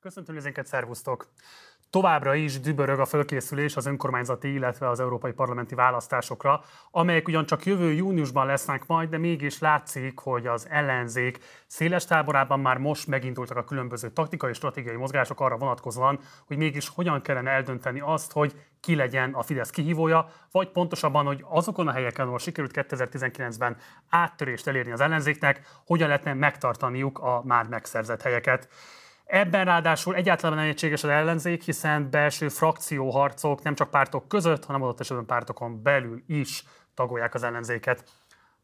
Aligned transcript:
Köszöntöm 0.00 0.34
nézőinket, 0.34 0.66
szervusztok! 0.66 1.28
Továbbra 1.90 2.34
is 2.34 2.60
dübörög 2.60 2.98
a 2.98 3.04
fölkészülés 3.04 3.76
az 3.76 3.86
önkormányzati, 3.86 4.52
illetve 4.52 4.88
az 4.88 5.00
európai 5.00 5.32
parlamenti 5.32 5.74
választásokra, 5.74 6.64
amelyek 6.90 7.28
ugyancsak 7.28 7.66
jövő 7.66 7.92
júniusban 7.92 8.46
lesznek 8.46 8.86
majd, 8.86 9.08
de 9.08 9.18
mégis 9.18 9.58
látszik, 9.58 10.18
hogy 10.18 10.46
az 10.46 10.66
ellenzék 10.68 11.38
széles 11.66 12.04
táborában 12.04 12.60
már 12.60 12.78
most 12.78 13.06
megindultak 13.06 13.56
a 13.56 13.64
különböző 13.64 14.10
taktikai 14.10 14.50
és 14.50 14.56
stratégiai 14.56 14.96
mozgások 14.96 15.40
arra 15.40 15.56
vonatkozóan, 15.56 16.18
hogy 16.46 16.56
mégis 16.56 16.88
hogyan 16.88 17.22
kellene 17.22 17.50
eldönteni 17.50 18.00
azt, 18.00 18.32
hogy 18.32 18.54
ki 18.80 18.94
legyen 18.94 19.32
a 19.32 19.42
Fidesz 19.42 19.70
kihívója, 19.70 20.28
vagy 20.50 20.68
pontosabban, 20.70 21.26
hogy 21.26 21.44
azokon 21.48 21.88
a 21.88 21.92
helyeken, 21.92 22.26
ahol 22.26 22.38
sikerült 22.38 22.72
2019-ben 22.74 23.76
áttörést 24.08 24.66
elérni 24.66 24.92
az 24.92 25.00
ellenzéknek, 25.00 25.60
hogyan 25.86 26.08
lehetne 26.08 26.34
megtartaniuk 26.34 27.18
a 27.18 27.42
már 27.44 27.66
megszerzett 27.66 28.22
helyeket. 28.22 28.68
Ebben 29.30 29.64
ráadásul 29.64 30.14
egyáltalán 30.14 30.56
nem 30.56 30.68
egységes 30.68 31.04
az 31.04 31.10
ellenzék, 31.10 31.62
hiszen 31.62 32.10
belső 32.10 32.48
frakcióharcok 32.48 33.62
nem 33.62 33.74
csak 33.74 33.90
pártok 33.90 34.28
között, 34.28 34.64
hanem 34.64 34.82
adott 34.82 35.00
esetben 35.00 35.26
pártokon 35.26 35.82
belül 35.82 36.22
is 36.26 36.64
tagolják 36.94 37.34
az 37.34 37.42
ellenzéket. 37.42 38.04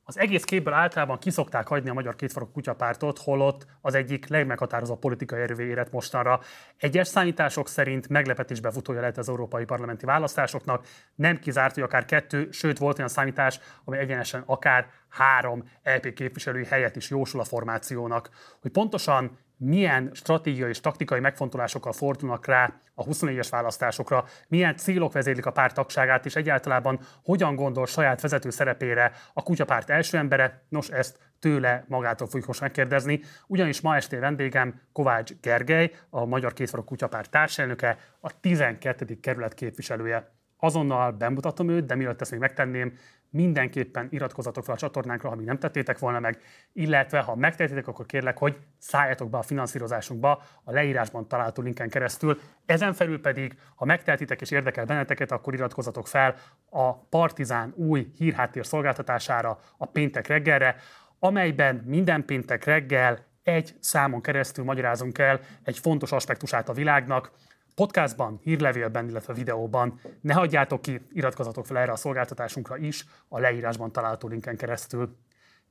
Az 0.05 0.19
egész 0.19 0.45
képből 0.45 0.73
általában 0.73 1.19
kiszokták 1.19 1.69
hagyni 1.69 1.91
a 1.91 1.93
Magyar 1.93 2.17
Kétfarok 2.17 2.53
Kutyapártot, 2.53 3.19
holott 3.19 3.67
az 3.81 3.95
egyik 3.95 4.29
legmeghatározóbb 4.29 4.99
politikai 4.99 5.41
erővé 5.41 5.65
érett 5.67 5.93
mostanra. 5.93 6.41
Egyes 6.77 7.09
számítások 7.09 7.69
szerint 7.69 8.09
meglepetésbe 8.09 8.71
futója 8.71 9.01
lehet 9.01 9.19
az 9.19 9.29
európai 9.29 9.65
parlamenti 9.65 10.05
választásoknak. 10.05 10.87
Nem 11.15 11.39
kizárt, 11.39 11.75
hogy 11.75 11.83
akár 11.83 12.05
kettő, 12.05 12.49
sőt 12.51 12.79
volt 12.79 12.97
olyan 12.97 13.11
számítás, 13.11 13.61
amely 13.85 14.01
egyenesen 14.01 14.43
akár 14.47 14.89
három 15.09 15.65
LP 15.83 16.13
képviselői 16.13 16.65
helyet 16.65 16.97
is 16.97 17.11
jósul 17.11 17.41
a 17.41 17.45
formációnak. 17.45 18.31
Hogy 18.61 18.71
pontosan 18.71 19.39
milyen 19.57 20.11
stratégiai 20.15 20.69
és 20.69 20.81
taktikai 20.81 21.21
megfontolásokkal 21.21 21.93
fordulnak 21.93 22.47
rá 22.47 22.73
a 22.95 23.05
24-es 23.05 23.47
választásokra, 23.51 24.25
milyen 24.49 24.77
célok 24.77 25.13
vezérlik 25.13 25.47
a 25.47 25.51
párt 25.51 25.75
tagságát, 25.75 26.27
és 26.27 26.37
egyáltalán 26.37 26.99
hogyan 27.25 27.55
gondol 27.55 27.87
saját 27.87 28.21
vezető 28.21 28.51
szerepére 28.51 29.13
a 29.33 29.43
kutyapárt 29.43 29.91
első 29.91 30.19
embere, 30.19 30.63
nos 30.69 30.89
ezt 30.89 31.19
tőle 31.39 31.85
magától 31.89 32.27
fogjuk 32.27 32.47
most 32.47 32.61
megkérdezni, 32.61 33.21
ugyanis 33.47 33.81
ma 33.81 33.97
este 33.97 34.19
vendégem 34.19 34.81
Kovács 34.93 35.33
Gergely, 35.41 35.93
a 36.11 36.25
Magyar 36.25 36.53
Kétfarok 36.53 36.85
Kutyapárt 36.87 37.31
társelnöke, 37.31 37.99
a 38.21 38.41
12. 38.41 39.21
kerület 39.21 39.55
képviselője. 39.55 40.35
Azonnal 40.59 41.11
bemutatom 41.11 41.69
őt, 41.69 41.87
de 41.87 41.95
mielőtt 41.95 42.21
ezt 42.21 42.31
még 42.31 42.41
megtenném, 42.41 42.93
mindenképpen 43.31 44.09
iratkozatok 44.11 44.65
fel 44.65 44.75
a 44.75 44.79
csatornánkra, 44.79 45.29
ha 45.29 45.35
még 45.35 45.47
nem 45.47 45.59
tettétek 45.59 45.99
volna 45.99 46.21
meg, 46.21 46.39
illetve 46.73 47.21
ha 47.21 47.35
megtettétek, 47.35 47.89
akkor 47.89 48.07
kérlek, 48.07 48.39
hogy 48.39 48.59
szálljatok 48.79 49.31
be 49.31 49.39
a 49.39 49.43
finanszírozásunkba 49.43 50.43
a 50.65 50.73
leírásban 50.73 51.29
található 51.29 51.63
linken 51.63 51.89
keresztül. 51.89 52.41
Ezen 52.67 52.93
felül 52.93 53.21
pedig, 53.21 53.59
ha 53.75 53.85
megtehetitek 53.85 54.41
és 54.41 54.51
érdekel 54.51 54.85
benneteket, 54.85 55.33
akkor 55.33 55.55
iratkozatok 55.55 56.09
fel 56.09 56.35
a 56.71 56.95
Partizán 56.95 57.73
új 57.77 58.13
hírháttér 58.17 58.67
szolgáltatására 58.67 59.59
a 59.77 59.87
péntek 59.87 60.27
reggelre, 60.27 60.77
amelyben 61.19 61.83
minden 61.87 62.25
péntek 62.25 62.65
reggel 62.65 63.25
egy 63.43 63.75
számon 63.81 64.21
keresztül 64.21 64.65
magyarázunk 64.65 65.19
el 65.19 65.41
egy 65.63 65.79
fontos 65.79 66.13
aspektusát 66.13 66.69
a 66.69 66.73
világnak, 66.73 67.31
podcastban, 67.77 68.41
hírlevélben, 68.43 69.09
illetve 69.09 69.33
videóban. 69.33 70.01
Ne 70.21 70.35
hagyjátok 70.35 70.83
ki, 70.83 71.01
iratkozatok 71.13 71.67
fel 71.67 71.79
erre 71.79 71.93
a 71.93 71.97
szolgáltatásunkra 71.97 72.77
is, 72.77 73.05
a 73.29 73.39
leírásban 73.39 73.93
található 73.93 74.29
linken 74.29 74.57
keresztül. 74.57 75.17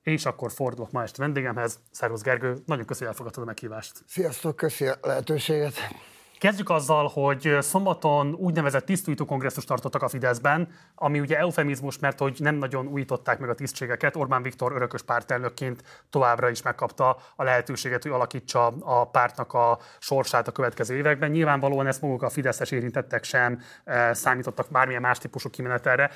És 0.02 0.26
akkor 0.26 0.52
fordulok 0.52 0.92
ma 0.92 1.03
este 1.03 1.22
vendégemhez. 1.22 1.80
Szervusz 1.92 2.22
Gergő, 2.22 2.56
nagyon 2.66 2.86
köszönöm, 2.86 2.98
hogy 2.98 3.08
elfogadtad 3.08 3.44
a 3.44 3.45
meghívást. 3.45 4.03
Sziasztok, 4.08 4.56
köszi 4.56 4.86
a 4.86 4.98
lehetőséget. 5.02 5.73
Kezdjük 6.39 6.69
azzal, 6.69 7.08
hogy 7.14 7.58
szombaton 7.59 8.33
úgynevezett 8.33 8.86
tisztújtó 8.86 9.25
kongresszus 9.25 9.64
tartottak 9.64 10.02
a 10.02 10.08
Fideszben, 10.08 10.69
ami 10.95 11.19
ugye 11.19 11.38
eufemizmus, 11.38 12.00
mert 12.00 12.19
hogy 12.19 12.36
nem 12.39 12.55
nagyon 12.55 12.88
újították 12.88 13.39
meg 13.39 13.50
a 13.50 13.55
tisztségeket. 13.55 14.15
Orbán 14.15 14.42
Viktor 14.42 14.71
örökös 14.71 15.02
pártelnökként 15.02 15.83
továbbra 16.10 16.49
is 16.49 16.61
megkapta 16.61 17.17
a 17.36 17.43
lehetőséget, 17.43 18.04
hogy 18.04 18.11
alakítsa 18.11 18.67
a 18.67 19.10
pártnak 19.10 19.54
a 19.54 19.80
sorsát 19.99 20.48
a 20.48 20.52
következő 20.52 20.95
években. 20.95 21.32
Nyilvánvalóan 21.32 21.87
ezt 21.87 22.02
maguk 22.02 22.21
a 22.21 22.30
Fideszes 22.30 22.71
érintettek 22.71 23.23
sem 23.23 23.61
számítottak 24.11 24.67
bármilyen 24.71 25.02
más 25.02 25.17
típusú 25.17 25.49
kimenetelre. 25.49 26.11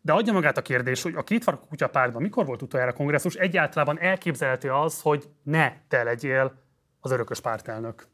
De 0.00 0.12
adja 0.12 0.32
magát 0.32 0.56
a 0.56 0.62
kérdés, 0.62 1.02
hogy 1.02 1.14
a 1.16 1.22
kétfarkú 1.22 1.66
kutyapártban 1.66 2.22
mikor 2.22 2.46
volt 2.46 2.62
utoljára 2.62 2.92
kongresszus, 2.92 3.34
egyáltalán 3.34 4.00
elképzelhető 4.00 4.70
az, 4.70 5.00
hogy 5.00 5.28
ne 5.42 5.72
te 5.88 6.02
legyél 6.02 6.52
az 7.00 7.10
örökös 7.10 7.40
pártelnök? 7.40 8.10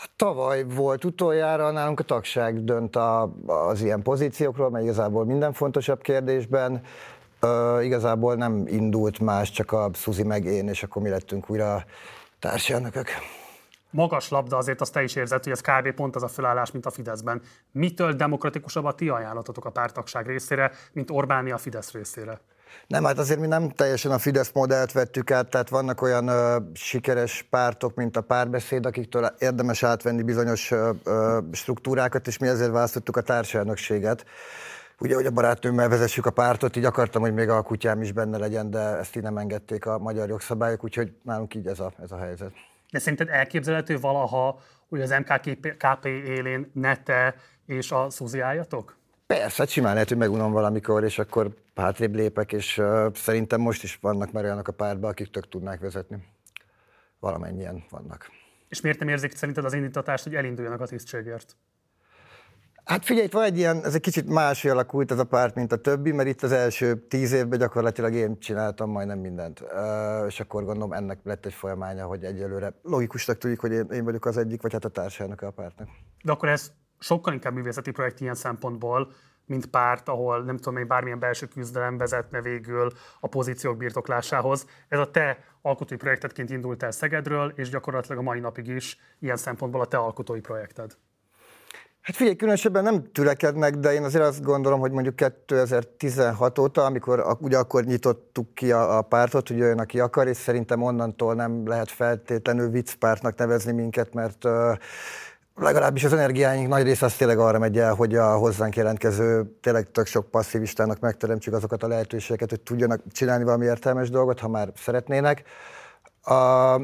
Hát 0.00 0.10
tavaly 0.16 0.64
volt 0.64 1.04
utoljára, 1.04 1.70
nálunk 1.70 2.00
a 2.00 2.02
tagság 2.02 2.64
dönt 2.64 2.96
a, 2.96 3.32
az 3.46 3.82
ilyen 3.82 4.02
pozíciókról, 4.02 4.70
mert 4.70 4.84
igazából 4.84 5.24
minden 5.24 5.52
fontosabb 5.52 6.00
kérdésben. 6.00 6.82
Uh, 7.42 7.84
igazából 7.84 8.34
nem 8.34 8.64
indult 8.66 9.18
más, 9.18 9.50
csak 9.50 9.72
a 9.72 9.90
Szuzi 9.92 10.22
meg 10.22 10.44
én, 10.44 10.68
és 10.68 10.82
akkor 10.82 11.02
mi 11.02 11.08
lettünk 11.08 11.50
újra 11.50 11.84
társelnökök. 12.38 13.08
Magas 13.90 14.28
labda, 14.28 14.56
azért 14.56 14.80
azt 14.80 14.92
te 14.92 15.02
is 15.02 15.16
érzed, 15.16 15.42
hogy 15.42 15.52
ez 15.52 15.60
kb. 15.60 15.94
pont 15.94 16.16
az 16.16 16.22
a 16.22 16.28
felállás, 16.28 16.70
mint 16.70 16.86
a 16.86 16.90
Fideszben. 16.90 17.42
Mitől 17.72 18.12
demokratikusabb 18.12 18.84
a 18.84 18.94
ti 18.94 19.08
ajánlatotok 19.08 19.64
a 19.64 19.70
pártagság 19.70 20.26
részére, 20.26 20.72
mint 20.92 21.10
Orbáni 21.10 21.50
a 21.50 21.58
Fidesz 21.58 21.92
részére? 21.92 22.40
Nem, 22.86 23.04
hát 23.04 23.18
azért 23.18 23.40
mi 23.40 23.46
nem 23.46 23.68
teljesen 23.68 24.12
a 24.12 24.18
Fidesz 24.18 24.50
modellt 24.52 24.92
vettük 24.92 25.30
át, 25.30 25.48
tehát 25.48 25.68
vannak 25.68 26.02
olyan 26.02 26.28
ö, 26.28 26.56
sikeres 26.74 27.46
pártok, 27.50 27.94
mint 27.94 28.16
a 28.16 28.20
párbeszéd, 28.20 28.86
akiktől 28.86 29.34
érdemes 29.38 29.82
átvenni 29.82 30.22
bizonyos 30.22 30.70
ö, 30.70 30.90
ö, 31.04 31.38
struktúrákat, 31.52 32.26
és 32.26 32.38
mi 32.38 32.48
ezért 32.48 32.70
választottuk 32.70 33.16
a 33.16 33.20
társadalmökséget. 33.20 34.24
Ugye, 34.98 35.14
hogy 35.14 35.26
a 35.26 35.30
barátnőmmel 35.30 35.88
vezessük 35.88 36.26
a 36.26 36.30
pártot, 36.30 36.76
így 36.76 36.84
akartam, 36.84 37.22
hogy 37.22 37.34
még 37.34 37.48
a 37.48 37.62
kutyám 37.62 38.02
is 38.02 38.12
benne 38.12 38.38
legyen, 38.38 38.70
de 38.70 38.78
ezt 38.78 39.16
így 39.16 39.22
nem 39.22 39.36
engedték 39.36 39.86
a 39.86 39.98
magyar 39.98 40.28
jogszabályok, 40.28 40.84
úgyhogy 40.84 41.12
nálunk 41.22 41.54
így 41.54 41.66
ez 41.66 41.80
a, 41.80 41.92
ez 42.02 42.12
a 42.12 42.18
helyzet. 42.18 42.52
De 42.90 42.98
szerinted 42.98 43.28
elképzelhető 43.28 43.98
valaha, 43.98 44.60
hogy 44.88 45.00
az 45.00 45.10
MKKP 45.10 46.04
élén 46.04 46.70
ne 46.74 46.96
te 46.96 47.34
és 47.66 47.90
a 47.90 48.10
Szuzi 48.10 48.40
álljatok? 48.40 48.96
Persze, 49.36 49.66
simán 49.66 49.92
lehet, 49.92 50.08
hogy 50.08 50.16
megunom 50.16 50.52
valamikor, 50.52 51.04
és 51.04 51.18
akkor 51.18 51.54
hátrébb 51.74 52.14
lépek, 52.14 52.52
és 52.52 52.78
uh, 52.78 53.14
szerintem 53.14 53.60
most 53.60 53.82
is 53.82 53.98
vannak 54.00 54.32
már 54.32 54.44
olyanok 54.44 54.68
a 54.68 54.72
pártban, 54.72 55.10
akik 55.10 55.30
tök 55.30 55.48
tudnák 55.48 55.80
vezetni. 55.80 56.26
Valamennyien 57.20 57.84
vannak. 57.90 58.30
És 58.68 58.80
miért 58.80 58.98
nem 58.98 59.08
érzik 59.08 59.36
szerinted 59.36 59.64
az 59.64 59.72
indítatást, 59.72 60.24
hogy 60.24 60.34
elinduljanak 60.34 60.80
a 60.80 60.86
tisztségért? 60.86 61.56
Hát 62.84 63.04
figyelj, 63.04 63.26
itt 63.26 63.32
van 63.32 63.44
egy 63.44 63.58
ilyen, 63.58 63.84
ez 63.84 63.94
egy 63.94 64.00
kicsit 64.00 64.26
más 64.26 64.64
alakult 64.64 65.10
ez 65.10 65.18
a 65.18 65.24
párt, 65.24 65.54
mint 65.54 65.72
a 65.72 65.76
többi, 65.76 66.12
mert 66.12 66.28
itt 66.28 66.42
az 66.42 66.52
első 66.52 67.06
tíz 67.08 67.32
évben 67.32 67.58
gyakorlatilag 67.58 68.12
én 68.14 68.38
csináltam 68.38 68.90
majdnem 68.90 69.18
mindent. 69.18 69.60
Uh, 69.60 70.26
és 70.26 70.40
akkor 70.40 70.64
gondolom 70.64 70.92
ennek 70.92 71.18
lett 71.22 71.46
egy 71.46 71.54
folyamánya, 71.54 72.06
hogy 72.06 72.24
egyelőre 72.24 72.74
logikusnak 72.82 73.38
tudjuk, 73.38 73.60
hogy 73.60 73.72
én, 73.72 73.86
én 73.92 74.04
vagyok 74.04 74.26
az 74.26 74.36
egyik, 74.36 74.62
vagy 74.62 74.72
hát 74.72 74.84
a 74.84 74.88
társadalmak 74.88 75.42
a 75.42 75.50
pártnak. 75.50 75.88
De 76.22 76.32
akkor 76.32 76.48
ez 76.48 76.72
sokkal 77.00 77.32
inkább 77.32 77.54
művészeti 77.54 77.90
projekt 77.90 78.20
ilyen 78.20 78.34
szempontból, 78.34 79.12
mint 79.46 79.66
párt, 79.66 80.08
ahol 80.08 80.42
nem 80.42 80.56
tudom, 80.56 80.74
még 80.74 80.86
bármilyen 80.86 81.18
belső 81.18 81.46
küzdelem 81.46 81.98
vezetne 81.98 82.40
végül 82.40 82.92
a 83.20 83.28
pozíciók 83.28 83.76
birtoklásához. 83.76 84.66
Ez 84.88 84.98
a 84.98 85.10
te 85.10 85.44
alkotói 85.62 85.96
projektedként 85.96 86.50
indult 86.50 86.82
el 86.82 86.90
Szegedről, 86.90 87.52
és 87.56 87.68
gyakorlatilag 87.68 88.18
a 88.18 88.22
mai 88.22 88.40
napig 88.40 88.66
is 88.66 88.98
ilyen 89.18 89.36
szempontból 89.36 89.80
a 89.80 89.86
te 89.86 89.96
alkotói 89.96 90.40
projekted. 90.40 90.96
Hát 92.00 92.16
figyelj, 92.16 92.36
különösebben 92.36 92.82
nem 92.82 93.12
tülekednek, 93.12 93.74
de 93.74 93.92
én 93.92 94.04
azért 94.04 94.24
azt 94.24 94.42
gondolom, 94.42 94.80
hogy 94.80 94.90
mondjuk 94.90 95.16
2016 95.16 96.58
óta, 96.58 96.84
amikor 96.84 97.36
ugye 97.40 97.58
akkor 97.58 97.84
nyitottuk 97.84 98.54
ki 98.54 98.72
a, 98.72 98.96
a 98.96 99.02
pártot, 99.02 99.48
hogy 99.48 99.56
jöjjön, 99.56 99.78
aki 99.78 100.00
akar, 100.00 100.26
és 100.26 100.36
szerintem 100.36 100.82
onnantól 100.82 101.34
nem 101.34 101.66
lehet 101.66 101.90
feltétlenül 101.90 102.70
viccpártnak 102.70 103.36
nevezni 103.36 103.72
minket, 103.72 104.14
mert 104.14 104.44
uh, 104.44 104.76
legalábbis 105.62 106.04
az 106.04 106.12
energiáink 106.12 106.68
nagy 106.68 106.82
része 106.82 107.06
az 107.06 107.14
tényleg 107.14 107.38
arra 107.38 107.58
megy 107.58 107.78
el, 107.78 107.94
hogy 107.94 108.14
a 108.14 108.36
hozzánk 108.36 108.76
jelentkező 108.76 109.56
tényleg 109.60 109.90
tök 109.90 110.06
sok 110.06 110.30
passzivistának 110.30 111.00
megteremtsük 111.00 111.54
azokat 111.54 111.82
a 111.82 111.88
lehetőségeket, 111.88 112.50
hogy 112.50 112.60
tudjanak 112.60 113.00
csinálni 113.12 113.44
valami 113.44 113.64
értelmes 113.64 114.10
dolgot, 114.10 114.40
ha 114.40 114.48
már 114.48 114.72
szeretnének. 114.76 115.42
A, 116.22 116.76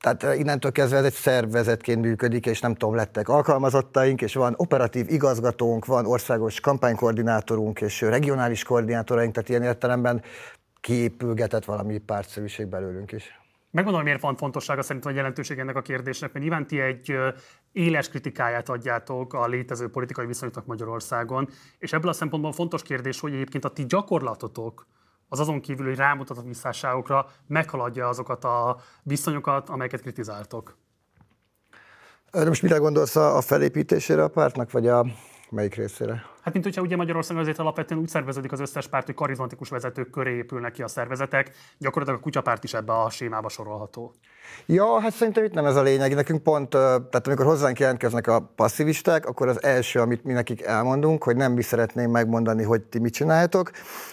tehát 0.00 0.38
innentől 0.38 0.72
kezdve 0.72 0.96
ez 0.96 1.04
egy 1.04 1.12
szervezetként 1.12 2.00
működik, 2.00 2.46
és 2.46 2.60
nem 2.60 2.74
tudom, 2.74 2.94
lettek 2.94 3.28
alkalmazottaink, 3.28 4.22
és 4.22 4.34
van 4.34 4.54
operatív 4.56 5.10
igazgatónk, 5.10 5.84
van 5.84 6.06
országos 6.06 6.60
kampánykoordinátorunk, 6.60 7.80
és 7.80 8.00
regionális 8.00 8.62
koordinátoraink, 8.64 9.34
tehát 9.34 9.48
ilyen 9.48 9.62
értelemben 9.62 10.22
kiépülgetett 10.80 11.64
valami 11.64 11.98
pártszerűség 11.98 12.66
belőlünk 12.66 13.12
is. 13.12 13.41
Megmondom, 13.72 14.02
miért 14.02 14.20
van 14.20 14.36
fontossága 14.36 14.82
szerintem 14.82 15.12
a 15.12 15.14
jelentőség 15.14 15.58
ennek 15.58 15.76
a 15.76 15.82
kérdésnek, 15.82 16.32
mert 16.32 16.44
nyilván 16.44 16.66
ti 16.66 16.80
egy 16.80 17.16
éles 17.72 18.08
kritikáját 18.08 18.68
adjátok 18.68 19.34
a 19.34 19.46
létező 19.46 19.88
politikai 19.88 20.26
viszonyoknak 20.26 20.66
Magyarországon, 20.66 21.48
és 21.78 21.92
ebből 21.92 22.10
a 22.10 22.12
szempontból 22.12 22.52
fontos 22.52 22.82
kérdés, 22.82 23.20
hogy 23.20 23.32
egyébként 23.32 23.64
a 23.64 23.68
ti 23.68 23.86
gyakorlatotok 23.86 24.86
az 25.28 25.40
azon 25.40 25.60
kívül, 25.60 25.86
hogy 25.86 25.96
rámutat 25.96 26.38
a 26.38 26.42
visszásságokra, 26.42 27.26
meghaladja 27.46 28.08
azokat 28.08 28.44
a 28.44 28.80
viszonyokat, 29.02 29.68
amelyeket 29.68 30.00
kritizáltok. 30.00 30.76
De 32.30 32.44
most 32.44 32.62
mire 32.62 32.76
gondolsz 32.76 33.16
a 33.16 33.40
felépítésére 33.40 34.22
a 34.22 34.28
pártnak, 34.28 34.70
vagy 34.70 34.86
a 34.88 35.06
melyik 35.50 35.74
részére? 35.74 36.31
Hát 36.42 36.52
mint 36.52 36.64
hogyha 36.64 36.82
ugye 36.82 36.96
Magyarországon 36.96 37.42
azért 37.42 37.58
alapvetően 37.58 38.00
úgy 38.00 38.08
szerveződik 38.08 38.52
az 38.52 38.60
összes 38.60 38.86
párt, 38.86 39.06
hogy 39.06 39.14
karizmatikus 39.14 39.68
vezetők 39.68 40.10
köré 40.10 40.36
épülnek 40.36 40.72
ki 40.72 40.82
a 40.82 40.88
szervezetek, 40.88 41.50
gyakorlatilag 41.78 42.20
a 42.20 42.22
kutyapárt 42.22 42.64
is 42.64 42.74
ebbe 42.74 42.92
a 42.92 43.10
sémába 43.10 43.48
sorolható. 43.48 44.14
Ja, 44.66 45.00
hát 45.00 45.12
szerintem 45.12 45.44
itt 45.44 45.52
nem 45.52 45.64
ez 45.64 45.76
a 45.76 45.82
lényeg. 45.82 46.14
Nekünk 46.14 46.42
pont, 46.42 46.68
tehát 46.68 47.26
amikor 47.26 47.46
hozzánk 47.46 47.78
jelentkeznek 47.78 48.26
a 48.26 48.52
passzivisták, 48.56 49.26
akkor 49.26 49.48
az 49.48 49.62
első, 49.62 50.00
amit 50.00 50.24
mi 50.24 50.32
nekik 50.32 50.62
elmondunk, 50.62 51.22
hogy 51.24 51.36
nem 51.36 51.52
mi 51.52 51.62
szeretnénk 51.62 52.12
megmondani, 52.12 52.62
hogy 52.62 52.82
ti 52.82 52.98
mit 52.98 53.12
csináltok, 53.12 53.70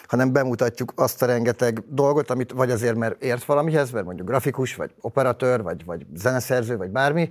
hanem 0.08 0.34
bemutatjuk 0.34 0.92
azt 0.96 1.22
a 1.22 1.26
rengeteg 1.26 1.84
dolgot, 1.88 2.30
amit 2.30 2.52
vagy 2.52 2.72
azért, 2.72 2.96
mert 2.96 3.24
ért 3.24 3.46
valamihez, 3.46 3.92
mert 3.92 4.06
mondjuk 4.06 4.28
grafikus, 4.28 4.76
vagy 4.76 4.92
operatőr, 5.02 5.62
vagy, 5.62 5.86
vagy 5.86 6.06
zeneszerző, 6.14 6.78
vagy 6.78 6.90
bármi, 6.90 7.30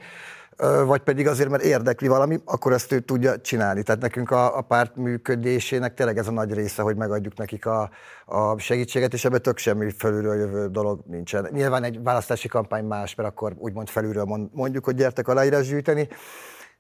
vagy 0.87 1.01
pedig 1.01 1.27
azért, 1.27 1.49
mert 1.49 1.63
érdekli 1.63 2.09
valami, 2.09 2.41
akkor 2.45 2.73
ezt 2.73 2.93
ő 2.93 3.01
tudja 3.01 3.41
csinálni. 3.41 3.83
Tehát 3.83 4.01
nekünk 4.01 4.31
a, 4.31 4.57
a 4.57 4.61
párt 4.61 4.97
működésének 4.97 5.95
tényleg 5.95 6.19
ez 6.19 6.29
a 6.29 6.31
nagy 6.31 6.53
része, 6.53 6.83
hogy 6.83 6.97
megadjuk 6.97 7.37
nekik 7.37 7.67
a, 7.67 7.91
a 8.27 8.59
segítséget, 8.59 9.13
és 9.13 9.25
ebben 9.25 9.43
tök 9.43 9.59
semmi 9.59 9.91
felülről 9.91 10.35
jövő 10.35 10.69
dolog 10.69 11.01
nincsen. 11.07 11.49
Nyilván 11.53 11.83
egy 11.85 12.03
választási 12.03 12.49
kampány 12.49 12.85
más, 12.85 13.15
mert 13.15 13.29
akkor 13.29 13.55
úgymond 13.59 13.89
felülről 13.89 14.49
mondjuk, 14.53 14.85
hogy 14.85 14.95
gyertek 14.95 15.29
aláírás 15.29 15.69
gyűjteni, 15.69 16.09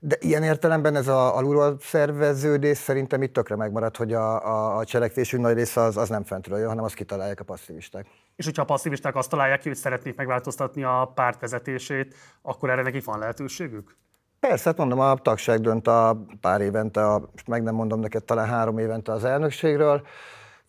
de 0.01 0.17
ilyen 0.21 0.43
értelemben 0.43 0.97
ez 0.97 1.09
a 1.09 1.37
alulról 1.37 1.77
szerveződés 1.81 2.79
szerintem 2.79 3.23
itt 3.23 3.33
tökre 3.33 3.57
megmarad, 3.57 3.97
hogy 3.97 4.13
a, 4.13 4.47
a, 4.47 4.77
a 4.77 4.85
cselekvésünk 4.85 5.43
nagy 5.43 5.55
része 5.55 5.81
az, 5.81 5.97
az 5.97 6.09
nem 6.09 6.25
fentről 6.25 6.59
jön, 6.59 6.69
hanem 6.69 6.85
azt 6.85 6.95
kitalálják 6.95 7.41
a 7.41 7.45
passzivisták. 7.45 8.07
És 8.37 8.45
hogyha 8.45 8.63
a 8.63 8.65
passzivisták 8.65 9.17
azt 9.17 9.31
találják 9.31 9.61
ki, 9.61 9.69
hogy 9.69 9.77
szeretnék 9.77 10.17
megváltoztatni 10.17 10.85
a 10.85 11.13
párt 11.15 11.41
vezetését, 11.41 12.15
akkor 12.43 12.71
erre 12.71 12.83
nekik 12.83 13.05
van 13.05 13.19
lehetőségük? 13.19 13.97
Persze, 14.41 14.69
hát 14.69 14.79
mondom, 14.79 15.01
a 15.01 15.17
tagság 15.17 15.61
dönt 15.61 15.87
a 15.87 16.25
pár 16.41 16.61
évente, 16.61 17.07
a, 17.07 17.19
most 17.33 17.47
meg 17.47 17.63
nem 17.63 17.75
mondom 17.75 18.01
neked, 18.01 18.25
talán 18.25 18.49
három 18.49 18.79
évente 18.79 19.13
az 19.13 19.25
elnökségről, 19.25 20.07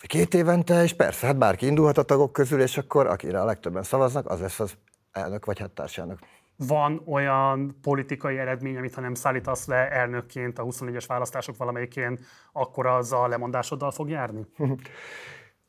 két 0.08 0.34
évente, 0.34 0.84
és 0.84 0.94
persze, 0.94 1.26
hát 1.26 1.38
bárki 1.38 1.66
indulhat 1.66 1.98
a 1.98 2.04
tagok 2.04 2.34
közül, 2.34 2.62
és 2.62 2.78
akkor 2.78 3.08
akire 3.08 3.42
a 3.42 3.46
legtöbben 3.46 3.84
szavaznak, 3.84 4.30
az 4.30 4.40
lesz 4.40 4.60
az 4.60 4.74
elnök 5.12 5.46
vagy 5.46 5.60
hát 5.60 5.72
társelnök 5.72 6.20
van 6.68 7.02
olyan 7.06 7.76
politikai 7.82 8.38
eredmény, 8.38 8.78
amit 8.78 8.94
ha 8.94 9.02
nem 9.02 9.14
szállítasz 9.14 9.68
le 9.68 9.90
elnökként 9.90 10.60
a 10.60 10.64
24-es 10.64 11.04
választások 11.08 11.58
valamelyikén, 11.58 12.20
akkor 12.52 12.86
az 12.86 13.12
a 13.14 13.28
lemondásoddal 13.28 13.92
fog 13.92 14.10
járni? 14.10 14.46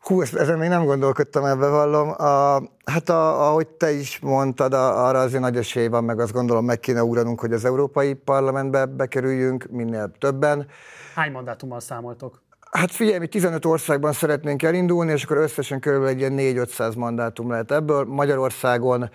Hú, 0.00 0.20
ezen 0.20 0.58
még 0.58 0.68
nem 0.68 0.84
gondolkodtam, 0.84 1.44
ebbe 1.44 1.68
vallom. 1.68 2.08
A, 2.08 2.62
hát 2.84 3.08
a, 3.08 3.48
ahogy 3.48 3.68
te 3.68 3.90
is 3.90 4.18
mondtad, 4.18 4.72
a, 4.72 5.06
arra 5.06 5.18
azért 5.18 5.42
nagy 5.42 5.56
esély 5.56 5.86
van, 5.86 6.04
meg 6.04 6.20
azt 6.20 6.32
gondolom 6.32 6.64
meg 6.64 6.80
kéne 6.80 7.02
ugranunk, 7.02 7.40
hogy 7.40 7.52
az 7.52 7.64
Európai 7.64 8.14
Parlamentbe 8.14 8.86
bekerüljünk 8.86 9.66
minél 9.70 10.10
többen. 10.18 10.66
Hány 11.14 11.32
mandátummal 11.32 11.80
számoltok? 11.80 12.42
Hát 12.70 12.90
figyelj, 12.90 13.18
mi 13.18 13.26
15 13.26 13.64
országban 13.64 14.12
szeretnénk 14.12 14.62
elindulni, 14.62 15.12
és 15.12 15.24
akkor 15.24 15.36
összesen 15.36 15.80
körülbelül 15.80 16.14
egy 16.14 16.20
ilyen 16.20 16.66
4-500 16.66 16.96
mandátum 16.96 17.50
lehet 17.50 17.70
ebből. 17.70 18.04
Magyarországon 18.04 19.10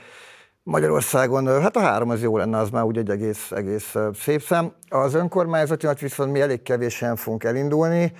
Magyarországon, 0.67 1.61
hát 1.61 1.75
a 1.75 1.79
három 1.79 2.09
az 2.09 2.21
jó 2.21 2.37
lenne, 2.37 2.57
az 2.57 2.69
már 2.69 2.83
úgy 2.83 2.97
egy 2.97 3.09
egész, 3.09 3.51
egész 3.51 3.95
szép 4.13 4.41
szám. 4.41 4.73
Az 4.89 5.13
önkormányzatinak 5.13 5.99
viszont 5.99 6.31
mi 6.31 6.41
elég 6.41 6.61
kevésen 6.61 7.15
fogunk 7.15 7.43
elindulni. 7.43 8.13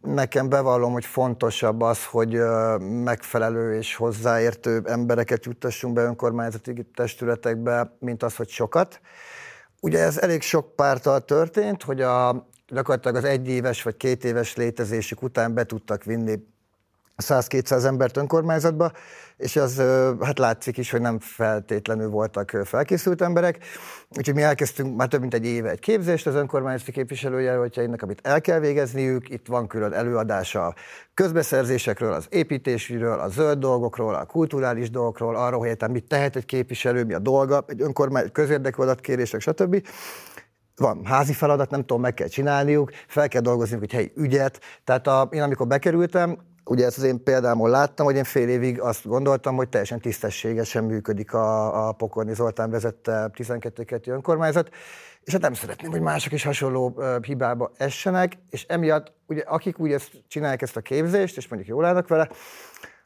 Nekem 0.00 0.48
bevallom, 0.48 0.92
hogy 0.92 1.04
fontosabb 1.04 1.80
az, 1.80 2.04
hogy 2.04 2.38
megfelelő 2.78 3.74
és 3.76 3.94
hozzáértő 3.94 4.82
embereket 4.84 5.44
juttassunk 5.44 5.94
be 5.94 6.02
önkormányzati 6.02 6.86
testületekbe, 6.94 7.96
mint 7.98 8.22
az, 8.22 8.36
hogy 8.36 8.48
sokat. 8.48 9.00
Ugye 9.80 9.98
ez 9.98 10.18
elég 10.18 10.42
sok 10.42 10.76
pártal 10.76 11.20
történt, 11.20 11.82
hogy 11.82 12.00
a, 12.00 12.46
gyakorlatilag 12.66 13.16
az 13.16 13.24
egyéves 13.24 13.82
vagy 13.82 13.96
két 13.96 14.24
éves 14.24 14.56
létezésük 14.56 15.22
után 15.22 15.54
be 15.54 15.64
tudtak 15.64 16.04
vinni 16.04 16.38
100-200 17.22 17.84
embert 17.84 18.16
önkormányzatba, 18.16 18.92
és 19.36 19.56
az 19.56 19.82
hát 20.20 20.38
látszik 20.38 20.78
is, 20.78 20.90
hogy 20.90 21.00
nem 21.00 21.18
feltétlenül 21.18 22.08
voltak 22.08 22.58
felkészült 22.64 23.22
emberek. 23.22 23.58
Úgyhogy 24.16 24.34
mi 24.34 24.42
elkezdtünk 24.42 24.96
már 24.96 25.08
több 25.08 25.20
mint 25.20 25.34
egy 25.34 25.46
éve 25.46 25.70
egy 25.70 25.80
képzést 25.80 26.26
az 26.26 26.34
önkormányzati 26.34 26.92
képviselőjelöltjeinek, 26.92 28.02
amit 28.02 28.20
el 28.22 28.40
kell 28.40 28.58
végezniük. 28.58 29.28
Itt 29.28 29.46
van 29.46 29.66
külön 29.66 29.92
előadása 29.92 30.66
a 30.66 30.74
közbeszerzésekről, 31.14 32.12
az 32.12 32.26
építésről, 32.28 33.18
a 33.18 33.28
zöld 33.28 33.58
dolgokról, 33.58 34.14
a 34.14 34.24
kulturális 34.24 34.90
dolgokról, 34.90 35.36
arról, 35.36 35.58
hogy 35.58 35.90
mit 35.90 36.04
tehet 36.04 36.36
egy 36.36 36.44
képviselő, 36.44 37.04
mi 37.04 37.14
a 37.14 37.18
dolga, 37.18 37.64
egy 37.66 37.82
önkormány 37.82 38.32
közérdekű 38.32 38.82
adatkérések, 38.82 39.40
stb 39.40 39.82
van 40.76 41.04
házi 41.04 41.32
feladat, 41.32 41.70
nem 41.70 41.80
tudom, 41.80 42.00
meg 42.00 42.14
kell 42.14 42.28
csinálniuk, 42.28 42.90
fel 43.06 43.28
kell 43.28 43.40
dolgozniuk 43.40 43.82
egy 43.82 43.92
helyi 43.92 44.12
ügyet. 44.16 44.60
Tehát 44.84 45.06
a, 45.06 45.28
én 45.30 45.42
amikor 45.42 45.66
bekerültem, 45.66 46.38
Ugye 46.64 46.84
ezt 46.86 46.96
az 46.96 47.02
én 47.02 47.22
példámon 47.22 47.70
láttam, 47.70 48.06
hogy 48.06 48.16
én 48.16 48.24
fél 48.24 48.48
évig 48.48 48.80
azt 48.80 49.06
gondoltam, 49.06 49.56
hogy 49.56 49.68
teljesen 49.68 50.00
tisztességesen 50.00 50.84
működik 50.84 51.34
a, 51.34 51.88
a 51.88 51.92
Pokorni 51.92 52.34
Zoltán 52.34 52.70
vezette 52.70 53.30
12 53.34 53.86
önkormányzat, 54.06 54.70
és 55.24 55.32
hát 55.32 55.42
nem 55.42 55.54
szeretném, 55.54 55.90
hogy 55.90 56.00
mások 56.00 56.32
is 56.32 56.44
hasonló 56.44 57.02
hibába 57.22 57.70
essenek, 57.76 58.32
és 58.50 58.64
emiatt, 58.68 59.12
ugye, 59.26 59.42
akik 59.42 59.78
úgy 59.78 59.92
ezt 59.92 60.10
csinálják 60.28 60.62
ezt 60.62 60.76
a 60.76 60.80
képzést, 60.80 61.36
és 61.36 61.48
mondjuk 61.48 61.70
jól 61.70 61.84
állnak 61.84 62.08
vele, 62.08 62.28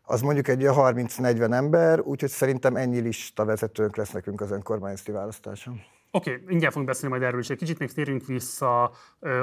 az 0.02 0.20
mondjuk 0.20 0.48
egy 0.48 0.62
30-40 0.66 1.52
ember, 1.52 2.00
úgyhogy 2.00 2.30
szerintem 2.30 2.76
ennyi 2.76 3.00
lista 3.00 3.44
vezetőnk 3.44 3.96
lesz 3.96 4.10
nekünk 4.10 4.40
az 4.40 4.50
önkormányzati 4.50 5.10
választáson. 5.10 5.80
Oké, 6.16 6.32
okay, 6.32 6.44
mindjárt 6.46 6.72
fogunk 6.72 6.90
beszélni 6.90 7.16
majd 7.16 7.28
erről 7.28 7.40
is. 7.40 7.50
Egy 7.50 7.58
kicsit 7.58 7.78
még 7.78 7.92
térjünk 7.92 8.26
vissza 8.26 8.82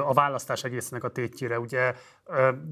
a 0.05 0.13
választás 0.13 0.63
egésznek 0.63 1.03
a 1.03 1.09
tétjére. 1.09 1.59
Ugye 1.59 1.93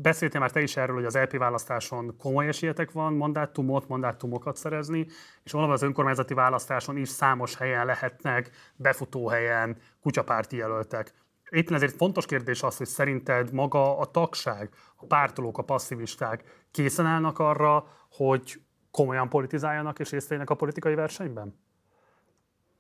beszéltél 0.02 0.40
már 0.40 0.52
te 0.52 0.62
is 0.62 0.78
erről, 0.78 0.96
hogy 0.96 1.06
az 1.06 1.18
LP 1.18 1.38
választáson 1.38 2.16
komoly 2.18 2.48
esélyetek 2.48 2.92
van 2.92 3.14
mandátumot, 3.14 3.88
mandátumokat 3.88 4.56
szerezni, 4.56 5.08
és 5.44 5.52
valóban 5.52 5.74
az 5.74 5.82
önkormányzati 5.82 6.34
választáson 6.34 6.98
is 6.98 7.10
számos 7.10 7.56
helyen 7.56 7.86
lehetnek 7.86 8.50
befutóhelyen 8.76 9.78
kutyapárti 10.02 10.56
jelöltek. 10.56 11.14
Éppen 11.50 11.76
ezért 11.76 11.96
fontos 11.96 12.26
kérdés 12.26 12.64
az, 12.64 12.78
hogy 12.78 12.88
szerinted 12.88 13.54
maga 13.54 13.98
a 13.98 14.06
tagság, 14.06 14.70
a 14.96 15.06
pártolók, 15.06 15.58
a 15.58 15.64
passzivisták 15.64 16.44
készen 16.72 17.06
állnak 17.06 17.40
arra, 17.40 17.88
hogy 18.12 18.62
komolyan 18.92 19.30
politizáljanak 19.30 20.00
és 20.00 20.12
részt 20.12 20.32
a 20.46 20.54
politikai 20.56 20.96
versenyben? 20.96 21.70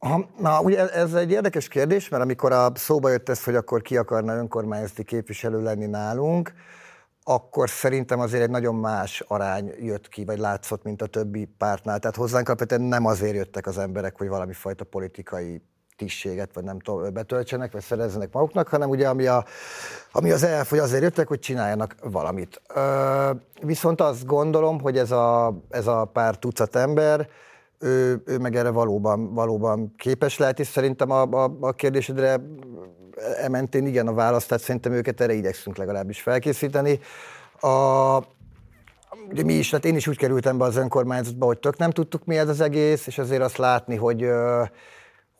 Ha, 0.06 0.27
na, 0.38 0.62
ugye 0.62 0.89
ez 0.89 1.13
egy 1.13 1.31
érdekes 1.31 1.68
kérdés, 1.68 2.09
mert 2.09 2.24
amikor 2.24 2.51
a 2.51 2.71
szóba 2.75 3.09
jött 3.09 3.30
ez, 3.30 3.44
hogy 3.44 3.56
akkor 3.56 3.81
ki 3.81 3.98
akarna 3.98 4.36
önkormányzati 4.36 5.03
képviselő 5.03 5.63
lenni 5.63 5.86
nálunk, 5.86 6.53
akkor 7.24 7.70
szerintem 7.70 8.20
azért 8.20 8.43
egy 8.43 8.50
nagyon 8.50 8.75
más 8.75 9.24
arány 9.27 9.74
jött 9.79 10.08
ki, 10.08 10.25
vagy 10.25 10.38
látszott, 10.38 10.84
mint 10.84 11.01
a 11.01 11.05
többi 11.05 11.46
pártnál. 11.58 12.00
Tehát 12.00 12.15
hozzánk 12.15 12.48
alapvetően 12.48 12.81
nem 12.81 13.05
azért 13.05 13.36
jöttek 13.36 13.67
az 13.67 13.77
emberek, 13.77 14.17
hogy 14.17 14.27
valami 14.27 14.53
fajta 14.53 14.84
politikai 14.84 15.62
tisztséget, 15.98 16.53
vagy 16.53 16.63
nem 16.63 16.79
tudom, 16.79 17.13
betöltsenek, 17.13 17.72
vagy 17.72 17.81
szerezzenek 17.81 18.34
maguknak, 18.34 18.67
hanem 18.67 18.89
ugye 18.89 19.08
ami, 19.08 19.27
a, 19.27 19.46
ami 20.12 20.31
az 20.31 20.43
elf, 20.43 20.70
hogy 20.70 20.79
azért 20.79 21.01
jöttek, 21.03 21.27
hogy 21.27 21.39
csináljanak 21.39 21.96
valamit. 22.03 22.62
Ö, 22.75 23.31
viszont 23.62 24.01
azt 24.01 24.25
gondolom, 24.25 24.79
hogy 24.79 24.98
ez 24.98 25.12
a, 25.12 25.58
ez 25.70 25.88
a 25.88 26.05
pár 26.05 26.38
tucat 26.38 26.75
ember, 26.75 27.29
ő, 27.81 28.21
ő 28.25 28.38
meg 28.38 28.55
erre 28.55 28.69
valóban, 28.69 29.33
valóban 29.33 29.93
képes 29.97 30.38
lehet, 30.38 30.59
és 30.59 30.67
szerintem 30.67 31.11
a, 31.11 31.21
a, 31.21 31.57
a 31.59 31.71
kérdésedre 31.71 32.41
ementén 33.41 33.85
igen 33.85 34.07
a 34.07 34.13
választ, 34.13 34.47
tehát 34.47 34.63
szerintem 34.63 34.91
őket 34.91 35.21
erre 35.21 35.33
igyekszünk 35.33 35.77
legalábbis 35.77 36.21
felkészíteni. 36.21 37.00
A, 37.59 38.17
ugye 39.29 39.43
mi 39.43 39.53
is, 39.53 39.69
tehát 39.69 39.85
én 39.85 39.95
is 39.95 40.07
úgy 40.07 40.17
kerültem 40.17 40.57
be 40.57 40.63
az 40.63 40.75
önkormányzatba, 40.75 41.45
hogy 41.45 41.59
tök 41.59 41.77
nem 41.77 41.91
tudtuk 41.91 42.25
mi 42.25 42.38
ez 42.38 42.50
az 42.50 42.61
egész, 42.61 43.07
és 43.07 43.17
azért 43.17 43.41
azt 43.41 43.57
látni, 43.57 43.95
hogy 43.95 44.25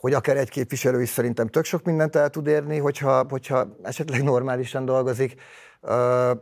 hogy 0.02 0.14
akár 0.14 0.38
egy 0.38 0.50
képviselő 0.50 1.02
is 1.02 1.10
szerintem 1.10 1.48
tök 1.48 1.66
sok 1.66 1.84
mindent 1.84 2.16
el 2.16 2.30
tud 2.30 2.48
érni, 2.48 2.78
hogyha, 2.78 3.26
hogyha 3.30 3.78
esetleg 3.82 4.24
normálisan 4.24 4.86
dolgozik. 4.86 5.36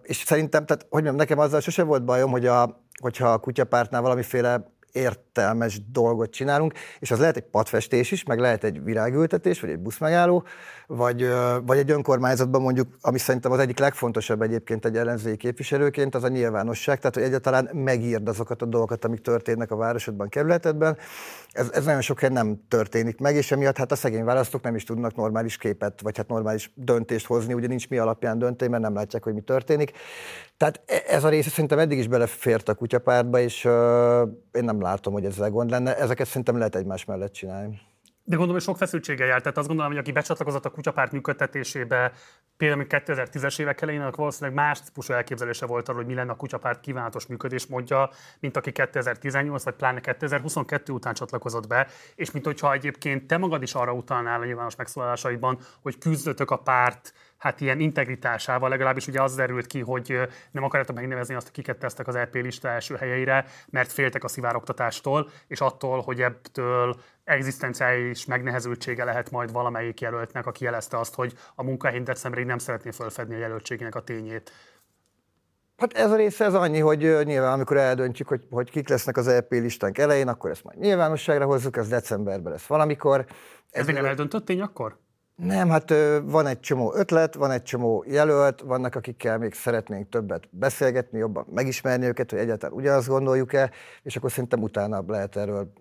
És 0.01 0.23
szerintem, 0.25 0.65
tehát 0.65 0.81
hogy 0.81 0.89
mondjam, 0.89 1.15
nekem 1.15 1.39
azzal 1.39 1.59
sose 1.59 1.83
volt 1.83 2.05
bajom, 2.05 2.31
hogy 2.31 2.45
a, 2.45 2.83
hogyha 3.01 3.31
a 3.31 3.37
kutyapártnál 3.37 4.01
valamiféle 4.01 4.71
értelmes 4.91 5.81
dolgot 5.91 6.31
csinálunk, 6.31 6.73
és 6.99 7.11
az 7.11 7.19
lehet 7.19 7.37
egy 7.37 7.43
padfestés 7.51 8.11
is, 8.11 8.23
meg 8.23 8.39
lehet 8.39 8.63
egy 8.63 8.83
virágültetés, 8.83 9.61
vagy 9.61 9.69
egy 9.69 9.79
buszmegálló, 9.79 10.43
vagy, 10.87 11.27
vagy 11.65 11.77
egy 11.77 11.91
önkormányzatban 11.91 12.61
mondjuk, 12.61 12.87
ami 13.01 13.17
szerintem 13.17 13.51
az 13.51 13.59
egyik 13.59 13.79
legfontosabb 13.79 14.41
egyébként 14.41 14.85
egy 14.85 14.97
ellenzéki 14.97 15.37
képviselőként, 15.37 16.15
az 16.15 16.23
a 16.23 16.27
nyilvánosság, 16.27 16.97
tehát 16.97 17.15
hogy 17.15 17.23
egyáltalán 17.23 17.69
megírd 17.73 18.27
azokat 18.27 18.61
a 18.61 18.65
dolgokat, 18.65 19.05
amik 19.05 19.21
történnek 19.21 19.71
a 19.71 19.75
városodban, 19.75 20.29
kerületedben. 20.29 20.97
Ez, 21.51 21.69
ez 21.71 21.85
nagyon 21.85 22.01
sok 22.01 22.19
helyen 22.19 22.33
nem 22.33 22.61
történik 22.67 23.19
meg, 23.19 23.35
és 23.35 23.51
emiatt 23.51 23.77
hát 23.77 23.91
a 23.91 23.95
szegény 23.95 24.23
választók 24.23 24.61
nem 24.61 24.75
is 24.75 24.83
tudnak 24.83 25.15
normális 25.15 25.57
képet, 25.57 26.01
vagy 26.01 26.17
hát 26.17 26.27
normális 26.27 26.71
döntést 26.75 27.25
hozni, 27.25 27.53
ugye 27.53 27.67
nincs 27.67 27.89
mi 27.89 27.97
alapján 27.97 28.39
döntés, 28.39 28.67
mert 28.67 28.83
nem 28.83 28.93
látják, 28.93 29.23
hogy 29.23 29.33
mi 29.33 29.41
történik. 29.41 29.91
Tehát 30.57 30.81
e, 30.85 31.03
ez 31.07 31.23
a 31.23 31.29
része 31.29 31.49
szerintem 31.49 31.79
eddig 31.79 31.97
is 31.97 32.07
belefért 32.07 32.69
a 32.69 32.73
kutyapártba, 32.73 33.39
és 33.39 33.65
uh, 33.65 33.71
én 34.51 34.63
nem 34.63 34.78
látom, 34.81 35.13
hogy 35.13 35.25
ezzel 35.25 35.49
gond 35.49 35.69
lenne. 35.69 35.97
Ezeket 35.97 36.27
szerintem 36.27 36.57
lehet 36.57 36.75
egymás 36.75 37.05
mellett 37.05 37.31
csinálni. 37.31 37.81
De 38.29 38.35
gondolom, 38.35 38.61
hogy 38.61 38.69
sok 38.69 38.77
feszültséggel 38.77 39.27
járt. 39.27 39.41
Tehát 39.41 39.57
azt 39.57 39.67
gondolom, 39.67 39.91
hogy 39.91 40.01
aki 40.01 40.11
becsatlakozott 40.11 40.65
a 40.65 40.69
kutyapárt 40.69 41.11
működtetésébe, 41.11 42.11
például 42.57 42.85
2010-es 42.89 43.59
évek 43.59 43.81
elején, 43.81 44.01
annak 44.01 44.15
valószínűleg 44.15 44.55
más 44.55 44.81
típusú 44.81 45.13
elképzelése 45.13 45.65
volt 45.65 45.89
arról, 45.89 46.01
hogy 46.01 46.09
mi 46.09 46.17
lenne 46.17 46.31
a 46.31 46.35
kutyapárt 46.35 46.79
kívánatos 46.79 47.25
működés 47.25 47.67
mondja, 47.67 48.09
mint 48.39 48.57
aki 48.57 48.71
2018 48.71 49.63
vagy 49.63 49.73
pláne 49.73 49.99
2022 49.99 50.93
után 50.93 51.13
csatlakozott 51.13 51.67
be, 51.67 51.87
és 52.15 52.31
mint 52.31 52.45
hogyha 52.45 52.73
egyébként 52.73 53.27
te 53.27 53.37
magad 53.37 53.61
is 53.61 53.73
arra 53.73 53.93
utalnál 53.93 54.41
a 54.41 54.45
nyilvános 54.45 54.75
megszólalásaiban, 54.75 55.59
hogy 55.81 55.97
küzdötök 55.97 56.51
a 56.51 56.57
párt 56.57 57.13
hát 57.39 57.61
ilyen 57.61 57.79
integritásával, 57.79 58.69
legalábbis 58.69 59.07
ugye 59.07 59.21
az 59.21 59.35
derült 59.35 59.67
ki, 59.67 59.79
hogy 59.79 60.19
nem 60.51 60.63
akarjátok 60.63 60.95
megnevezni 60.95 61.35
azt, 61.35 61.45
hogy 61.45 61.55
kiket 61.55 61.77
tesztek 61.77 62.07
az 62.07 62.15
EP 62.15 62.33
lista 62.33 62.67
első 62.67 62.95
helyeire, 62.95 63.45
mert 63.69 63.91
féltek 63.91 64.23
a 64.23 64.27
szivároktatástól, 64.27 65.29
és 65.47 65.61
attól, 65.61 66.01
hogy 66.01 66.21
ebből 66.21 66.95
egzisztenciális 67.23 68.25
megnehezültsége 68.25 69.03
lehet 69.03 69.31
majd 69.31 69.51
valamelyik 69.51 70.01
jelöltnek, 70.01 70.45
aki 70.45 70.63
jelezte 70.63 70.97
azt, 70.97 71.15
hogy 71.15 71.33
a 71.55 71.63
munkahelyén 71.63 72.03
decemberig 72.03 72.45
nem 72.45 72.57
szeretné 72.57 72.91
fölfedni 72.91 73.35
a 73.35 73.37
jelöltségének 73.37 73.95
a 73.95 74.01
tényét. 74.01 74.51
Hát 75.77 75.93
ez 75.93 76.11
a 76.11 76.15
része 76.15 76.45
ez 76.45 76.53
annyi, 76.53 76.79
hogy 76.79 76.99
nyilván 77.23 77.53
amikor 77.53 77.77
eldöntjük, 77.77 78.27
hogy, 78.27 78.41
hogy 78.49 78.71
kik 78.71 78.89
lesznek 78.89 79.17
az 79.17 79.27
EP 79.27 79.51
listánk 79.51 79.97
elején, 79.97 80.27
akkor 80.27 80.49
ezt 80.49 80.63
majd 80.63 80.77
nyilvánosságra 80.79 81.45
hozzuk, 81.45 81.77
ez 81.77 81.87
decemberben 81.87 82.51
lesz 82.51 82.65
valamikor. 82.65 83.19
Ez, 83.19 83.35
ez 83.69 83.85
még 83.85 83.95
nem 83.95 84.05
eldöntött 84.05 84.45
tény 84.45 84.61
akkor? 84.61 84.97
Nem, 85.39 85.69
hát 85.69 85.93
van 86.23 86.47
egy 86.47 86.59
csomó 86.59 86.93
ötlet, 86.95 87.35
van 87.35 87.51
egy 87.51 87.63
csomó 87.63 88.03
jelölt, 88.07 88.61
vannak 88.61 88.95
akikkel 88.95 89.37
még 89.37 89.53
szeretnénk 89.53 90.09
többet 90.09 90.47
beszélgetni, 90.51 91.17
jobban 91.17 91.45
megismerni 91.53 92.05
őket, 92.05 92.29
hogy 92.29 92.39
egyáltalán 92.39 92.75
ugyanazt 92.75 93.07
gondoljuk-e, 93.07 93.71
és 94.03 94.15
akkor 94.15 94.31
szerintem 94.31 94.61
utána 94.61 95.03
lehet 95.07 95.35
erről 95.35 95.73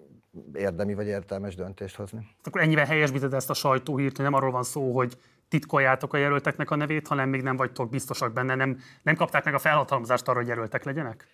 érdemi 0.54 0.94
vagy 0.94 1.06
értelmes 1.06 1.54
döntést 1.54 1.96
hozni. 1.96 2.26
Akkor 2.44 2.60
ennyivel 2.60 2.84
helyesbíted 2.84 3.32
ezt 3.32 3.50
a 3.50 3.54
sajtóhírt, 3.54 4.16
hogy 4.16 4.24
nem 4.24 4.34
arról 4.34 4.50
van 4.50 4.62
szó, 4.62 4.96
hogy 4.96 5.18
titkoljátok 5.48 6.12
a 6.12 6.16
jelölteknek 6.16 6.70
a 6.70 6.76
nevét, 6.76 7.08
hanem 7.08 7.28
még 7.28 7.42
nem 7.42 7.56
vagytok 7.56 7.90
biztosak 7.90 8.32
benne, 8.32 8.54
nem, 8.54 8.78
nem 9.02 9.14
kapták 9.14 9.44
meg 9.44 9.54
a 9.54 9.58
felhatalmazást 9.58 10.28
arra, 10.28 10.38
hogy 10.38 10.48
jelöltek 10.48 10.84
legyenek? 10.84 11.26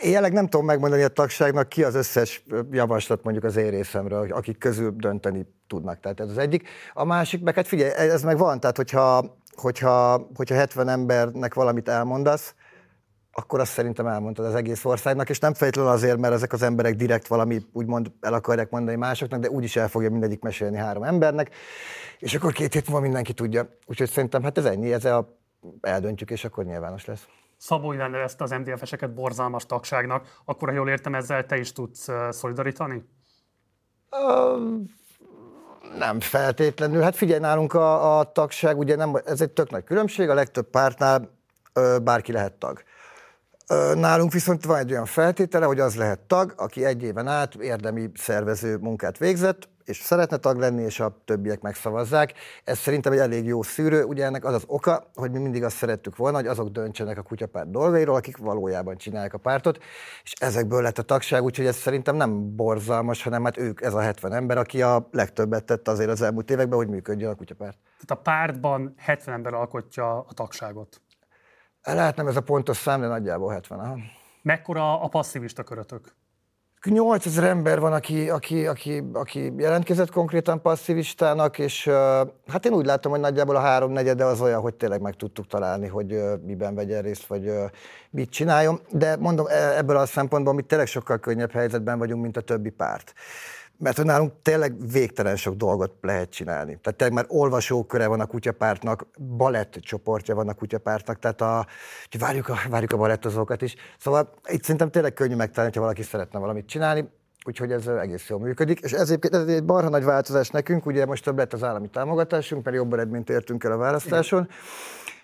Jelenleg 0.00 0.32
nem 0.32 0.46
tudom 0.46 0.66
megmondani 0.66 1.02
a 1.02 1.08
tagságnak 1.08 1.68
ki 1.68 1.84
az 1.84 1.94
összes 1.94 2.44
javaslat 2.70 3.22
mondjuk 3.22 3.44
az 3.44 3.56
én 3.56 3.70
részemről, 3.70 4.32
akik 4.32 4.58
közül 4.58 4.94
dönteni 4.96 5.46
tudnak. 5.66 6.00
Tehát 6.00 6.20
ez 6.20 6.28
az 6.28 6.38
egyik. 6.38 6.68
A 6.92 7.04
másik, 7.04 7.42
meg 7.42 7.54
hát 7.54 7.66
figyelj, 7.66 7.90
ez 7.90 8.22
meg 8.22 8.38
van, 8.38 8.60
tehát 8.60 8.76
hogyha, 8.76 9.36
hogyha, 9.54 10.28
hogyha 10.34 10.54
70 10.54 10.88
embernek 10.88 11.54
valamit 11.54 11.88
elmondasz, 11.88 12.54
akkor 13.32 13.60
azt 13.60 13.72
szerintem 13.72 14.06
elmondtad 14.06 14.44
az 14.44 14.54
egész 14.54 14.84
országnak, 14.84 15.28
és 15.28 15.38
nem 15.38 15.54
feltétlenül 15.54 15.90
azért, 15.90 16.18
mert 16.18 16.34
ezek 16.34 16.52
az 16.52 16.62
emberek 16.62 16.94
direkt 16.94 17.26
valami 17.26 17.60
úgymond 17.72 18.12
el 18.20 18.34
akarják 18.34 18.70
mondani 18.70 18.96
másoknak, 18.96 19.40
de 19.40 19.50
úgyis 19.50 19.76
el 19.76 19.88
fogja 19.88 20.10
mindegyik 20.10 20.42
mesélni 20.42 20.76
három 20.76 21.02
embernek, 21.02 21.50
és 22.18 22.34
akkor 22.34 22.52
két 22.52 22.72
hét 22.72 22.86
múlva 22.86 23.02
mindenki 23.02 23.32
tudja. 23.32 23.68
Úgyhogy 23.86 24.08
szerintem 24.08 24.42
hát 24.42 24.58
ez 24.58 24.64
ennyi, 24.64 24.92
ez 24.92 25.04
a 25.04 25.38
eldöntjük, 25.80 26.30
és 26.30 26.44
akkor 26.44 26.64
nyilvános 26.64 27.04
lesz. 27.04 27.26
Szabó 27.60 27.92
ezt 27.92 28.40
az 28.40 28.50
MDF-eseket 28.50 29.14
borzalmas 29.14 29.66
tagságnak, 29.66 30.40
akkor, 30.44 30.68
ha 30.68 30.74
jól 30.74 30.88
értem, 30.88 31.14
ezzel 31.14 31.46
te 31.46 31.58
is 31.58 31.72
tudsz 31.72 32.08
szolidarítani? 32.30 33.04
Um, 34.10 34.84
nem 35.98 36.20
feltétlenül. 36.20 37.02
Hát 37.02 37.16
figyelj, 37.16 37.40
nálunk 37.40 37.74
a, 37.74 38.18
a 38.18 38.32
tagság, 38.32 38.78
ugye 38.78 38.96
nem, 38.96 39.14
ez 39.24 39.40
egy 39.40 39.50
tök 39.50 39.70
nagy 39.70 39.84
különbség, 39.84 40.28
a 40.28 40.34
legtöbb 40.34 40.70
pártnál 40.70 41.30
ö, 41.72 41.96
bárki 42.02 42.32
lehet 42.32 42.52
tag. 42.52 42.82
Nálunk 43.94 44.32
viszont 44.32 44.64
van 44.64 44.78
egy 44.78 44.90
olyan 44.90 45.04
feltétele, 45.04 45.66
hogy 45.66 45.80
az 45.80 45.96
lehet 45.96 46.20
tag, 46.20 46.54
aki 46.56 46.84
egy 46.84 47.02
éven 47.02 47.28
át 47.28 47.54
érdemi 47.54 48.10
szervező 48.14 48.76
munkát 48.76 49.18
végzett, 49.18 49.68
és 49.84 49.96
szeretne 49.96 50.36
tag 50.36 50.58
lenni, 50.58 50.82
és 50.82 51.00
a 51.00 51.22
többiek 51.24 51.60
megszavazzák. 51.60 52.32
Ez 52.64 52.78
szerintem 52.78 53.12
egy 53.12 53.18
elég 53.18 53.44
jó 53.44 53.62
szűrő. 53.62 54.04
Ugye 54.04 54.24
ennek 54.24 54.44
az 54.44 54.54
az 54.54 54.64
oka, 54.66 55.10
hogy 55.14 55.30
mi 55.30 55.38
mindig 55.38 55.64
azt 55.64 55.76
szerettük 55.76 56.16
volna, 56.16 56.36
hogy 56.36 56.46
azok 56.46 56.68
döntsenek 56.68 57.18
a 57.18 57.22
kutyapárt 57.22 57.70
dolgairól, 57.70 58.16
akik 58.16 58.36
valójában 58.36 58.96
csinálják 58.96 59.34
a 59.34 59.38
pártot, 59.38 59.78
és 60.22 60.32
ezekből 60.32 60.82
lett 60.82 60.98
a 60.98 61.02
tagság, 61.02 61.42
úgyhogy 61.42 61.66
ez 61.66 61.76
szerintem 61.76 62.16
nem 62.16 62.56
borzalmas, 62.56 63.22
hanem 63.22 63.44
hát 63.44 63.58
ők, 63.58 63.80
ez 63.80 63.94
a 63.94 64.00
70 64.00 64.32
ember, 64.32 64.58
aki 64.58 64.82
a 64.82 65.08
legtöbbet 65.10 65.64
tett 65.64 65.88
azért 65.88 66.10
az 66.10 66.22
elmúlt 66.22 66.50
években, 66.50 66.78
hogy 66.78 66.88
működjön 66.88 67.30
a 67.30 67.34
kutyapárt. 67.34 67.78
Tehát 68.06 68.24
a 68.24 68.30
pártban 68.30 68.94
70 68.96 69.34
ember 69.34 69.54
alkotja 69.54 70.18
a 70.18 70.32
tagságot. 70.34 71.00
Lehet 71.82 72.16
nem 72.16 72.26
ez 72.26 72.36
a 72.36 72.40
pontos 72.40 72.76
szám, 72.76 73.00
de 73.00 73.06
nagyjából 73.06 73.52
70. 73.52 73.78
Aha. 73.78 73.96
Mekkora 74.42 75.00
a 75.00 75.08
passzivista 75.08 75.62
körötök? 75.62 76.14
8000 76.84 77.44
ember 77.44 77.80
van, 77.80 77.92
aki, 77.92 78.30
aki, 78.30 78.66
aki, 78.66 79.02
aki 79.12 79.52
jelentkezett 79.56 80.10
konkrétan 80.10 80.60
passzivistának, 80.62 81.58
és 81.58 81.86
uh, 81.86 81.94
hát 82.46 82.66
én 82.66 82.72
úgy 82.72 82.86
látom, 82.86 83.12
hogy 83.12 83.20
nagyjából 83.20 83.56
a 83.56 83.60
háromnegyede 83.60 84.24
az 84.24 84.40
olyan, 84.40 84.60
hogy 84.60 84.74
tényleg 84.74 85.00
meg 85.00 85.14
tudtuk 85.14 85.46
találni, 85.46 85.86
hogy 85.86 86.12
uh, 86.12 86.32
miben 86.42 86.74
vegyen 86.74 87.02
részt, 87.02 87.26
vagy 87.26 87.48
uh, 87.48 87.64
mit 88.10 88.30
csináljon. 88.30 88.80
De 88.90 89.16
mondom, 89.16 89.46
e, 89.46 89.76
ebből 89.76 89.96
a 89.96 90.06
szempontból 90.06 90.54
mi 90.54 90.62
tényleg 90.62 90.86
sokkal 90.86 91.18
könnyebb 91.18 91.52
helyzetben 91.52 91.98
vagyunk, 91.98 92.22
mint 92.22 92.36
a 92.36 92.40
többi 92.40 92.70
párt 92.70 93.14
mert 93.80 93.96
hogy 93.96 94.04
nálunk 94.04 94.32
tényleg 94.42 94.90
végtelen 94.92 95.36
sok 95.36 95.54
dolgot 95.54 95.92
lehet 96.00 96.30
csinálni. 96.30 96.78
Tehát 96.82 96.98
tényleg 96.98 97.16
már 97.16 97.24
olvasóköre 97.28 98.06
van 98.06 98.20
a 98.20 98.26
kutyapártnak, 98.26 99.06
balett 99.36 99.72
csoportja 99.80 100.34
van 100.34 100.48
a 100.48 100.54
kutyapártnak, 100.54 101.18
tehát 101.18 101.40
a, 101.40 101.66
várjuk 102.18 102.48
a, 102.48 102.56
várjuk 102.68 102.92
a 102.92 102.96
balettozókat 102.96 103.62
is. 103.62 103.74
Szóval 103.98 104.30
itt 104.48 104.62
szerintem 104.62 104.90
tényleg 104.90 105.12
könnyű 105.12 105.34
megtalálni, 105.34 105.74
ha 105.74 105.80
valaki 105.80 106.02
szeretne 106.02 106.38
valamit 106.38 106.66
csinálni, 106.66 107.08
úgyhogy 107.44 107.72
ez 107.72 107.86
egész 107.86 108.28
jól 108.28 108.40
működik. 108.40 108.80
És 108.80 108.92
ez, 108.92 109.10
ez 109.20 109.46
egy 109.46 109.64
barha 109.64 109.88
nagy 109.88 110.04
változás 110.04 110.48
nekünk, 110.48 110.86
ugye 110.86 111.06
most 111.06 111.24
több 111.24 111.38
lett 111.38 111.52
az 111.52 111.64
állami 111.64 111.88
támogatásunk, 111.88 112.64
mert 112.64 112.76
jobb 112.76 112.92
eredményt 112.92 113.30
értünk 113.30 113.64
el 113.64 113.72
a 113.72 113.76
választáson. 113.76 114.42
Igen 114.42 114.56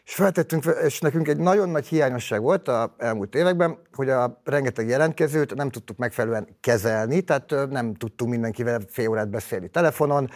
és 0.06 0.14
feltettünk, 0.14 0.64
és 0.84 1.00
nekünk 1.00 1.28
egy 1.28 1.36
nagyon 1.36 1.68
nagy 1.68 1.86
hiányosság 1.86 2.40
volt 2.42 2.68
a 2.68 2.94
elmúlt 2.98 3.34
években, 3.34 3.78
hogy 3.92 4.08
a 4.08 4.40
rengeteg 4.44 4.88
jelentkezőt 4.88 5.54
nem 5.54 5.70
tudtuk 5.70 5.96
megfelelően 5.96 6.48
kezelni, 6.60 7.20
tehát 7.20 7.54
nem 7.70 7.94
tudtunk 7.94 8.30
mindenkivel 8.30 8.80
fél 8.88 9.08
órát 9.08 9.28
beszélni 9.28 9.68
telefonon, 9.68 10.30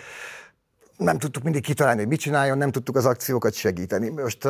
nem 1.00 1.18
tudtuk 1.18 1.42
mindig 1.42 1.62
kitalálni, 1.62 2.00
hogy 2.00 2.08
mit 2.08 2.20
csináljon, 2.20 2.58
nem 2.58 2.70
tudtuk 2.70 2.96
az 2.96 3.06
akciókat 3.06 3.52
segíteni. 3.52 4.08
Most 4.08 4.48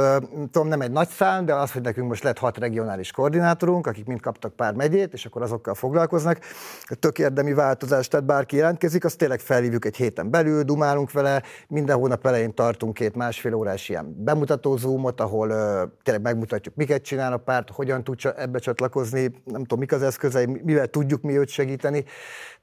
tudom, 0.51 0.69
nem 0.69 0.81
egy 0.81 0.91
nagy 0.91 1.09
szám, 1.09 1.45
de 1.45 1.55
az, 1.55 1.73
hogy 1.73 1.83
nekünk 1.83 2.09
most 2.09 2.23
lett 2.23 2.39
hat 2.39 2.59
regionális 2.59 3.13
koordinátorunk, 3.13 3.87
akik 3.87 4.07
mind 4.07 4.21
kaptak 4.21 4.53
pár 4.53 4.75
megyét, 4.75 5.13
és 5.13 5.25
akkor 5.25 5.43
azokkal 5.43 5.75
foglalkoznak. 5.75 6.39
Tök 7.01 7.19
érdemi 7.19 7.53
változás, 7.53 8.09
tehát 8.09 8.27
bárki 8.27 8.57
jelentkezik, 8.57 9.05
azt 9.05 9.19
tényleg 9.19 9.41
felhívjuk 9.41 9.85
egy 9.85 9.97
héten 9.97 10.31
belül, 10.31 10.63
dumálunk 10.63 11.13
vele, 11.13 11.43
minden 11.69 11.97
hónap 11.97 12.27
elején 12.27 12.55
tartunk 12.55 12.95
két 12.95 13.17
másfél 13.17 13.55
órás 13.55 13.89
ilyen 13.89 14.25
bemutató 14.25 14.77
zoomot, 14.77 15.21
ahol 15.21 15.49
tényleg 16.03 16.23
megmutatjuk, 16.23 16.75
miket 16.75 17.03
csinál 17.03 17.33
a 17.33 17.37
párt, 17.37 17.71
hogyan 17.71 18.05
tud 18.05 18.19
ebbe 18.37 18.59
csatlakozni, 18.59 19.23
nem 19.45 19.61
tudom, 19.61 19.79
mik 19.79 19.93
az 19.93 20.03
eszközei, 20.03 20.47
mivel 20.47 20.87
tudjuk 20.87 21.23
mi 21.23 21.39
őt 21.39 21.49
segíteni. 21.49 22.05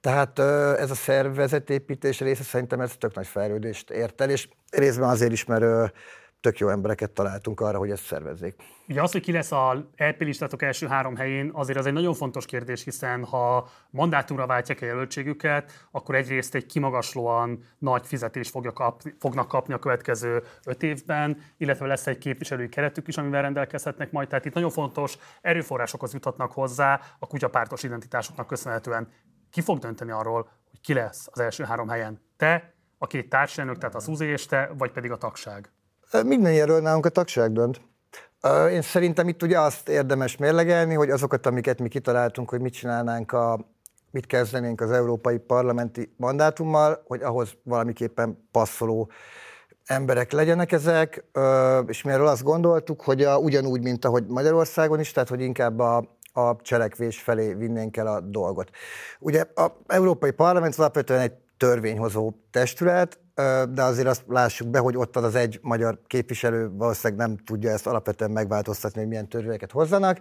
Tehát 0.08 0.40
ez 0.80 0.92
a 0.92 0.96
szervezetépítés 0.96 2.20
része 2.20 2.44
szerintem 2.44 2.80
ez 2.80 2.96
tök 2.98 3.16
nagy 3.16 3.28
fejlődést 3.28 3.90
ért 3.90 4.22
el, 4.22 4.30
és 4.30 4.48
részben 4.72 5.10
azért 5.10 5.32
is, 5.32 5.46
mert 5.46 5.94
tök 6.40 6.58
jó 6.58 6.70
embereket 6.70 7.12
találtunk 7.12 7.60
arra, 7.60 7.78
hogy 7.78 7.90
ezt 7.90 8.04
szervezzék. 8.04 8.56
Ugye 8.88 9.02
az, 9.02 9.12
hogy 9.12 9.22
ki 9.22 9.32
lesz 9.32 9.52
a 9.52 9.90
LP 9.98 10.22
listátok 10.22 10.62
első 10.62 10.88
három 10.88 11.16
helyén, 11.16 11.50
azért 11.54 11.78
az 11.78 11.86
egy 11.86 11.94
nagyon 11.94 12.14
fontos 12.14 12.46
kérdés, 12.46 12.84
hiszen 12.84 13.24
ha 13.24 13.70
mandátumra 13.90 14.46
váltják 14.46 14.82
a 14.82 14.86
jelöltségüket, 14.86 15.88
akkor 15.92 16.16
egyrészt 16.16 16.56
egy 16.56 16.66
kimagaslóan 16.66 17.64
nagy 17.78 18.06
fizetést 18.06 18.50
fogja 18.50 18.74
kapni, 18.74 19.16
fognak 19.20 19.48
kapni 19.48 19.74
a 19.74 19.80
következő 19.80 20.44
öt 20.66 20.84
évben, 20.84 21.38
illetve 21.58 21.88
lesz 21.88 22.08
egy 22.08 22.18
képviselői 22.18 22.70
keretük 22.70 23.08
is, 23.08 23.18
amivel 23.18 23.42
rendelkezhetnek 23.42 24.12
majd. 24.12 24.28
Tehát 24.28 24.46
itt 24.46 24.54
nagyon 24.54 24.70
fontos 24.70 25.18
erőforrásokhoz 25.42 26.14
juthatnak 26.14 26.52
hozzá 26.52 27.02
a 27.20 27.28
kutyapártos 27.28 27.84
identitásoknak 27.84 28.48
köszönhetően 28.48 29.08
ki 29.58 29.64
fog 29.64 29.80
dönteni 29.80 30.12
arról, 30.12 30.50
hogy 30.70 30.82
ki 30.82 30.94
lesz 30.94 31.28
az 31.32 31.40
első 31.40 31.64
három 31.64 31.88
helyen? 31.88 32.22
Te, 32.38 32.74
a 32.98 33.08
két 33.08 33.30
társelnök, 33.30 33.78
tehát 33.78 33.96
a 33.96 34.00
Szuzi 34.00 34.26
és 34.26 34.46
te, 34.46 34.72
vagy 34.78 34.92
pedig 34.92 35.12
a 35.12 35.18
tagság? 35.18 35.72
Minden 36.24 36.52
ilyenről 36.52 36.82
nálunk 36.82 37.06
a 37.06 37.10
tagság 37.10 37.52
dönt. 37.52 37.82
Én 38.72 38.82
szerintem 38.82 39.28
itt 39.28 39.44
ugye 39.44 39.60
azt 39.60 39.90
érdemes 39.90 40.38
mérlegelni, 40.38 40.94
hogy 40.94 41.10
azokat, 41.10 41.46
amiket 41.46 41.80
mi 41.80 41.88
kitaláltunk, 41.88 42.50
hogy 42.50 42.62
mit 42.62 42.74
csinálnánk 42.74 43.32
a, 43.32 43.60
mit 44.12 44.26
kezdenénk 44.26 44.82
az 44.82 44.92
európai 44.92 45.38
parlamenti 45.38 46.14
mandátummal, 46.18 47.04
hogy 47.08 47.22
ahhoz 47.22 47.58
valamiképpen 47.64 48.48
passzoló 48.52 49.12
emberek 49.86 50.32
legyenek 50.32 50.72
ezek, 50.72 51.24
és 51.88 52.02
mi 52.02 52.12
erről 52.12 52.28
azt 52.28 52.44
gondoltuk, 52.44 53.02
hogy 53.02 53.24
a, 53.24 53.38
ugyanúgy, 53.38 53.82
mint 53.82 54.06
ahogy 54.06 54.26
Magyarországon 54.28 55.00
is, 55.00 55.12
tehát 55.12 55.30
hogy 55.30 55.42
inkább 55.42 55.80
a, 55.80 56.17
a 56.38 56.56
cselekvés 56.62 57.20
felé 57.20 57.53
vinnénk 57.53 57.98
el 57.98 58.08
a 58.08 58.20
dolgot. 58.20 58.70
Ugye 59.20 59.46
a 59.56 59.72
Európai 59.88 60.32
Parlament 60.32 60.75
alapvetően 60.75 61.20
egy 61.20 61.34
törvényhozó 61.58 62.34
testület, 62.51 63.20
de 63.70 63.84
azért 63.84 64.08
azt 64.08 64.24
lássuk 64.27 64.67
be, 64.67 64.79
hogy 64.79 64.98
ott 64.98 65.15
az 65.15 65.24
az 65.24 65.36
egy 65.36 65.60
magyar 65.62 66.00
képviselő 66.08 66.70
valószínűleg 66.74 67.27
nem 67.27 67.38
tudja 67.38 67.72
ezt 67.72 67.88
alapvetően 67.88 68.32
megváltoztatni, 68.32 69.00
hogy 69.00 69.10
milyen 69.10 69.27
törvényeket 69.27 69.72
hozzanak. 69.72 70.20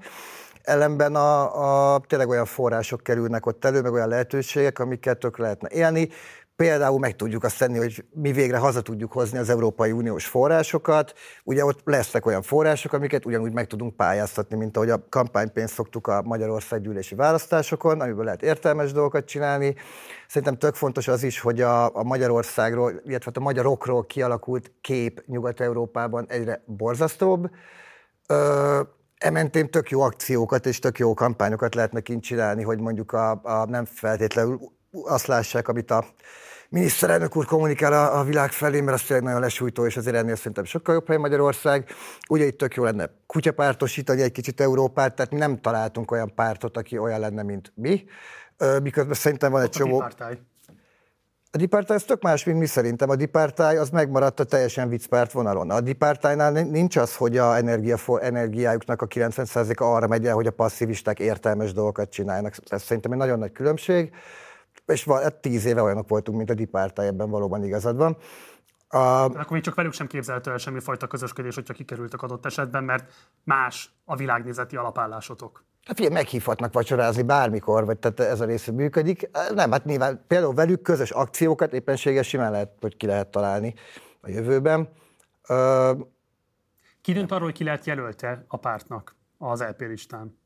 Ellenben 0.62 1.14
a, 1.14 1.94
a, 1.94 2.00
tényleg 2.06 2.28
olyan 2.28 2.44
források 2.44 3.02
kerülnek 3.02 3.46
ott 3.46 3.64
elő, 3.64 3.80
meg 3.80 3.92
olyan 3.92 4.08
lehetőségek, 4.08 4.78
amiket 4.78 5.18
tök 5.18 5.38
lehetne 5.38 5.68
élni. 5.68 6.08
Például 6.56 6.98
meg 6.98 7.16
tudjuk 7.16 7.44
azt 7.44 7.58
tenni, 7.58 7.78
hogy 7.78 8.04
mi 8.12 8.32
végre 8.32 8.58
haza 8.58 8.80
tudjuk 8.80 9.12
hozni 9.12 9.38
az 9.38 9.48
Európai 9.48 9.92
Uniós 9.92 10.26
forrásokat. 10.26 11.12
Ugye 11.44 11.64
ott 11.64 11.80
lesznek 11.84 12.26
olyan 12.26 12.42
források, 12.42 12.92
amiket 12.92 13.26
ugyanúgy 13.26 13.52
meg 13.52 13.66
tudunk 13.66 13.96
pályáztatni, 13.96 14.56
mint 14.56 14.76
ahogy 14.76 14.90
a 14.90 15.08
kampánypénzt 15.08 15.74
szoktuk 15.74 16.06
a 16.06 16.22
Magyarország 16.22 16.80
gyűlési 16.80 17.14
választásokon, 17.14 18.00
amiből 18.00 18.24
lehet 18.24 18.42
értelmes 18.42 18.92
dolgokat 18.92 19.24
csinálni. 19.24 19.74
Szerintem 20.28 20.58
tök 20.58 20.74
fontos 20.74 21.08
az 21.08 21.22
is, 21.22 21.40
hogy 21.40 21.60
a, 21.60 21.96
a 21.96 22.02
Magyarországról, 22.02 22.90
illetve 22.90 23.24
hát 23.24 23.36
a 23.36 23.40
magyarokról 23.40 24.06
kialakult 24.06 24.72
kép 24.80 25.22
Nyugat-Európában 25.26 26.26
egyre 26.28 26.62
borzasztóbb. 26.66 27.50
Ö, 28.28 28.80
ementén 29.18 29.70
tök 29.70 29.90
jó 29.90 30.00
akciókat 30.00 30.66
és 30.66 30.78
tök 30.78 30.98
jó 30.98 31.14
kampányokat 31.14 31.74
lehetne 31.74 32.00
kint 32.00 32.22
csinálni, 32.22 32.62
hogy 32.62 32.80
mondjuk 32.80 33.12
a, 33.12 33.30
a 33.42 33.64
nem 33.68 33.84
feltétlenül 33.84 34.74
azt 35.04 35.26
lássák, 35.26 35.68
amit 35.68 35.90
a 35.90 36.04
miniszterelnök 36.68 37.36
úr 37.36 37.44
kommunikál 37.44 37.92
a, 37.92 38.18
a 38.18 38.24
világ 38.24 38.52
felé, 38.52 38.80
mert 38.80 38.96
az 38.96 39.02
tényleg 39.02 39.24
nagyon 39.24 39.40
lesújtó, 39.40 39.86
és 39.86 39.96
azért 39.96 40.16
ennél 40.16 40.36
szerintem 40.36 40.64
sokkal 40.64 40.94
jobb 40.94 41.08
hely 41.08 41.16
Magyarország. 41.16 41.90
Ugye 42.28 42.44
itt 42.44 42.58
tök 42.58 42.74
jó 42.74 42.84
lenne 42.84 43.10
kutyapártosítani 43.26 44.22
egy 44.22 44.32
kicsit 44.32 44.60
Európát, 44.60 45.14
tehát 45.14 45.32
mi 45.32 45.38
nem 45.38 45.60
találtunk 45.60 46.10
olyan 46.10 46.34
pártot, 46.34 46.76
aki 46.76 46.98
olyan 46.98 47.20
lenne, 47.20 47.42
mint 47.42 47.72
mi. 47.74 48.04
Miközben 48.82 49.14
szerintem 49.14 49.50
van 49.52 49.62
egy 49.62 49.70
csomó... 49.70 50.04
A 51.50 51.58
Dipartály 51.58 51.96
az 51.96 52.02
tök 52.02 52.22
más, 52.22 52.44
mint 52.44 52.58
mi 52.58 52.66
szerintem. 52.66 53.10
A 53.10 53.16
Dipartály 53.16 53.76
az 53.76 53.90
megmaradt 53.90 54.40
a 54.40 54.44
teljesen 54.44 54.88
viccpárt 54.88 55.32
vonalon. 55.32 55.70
A 55.70 55.80
Dipartálynál 55.80 56.50
nincs 56.52 56.96
az, 56.96 57.16
hogy 57.16 57.38
a 57.38 57.56
energia, 57.56 57.98
energiájuknak 58.20 59.02
a 59.02 59.06
90%-a 59.06 59.84
arra 59.84 60.06
megy 60.06 60.26
el, 60.26 60.34
hogy 60.34 60.46
a 60.46 60.50
passzívisták 60.50 61.18
értelmes 61.18 61.72
dolgokat 61.72 62.10
csinálnak. 62.10 62.54
Ez 62.68 62.82
szerintem 62.82 63.12
egy 63.12 63.18
nagyon 63.18 63.38
nagy 63.38 63.52
különbség 63.52 64.12
és 64.86 65.04
van, 65.04 65.22
hát 65.22 65.34
tíz 65.34 65.64
éve 65.64 65.82
olyanok 65.82 66.08
voltunk, 66.08 66.36
mint 66.36 66.50
a 66.50 66.54
Dipárta, 66.54 67.02
ebben 67.02 67.30
valóban 67.30 67.64
igazad 67.64 67.96
van. 67.96 68.16
A... 68.88 68.98
Akkor 68.98 69.50
még 69.50 69.62
csak 69.62 69.74
velük 69.74 69.92
sem 69.92 70.06
képzelhető 70.06 70.50
el 70.50 70.56
semmifajta 70.56 71.06
közösködés, 71.06 71.54
hogyha 71.54 71.74
kikerültek 71.74 72.22
adott 72.22 72.46
esetben, 72.46 72.84
mert 72.84 73.12
más 73.44 73.90
a 74.04 74.16
világnézeti 74.16 74.76
alapállásotok. 74.76 75.64
Hát 75.86 75.96
figyelj, 75.96 76.14
meghívhatnak 76.14 76.72
vacsorázni 76.72 77.22
bármikor, 77.22 77.84
vagy 77.84 77.98
tehát 77.98 78.20
ez 78.20 78.40
a 78.40 78.44
része 78.44 78.72
működik. 78.72 79.30
Nem, 79.54 79.70
hát 79.70 79.84
nyilván 79.84 80.24
például 80.26 80.54
velük 80.54 80.82
közös 80.82 81.10
akciókat 81.10 81.72
éppenséges 81.72 82.28
simán 82.28 82.50
lehet, 82.50 82.72
hogy 82.80 82.96
ki 82.96 83.06
lehet 83.06 83.30
találni 83.30 83.74
a 84.20 84.30
jövőben. 84.30 84.88
Uh, 85.48 86.00
ki 87.00 87.12
dönt 87.12 87.30
arról, 87.32 87.44
hogy 87.44 87.54
ki 87.54 87.64
lehet 87.64 87.86
jelölte 87.86 88.44
a 88.48 88.56
pártnak 88.56 89.16
az 89.38 89.62
LP 89.62 89.80
listán? 89.80 90.38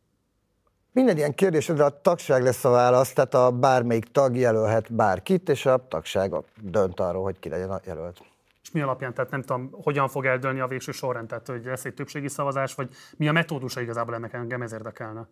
Minden 0.92 1.16
ilyen 1.16 1.35
kérdésre 1.35 1.85
a 1.85 2.00
tagság 2.00 2.42
lesz 2.42 2.64
a 2.64 2.70
válasz, 2.70 3.12
tehát 3.12 3.35
a 3.35 3.50
bármelyik 3.50 4.04
tag 4.04 4.37
jelölhet 4.37 4.92
bárkit, 4.92 5.49
és 5.49 5.66
a 5.66 5.87
tagság 5.88 6.32
dönt 6.61 7.00
arról, 7.00 7.23
hogy 7.23 7.38
ki 7.38 7.49
legyen 7.49 7.70
a 7.70 7.80
jelölt. 7.85 8.18
És 8.62 8.70
mi 8.70 8.80
alapján, 8.80 9.14
tehát 9.14 9.30
nem 9.30 9.40
tudom, 9.40 9.70
hogyan 9.82 10.09
fog 10.09 10.26
eldőlni 10.26 10.61
a 10.61 10.66
végső 10.66 10.92
sorrend, 10.92 11.28
tehát 11.28 11.47
hogy 11.47 11.64
lesz 11.64 11.85
egy 11.85 11.94
többségi 11.94 12.28
szavazás, 12.28 12.75
vagy 12.75 12.88
mi 13.16 13.28
a 13.28 13.32
metódusa 13.32 13.80
igazából 13.80 14.14
ennek 14.14 14.32
engem 14.32 14.62
ez 14.62 14.73
érdekelne? 14.73 15.28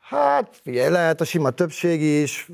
Hát, 0.00 0.60
figyelj, 0.62 0.90
lehet 0.90 1.20
a 1.20 1.24
sima 1.24 1.50
többség 1.50 2.02
is, 2.02 2.50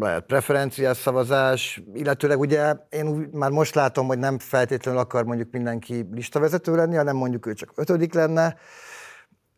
lehet 0.00 0.24
preferenciás 0.26 0.96
szavazás, 0.96 1.82
illetőleg 1.94 2.38
ugye 2.38 2.74
én 2.88 3.28
már 3.32 3.50
most 3.50 3.74
látom, 3.74 4.06
hogy 4.06 4.18
nem 4.18 4.38
feltétlenül 4.38 5.00
akar 5.00 5.24
mondjuk 5.24 5.52
mindenki 5.52 6.06
listavezető 6.12 6.74
lenni, 6.74 6.96
hanem 6.96 7.16
mondjuk 7.16 7.46
ő 7.46 7.52
csak 7.52 7.72
ötödik 7.74 8.14
lenne, 8.14 8.56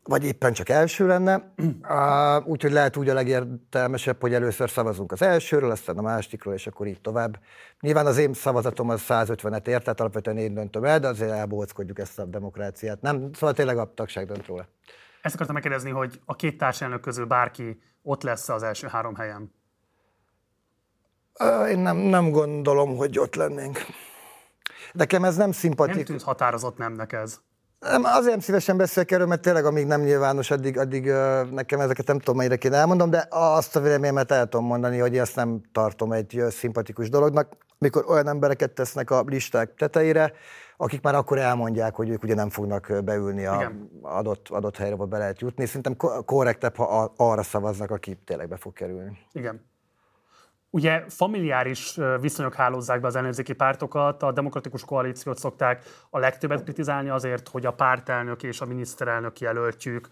vagy 0.05 0.25
éppen 0.25 0.53
csak 0.53 0.69
első 0.69 1.07
lenne. 1.07 1.53
Úgyhogy 2.53 2.73
lehet 2.73 2.97
úgy 2.97 3.09
a 3.09 3.15
legértelmesebb, 3.15 4.21
hogy 4.21 4.35
először 4.35 4.71
szavazunk 4.71 5.13
az 5.13 5.23
elsőről, 5.23 5.71
aztán 5.71 5.99
a 5.99 6.03
másikról, 6.03 6.55
és 6.55 6.67
akkor 6.67 6.87
így 6.87 7.01
tovább. 7.01 7.39
Nyilván 7.81 8.07
az 8.07 8.19
én 8.19 8.33
szavazatom 8.33 8.89
az 8.89 9.03
150-et 9.09 9.67
ért, 9.67 9.83
tehát 9.83 10.01
alapvetően 10.01 10.37
én 10.37 10.55
döntöm 10.55 10.85
el, 10.85 10.99
de 10.99 11.09
azért 11.09 11.31
elbóckodjuk 11.31 11.99
ezt 11.99 12.19
a 12.19 12.25
demokráciát. 12.25 13.01
Nem, 13.01 13.31
szóval 13.33 13.55
tényleg 13.55 13.79
a 13.79 13.95
tagság 13.95 14.27
dönt 14.27 14.47
róla. 14.47 14.69
Ezt 15.23 15.35
akartam 15.35 15.55
megkérdezni, 15.55 15.91
hogy 15.91 16.21
a 16.25 16.37
két 16.37 16.59
társelnök 16.59 17.01
közül 17.01 17.25
bárki 17.25 17.83
ott 18.03 18.23
lesz 18.23 18.49
az 18.49 18.63
első 18.63 18.87
három 18.87 19.15
helyen? 19.15 19.55
Én 21.69 21.79
nem, 21.79 21.97
nem 21.97 22.31
gondolom, 22.31 22.97
hogy 22.97 23.19
ott 23.19 23.35
lennénk. 23.35 23.79
Nekem 24.93 25.25
ez 25.25 25.37
nem 25.37 25.53
szimpatikus. 25.53 25.97
Nem 25.97 26.07
tűnt 26.07 26.23
határozott 26.23 26.77
nemnek 26.77 27.13
ez. 27.13 27.41
Nem, 27.83 28.05
azért 28.05 28.31
nem 28.31 28.41
szívesen 28.41 28.77
beszélek 28.77 29.11
erről, 29.11 29.27
mert 29.27 29.41
tényleg 29.41 29.65
amíg 29.65 29.87
nem 29.87 30.01
nyilvános, 30.01 30.51
addig, 30.51 30.79
addig 30.79 31.05
nekem 31.51 31.81
ezeket 31.81 32.07
nem 32.07 32.19
tudom, 32.19 32.37
mennyire 32.37 32.57
kéne 32.57 32.77
elmondom, 32.77 33.11
de 33.11 33.27
azt 33.31 33.77
a 33.77 33.81
véleményemet 33.81 34.31
el 34.31 34.49
tudom 34.49 34.67
mondani, 34.67 34.99
hogy 34.99 35.19
ezt 35.19 35.37
nem 35.37 35.61
tartom 35.73 36.13
egy 36.13 36.43
szimpatikus 36.51 37.09
dolognak, 37.09 37.57
mikor 37.79 38.05
olyan 38.09 38.29
embereket 38.29 38.71
tesznek 38.71 39.11
a 39.11 39.25
listák 39.27 39.75
tetejére, 39.75 40.33
akik 40.77 41.03
már 41.03 41.15
akkor 41.15 41.39
elmondják, 41.39 41.95
hogy 41.95 42.09
ők 42.09 42.23
ugye 42.23 42.35
nem 42.35 42.51
fognak 42.51 42.93
beülni 43.05 43.47
a 43.47 43.73
adott, 44.03 44.49
adott 44.49 44.77
helyre, 44.77 44.95
ahol 44.95 45.07
be 45.07 45.19
lehet 45.19 45.41
jutni. 45.41 45.67
Szerintem 45.67 45.97
korrektebb, 46.25 46.77
ha 46.77 47.13
arra 47.17 47.43
szavaznak, 47.43 47.91
aki 47.91 48.19
tényleg 48.25 48.49
be 48.49 48.57
fog 48.57 48.73
kerülni. 48.73 49.19
Igen. 49.33 49.71
Ugye 50.75 51.05
familiáris 51.09 51.99
viszonyok 52.21 52.55
hálózzák 52.55 53.01
be 53.01 53.07
az 53.07 53.17
ellenzéki 53.17 53.53
pártokat, 53.53 54.23
a 54.23 54.33
demokratikus 54.33 54.85
koalíciót 54.85 55.39
szokták 55.39 55.85
a 56.11 56.19
legtöbbet 56.19 56.63
kritizálni 56.63 57.09
azért, 57.09 57.49
hogy 57.49 57.67
a 57.67 57.73
pártelnök 57.73 58.43
és 58.43 58.61
a 58.61 58.65
miniszterelnök 58.65 59.41
jelöltjük 59.41 60.09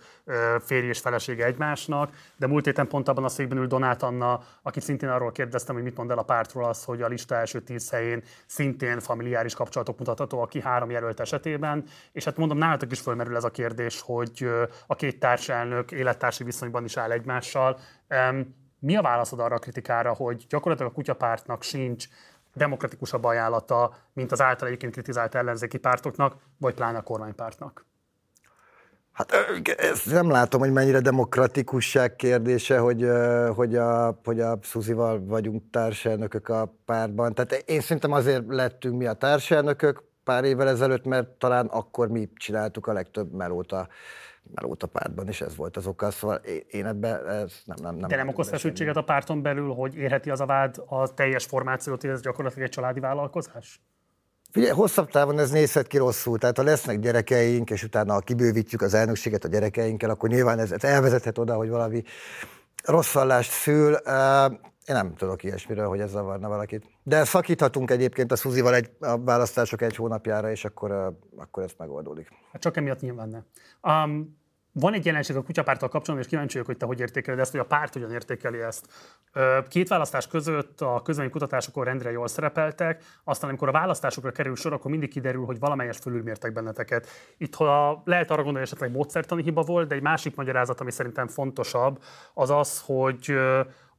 férj 0.60 0.86
és 0.86 0.98
felesége 0.98 1.44
egymásnak, 1.44 2.10
de 2.36 2.46
múlt 2.46 2.64
héten 2.64 2.88
pont 2.88 3.08
abban 3.08 3.24
a 3.24 3.28
székben 3.28 3.58
ül 3.58 3.66
Donát 3.66 4.02
Anna, 4.02 4.40
aki 4.62 4.80
szintén 4.80 5.08
arról 5.08 5.32
kérdeztem, 5.32 5.74
hogy 5.74 5.84
mit 5.84 5.96
mond 5.96 6.10
el 6.10 6.18
a 6.18 6.22
pártról 6.22 6.64
az, 6.64 6.84
hogy 6.84 7.02
a 7.02 7.08
lista 7.08 7.34
első 7.34 7.60
tíz 7.60 7.90
helyén 7.90 8.22
szintén 8.46 9.00
familiáris 9.00 9.54
kapcsolatok 9.54 9.98
mutatható 9.98 10.40
a 10.42 10.46
ki 10.46 10.60
három 10.60 10.90
jelölt 10.90 11.20
esetében, 11.20 11.84
és 12.12 12.24
hát 12.24 12.36
mondom, 12.36 12.58
nálatok 12.58 12.92
is 12.92 13.00
fölmerül 13.00 13.36
ez 13.36 13.44
a 13.44 13.50
kérdés, 13.50 14.00
hogy 14.00 14.48
a 14.86 14.94
két 14.94 15.18
társelnök 15.18 15.92
élettársi 15.92 16.44
viszonyban 16.44 16.84
is 16.84 16.96
áll 16.96 17.10
egymással. 17.10 17.78
Mi 18.80 18.96
a 18.96 19.02
válaszod 19.02 19.40
arra 19.40 19.54
a 19.54 19.58
kritikára, 19.58 20.12
hogy 20.12 20.44
gyakorlatilag 20.48 20.90
a 20.90 20.94
kutyapártnak 20.94 21.62
sincs 21.62 22.06
demokratikusabb 22.54 23.24
ajánlata, 23.24 23.94
mint 24.12 24.32
az 24.32 24.40
által 24.40 24.66
egyébként 24.66 24.92
kritizált 24.92 25.34
ellenzéki 25.34 25.78
pártoknak, 25.78 26.36
vagy 26.58 26.74
pláne 26.74 26.98
a 26.98 27.02
kormánypártnak? 27.02 27.84
Hát 29.12 29.32
ezt 29.76 30.12
nem 30.12 30.30
látom, 30.30 30.60
hogy 30.60 30.72
mennyire 30.72 31.00
demokratikusság 31.00 32.16
kérdése, 32.16 32.78
hogy, 32.78 33.08
hogy, 33.54 33.76
a, 33.76 34.20
hogy 34.24 34.40
a 34.40 34.58
Szuzival 34.62 35.24
vagyunk 35.24 35.62
társelnökök 35.70 36.48
a 36.48 36.74
pártban. 36.84 37.34
Tehát 37.34 37.52
én 37.52 37.80
szerintem 37.80 38.12
azért 38.12 38.44
lettünk 38.48 38.96
mi 38.96 39.06
a 39.06 39.12
társelnökök 39.12 40.02
pár 40.24 40.44
évvel 40.44 40.68
ezelőtt, 40.68 41.04
mert 41.04 41.28
talán 41.28 41.66
akkor 41.66 42.08
mi 42.08 42.28
csináltuk 42.34 42.86
a 42.86 42.92
legtöbb 42.92 43.32
melót 43.32 43.72
a 43.72 43.88
melót 44.54 44.82
a 44.82 44.86
pártban, 44.86 45.28
és 45.28 45.40
ez 45.40 45.56
volt 45.56 45.76
az 45.76 45.86
oka. 45.86 46.10
Szóval 46.10 46.36
én 46.70 46.86
ebben 46.86 47.28
ez 47.28 47.52
nem, 47.64 47.76
nem, 47.82 47.94
nem. 47.94 48.08
De 48.08 48.16
nem 48.16 48.28
okoz 48.28 48.48
feszültséget 48.48 48.96
a 48.96 49.02
párton 49.02 49.42
belül, 49.42 49.72
hogy 49.72 49.94
érheti 49.94 50.30
az 50.30 50.40
a 50.40 50.46
vád 50.46 50.76
a 50.86 51.14
teljes 51.14 51.44
formációt, 51.44 52.00
hogy 52.00 52.10
ez 52.10 52.20
gyakorlatilag 52.20 52.64
egy 52.64 52.74
családi 52.74 53.00
vállalkozás? 53.00 53.80
Figyelj, 54.50 54.72
hosszabb 54.72 55.10
távon 55.10 55.38
ez 55.38 55.50
nézhet 55.50 55.86
ki 55.86 55.96
rosszul. 55.96 56.38
Tehát 56.38 56.56
ha 56.56 56.62
lesznek 56.62 56.98
gyerekeink, 56.98 57.70
és 57.70 57.82
utána 57.82 58.12
ha 58.12 58.18
kibővítjük 58.18 58.82
az 58.82 58.94
elnökséget 58.94 59.44
a 59.44 59.48
gyerekeinkkel, 59.48 60.10
akkor 60.10 60.28
nyilván 60.28 60.58
ez, 60.58 60.72
ez 60.72 60.84
elvezethet 60.84 61.38
oda, 61.38 61.54
hogy 61.54 61.68
valami 61.68 62.02
rosszallást 62.84 63.50
szül. 63.50 63.92
Én 64.86 64.96
nem 64.96 65.14
tudok 65.14 65.42
ilyesmiről, 65.42 65.88
hogy 65.88 66.00
ez 66.00 66.10
zavarna 66.10 66.48
valakit. 66.48 66.84
De 67.10 67.24
szakíthatunk 67.24 67.90
egyébként 67.90 68.32
a 68.32 68.36
Szuzival 68.36 68.74
egy, 68.74 68.90
a 69.00 69.18
választások 69.18 69.82
egy 69.82 69.96
hónapjára, 69.96 70.50
és 70.50 70.64
akkor, 70.64 71.16
akkor 71.36 71.62
ez 71.62 71.72
megoldódik. 71.78 72.28
Hát 72.52 72.60
csak 72.60 72.76
emiatt 72.76 73.00
nyilván 73.00 73.28
ne. 73.28 73.42
Um, 74.04 74.38
van 74.72 74.94
egy 74.94 75.06
jelenség 75.06 75.36
a 75.36 75.42
kutyapárttal 75.42 75.88
kapcsolatban, 75.88 76.24
és 76.24 76.26
kíváncsi 76.26 76.52
vagyok, 76.52 76.66
hogy 76.66 76.76
te 76.76 76.86
hogy 76.86 77.00
értékeled 77.00 77.40
ezt, 77.40 77.50
hogy 77.50 77.60
a 77.60 77.64
párt 77.64 77.92
hogyan 77.92 78.12
értékeli 78.12 78.60
ezt. 78.60 78.86
Két 79.68 79.88
választás 79.88 80.26
között 80.26 80.80
a 80.80 81.00
közvélemény 81.04 81.32
kutatásokon 81.32 81.84
rendre 81.84 82.10
jól 82.10 82.28
szerepeltek, 82.28 83.02
aztán 83.24 83.48
amikor 83.48 83.68
a 83.68 83.72
választásokra 83.72 84.30
kerül 84.30 84.56
sor, 84.56 84.72
akkor 84.72 84.90
mindig 84.90 85.10
kiderül, 85.10 85.44
hogy 85.44 85.58
valamelyes 85.58 85.96
fölülmértek 85.96 86.52
benneteket. 86.52 87.06
Itt 87.38 87.54
ha 87.54 88.02
lehet 88.04 88.30
arra 88.30 88.42
gondolni, 88.42 88.58
hogy 88.58 88.66
esetleg 88.66 88.90
módszertani 88.90 89.42
hiba 89.42 89.62
volt, 89.62 89.88
de 89.88 89.94
egy 89.94 90.02
másik 90.02 90.36
magyarázat, 90.36 90.80
ami 90.80 90.90
szerintem 90.90 91.28
fontosabb, 91.28 92.02
az 92.34 92.50
az, 92.50 92.82
hogy 92.84 93.34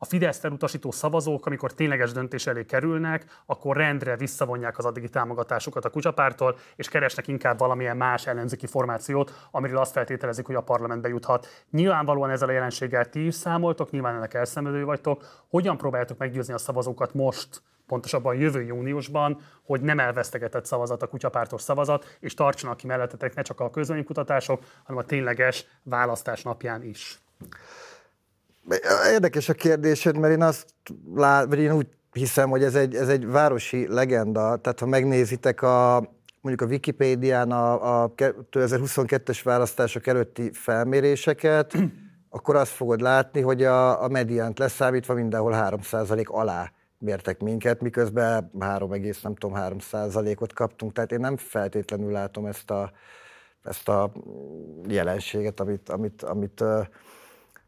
a 0.03 0.05
Fidesz 0.05 0.43
elutasító 0.43 0.91
szavazók, 0.91 1.45
amikor 1.45 1.73
tényleges 1.73 2.11
döntés 2.11 2.47
elé 2.47 2.65
kerülnek, 2.65 3.25
akkor 3.45 3.77
rendre 3.77 4.15
visszavonják 4.15 4.77
az 4.77 4.85
addigi 4.85 5.09
támogatásukat 5.09 5.85
a 5.85 5.89
kucsapártól, 5.89 6.57
és 6.75 6.89
keresnek 6.89 7.27
inkább 7.27 7.59
valamilyen 7.59 7.97
más 7.97 8.27
ellenzéki 8.27 8.67
formációt, 8.67 9.47
amiről 9.51 9.77
azt 9.77 9.91
feltételezik, 9.91 10.45
hogy 10.45 10.55
a 10.55 10.61
parlamentbe 10.61 11.07
juthat. 11.07 11.47
Nyilvánvalóan 11.71 12.29
ezzel 12.29 12.49
a 12.49 12.51
jelenséggel 12.51 13.09
ti 13.09 13.25
is 13.25 13.35
számoltok, 13.35 13.91
nyilván 13.91 14.15
ennek 14.15 14.33
elszenvedő 14.33 14.85
vagytok. 14.85 15.45
Hogyan 15.49 15.77
próbáljátok 15.77 16.17
meggyőzni 16.17 16.53
a 16.53 16.57
szavazókat 16.57 17.13
most, 17.13 17.61
pontosabban 17.87 18.35
jövő 18.35 18.61
júniusban, 18.61 19.41
hogy 19.63 19.81
nem 19.81 19.99
elvesztegetett 19.99 20.65
szavazat 20.65 21.01
a 21.01 21.07
kutyapártos 21.07 21.61
szavazat, 21.61 22.17
és 22.19 22.33
tartsanak 22.33 22.77
ki 22.77 22.87
mellettetek 22.87 23.35
ne 23.35 23.41
csak 23.41 23.59
a 23.59 23.69
közönkutatások, 23.69 24.63
hanem 24.83 25.01
a 25.01 25.05
tényleges 25.05 25.65
választás 25.83 26.43
napján 26.43 26.83
is. 26.83 27.19
Érdekes 29.11 29.49
a 29.49 29.53
kérdésed, 29.53 30.17
mert 30.17 30.33
én 30.33 30.41
azt 30.41 30.65
lát, 31.15 31.45
vagy 31.47 31.59
én 31.59 31.71
úgy 31.71 31.87
hiszem, 32.11 32.49
hogy 32.49 32.63
ez 32.63 32.75
egy, 32.75 32.95
ez 32.95 33.07
egy 33.07 33.27
városi 33.27 33.87
legenda. 33.87 34.55
Tehát 34.55 34.79
ha 34.79 34.85
megnézitek 34.85 35.61
a, 35.61 35.95
mondjuk 36.41 36.69
a 36.69 36.71
Wikipédián 36.73 37.51
a, 37.51 38.03
a 38.03 38.13
2022-es 38.15 39.39
választások 39.43 40.07
előtti 40.07 40.51
felméréseket, 40.53 41.73
akkor 42.29 42.55
azt 42.55 42.71
fogod 42.71 43.01
látni, 43.01 43.41
hogy 43.41 43.63
a, 43.63 44.03
a 44.03 44.07
mediánt 44.07 44.59
leszámítva 44.59 45.13
mindenhol 45.13 45.53
3% 45.55 46.25
alá 46.25 46.71
mértek 46.97 47.41
minket, 47.41 47.81
miközben 47.81 48.51
3, 48.59 48.89
nem 49.21 49.35
tudom, 49.35 49.57
3% 49.57 50.41
ot 50.41 50.53
kaptunk, 50.53 50.93
tehát 50.93 51.11
én 51.11 51.19
nem 51.19 51.37
feltétlenül 51.37 52.11
látom 52.11 52.45
ezt 52.45 52.71
a, 52.71 52.91
ezt 53.63 53.89
a 53.89 54.11
jelenséget, 54.87 55.59
amit, 55.59 55.89
amit, 55.89 56.21
amit 56.21 56.63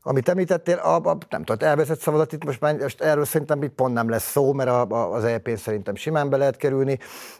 amit 0.03 0.29
említettél, 0.29 0.77
a, 0.77 0.95
a, 0.95 1.17
nem 1.29 1.43
tudom, 1.43 1.67
elvezett 1.67 1.99
szavazat 1.99 2.31
itt 2.31 2.43
most, 2.43 2.61
már, 2.61 2.77
most 2.77 3.01
erről 3.01 3.25
szerintem 3.25 3.63
itt 3.63 3.73
pont 3.73 3.93
nem 3.93 4.09
lesz 4.09 4.31
szó, 4.31 4.53
mert 4.53 4.69
a, 4.69 4.87
a, 4.89 5.13
az 5.13 5.23
EP-n 5.23 5.55
szerintem 5.55 5.95
simán 5.95 6.29
be 6.29 6.37
lehet 6.37 6.57
kerülni, 6.57 6.99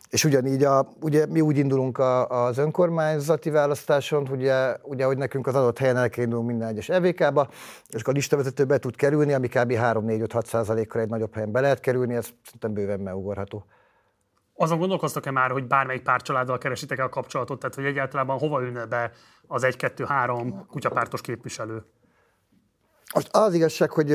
és 0.10 0.24
ugyanígy 0.24 0.64
a, 0.64 0.88
ugye 1.02 1.26
mi 1.26 1.42
úgy 1.42 1.58
indulunk 1.58 1.98
a, 1.98 2.28
az 2.28 2.58
önkormányzati 2.58 3.50
választáson, 3.50 4.28
ugye, 4.32 4.76
ugye, 4.84 5.06
hogy 5.06 5.18
nekünk 5.18 5.48
az 5.48 5.56
adott 5.56 5.78
helyen 5.78 5.98
el 5.98 6.10
kell 6.10 6.24
indulunk 6.24 6.48
minden 6.48 6.68
egyes 6.68 6.90
EVK-ba, 6.90 7.48
és 7.90 8.02
akkor 8.02 8.14
a 8.14 8.16
listavezető 8.16 8.66
be 8.66 8.78
tud 8.78 8.96
kerülni, 8.96 9.34
ami 9.34 9.48
kb. 9.48 9.72
3-4-5-6 9.72 10.46
százalékkal 10.46 11.02
egy 11.02 11.10
nagyobb 11.10 11.34
helyen 11.34 11.52
be 11.52 11.62
lehet 11.62 11.80
kerülni, 11.80 12.16
ez 12.16 12.28
szerintem 12.44 12.74
bőven 12.74 13.00
megugorható. 13.00 13.66
Azon 14.56 14.78
gondolkoztak-e 14.78 15.32
már, 15.32 15.52
hogy 15.52 15.68
bármelyik 15.68 16.02
párcsaláddal 16.02 16.58
keresitek-e 16.58 17.04
a 17.04 17.10
kapcsolatot, 17.10 17.60
tehát 17.60 17.76
hogy 17.76 17.86
egyáltalán 17.86 18.28
hova 18.28 18.62
ülne 18.62 18.86
be 18.86 19.12
az 19.48 19.66
1-2-3 19.68 20.54
kutyapártos 20.68 21.22
képviselő? 21.22 21.84
Most 23.14 23.30
az 23.32 23.54
igazság, 23.54 23.92
hogy 23.92 24.12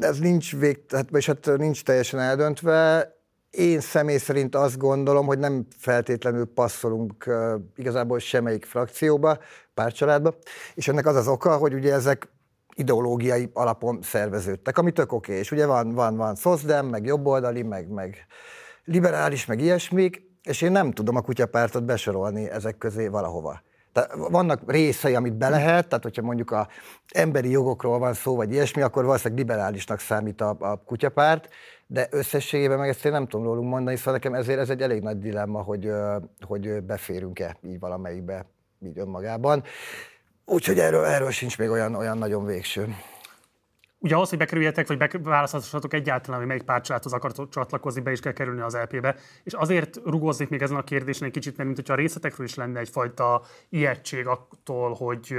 ez 0.00 0.18
nincs 0.18 0.56
vég, 0.56 0.80
hát, 0.88 1.10
és 1.10 1.26
hát 1.26 1.50
nincs 1.56 1.82
teljesen 1.82 2.20
eldöntve. 2.20 3.12
Én 3.50 3.80
személy 3.80 4.16
szerint 4.16 4.54
azt 4.54 4.78
gondolom, 4.78 5.26
hogy 5.26 5.38
nem 5.38 5.66
feltétlenül 5.78 6.44
passzolunk 6.54 7.30
igazából 7.76 8.18
semmelyik 8.18 8.64
frakcióba, 8.64 9.38
párcsaládba, 9.74 10.34
és 10.74 10.88
ennek 10.88 11.06
az 11.06 11.16
az 11.16 11.28
oka, 11.28 11.56
hogy 11.56 11.74
ugye 11.74 11.92
ezek 11.92 12.28
ideológiai 12.74 13.50
alapon 13.52 14.02
szerveződtek, 14.02 14.78
ami 14.78 14.92
tök 14.92 15.12
oké, 15.12 15.38
és 15.38 15.50
ugye 15.50 15.66
van, 15.66 15.94
van, 15.94 16.16
van 16.16 16.34
szozdem, 16.34 16.86
meg 16.86 17.04
jobboldali, 17.04 17.62
meg, 17.62 17.88
meg 17.88 18.26
liberális, 18.84 19.46
meg 19.46 19.60
ilyesmik, 19.60 20.22
és 20.42 20.62
én 20.62 20.72
nem 20.72 20.92
tudom 20.92 21.16
a 21.16 21.20
kutyapártot 21.20 21.84
besorolni 21.84 22.50
ezek 22.50 22.78
közé 22.78 23.08
valahova. 23.08 23.62
Tehát 23.94 24.14
vannak 24.14 24.60
részei, 24.66 25.14
amit 25.14 25.34
be 25.34 25.48
lehet, 25.48 25.88
tehát 25.88 26.04
hogyha 26.04 26.22
mondjuk 26.22 26.50
a 26.50 26.68
emberi 27.08 27.50
jogokról 27.50 27.98
van 27.98 28.14
szó, 28.14 28.36
vagy 28.36 28.52
ilyesmi, 28.52 28.82
akkor 28.82 29.04
valószínűleg 29.04 29.38
liberálisnak 29.38 30.00
számít 30.00 30.40
a, 30.40 30.56
a 30.58 30.76
kutyapárt, 30.76 31.48
de 31.86 32.06
összességében 32.10 32.78
meg 32.78 32.88
ezt 32.88 33.04
én 33.04 33.12
nem 33.12 33.26
tudom 33.26 33.46
rólunk 33.46 33.68
mondani, 33.68 33.96
szóval 33.96 34.12
nekem 34.12 34.34
ezért 34.34 34.58
ez 34.58 34.70
egy 34.70 34.82
elég 34.82 35.02
nagy 35.02 35.18
dilemma, 35.18 35.62
hogy, 35.62 35.90
hogy 36.46 36.82
beférünk-e 36.82 37.56
így 37.62 37.78
valamelyikbe 37.78 38.46
így 38.80 38.98
önmagában. 38.98 39.62
Úgyhogy 40.44 40.78
erről, 40.78 41.04
erről 41.04 41.30
sincs 41.30 41.58
még 41.58 41.70
olyan, 41.70 41.94
olyan 41.94 42.18
nagyon 42.18 42.44
végső. 42.44 42.94
Ugye 44.04 44.16
az, 44.16 44.28
hogy 44.28 44.38
bekerüljetek, 44.38 44.86
vagy 44.86 45.22
választhassatok 45.22 45.94
egyáltalán, 45.94 46.38
hogy 46.38 46.48
melyik 46.48 46.62
pártcsaládhoz 46.62 47.12
akartok 47.12 47.48
csatlakozni, 47.50 48.00
be 48.00 48.10
is 48.10 48.20
kell 48.20 48.32
kerülni 48.32 48.60
az 48.60 48.74
LP-be. 48.74 49.16
És 49.42 49.52
azért 49.52 50.00
rugózik 50.04 50.48
még 50.48 50.62
ezen 50.62 50.76
a 50.76 50.84
kérdésen 50.84 51.26
egy 51.26 51.32
kicsit, 51.32 51.52
mert 51.56 51.64
mint 51.64 51.76
hogyha 51.76 51.92
a 51.92 51.96
részletekről 51.96 52.46
is 52.46 52.54
lenne 52.54 52.80
egyfajta 52.80 53.42
ijegység 53.68 54.26
attól, 54.26 54.94
hogy 54.94 55.36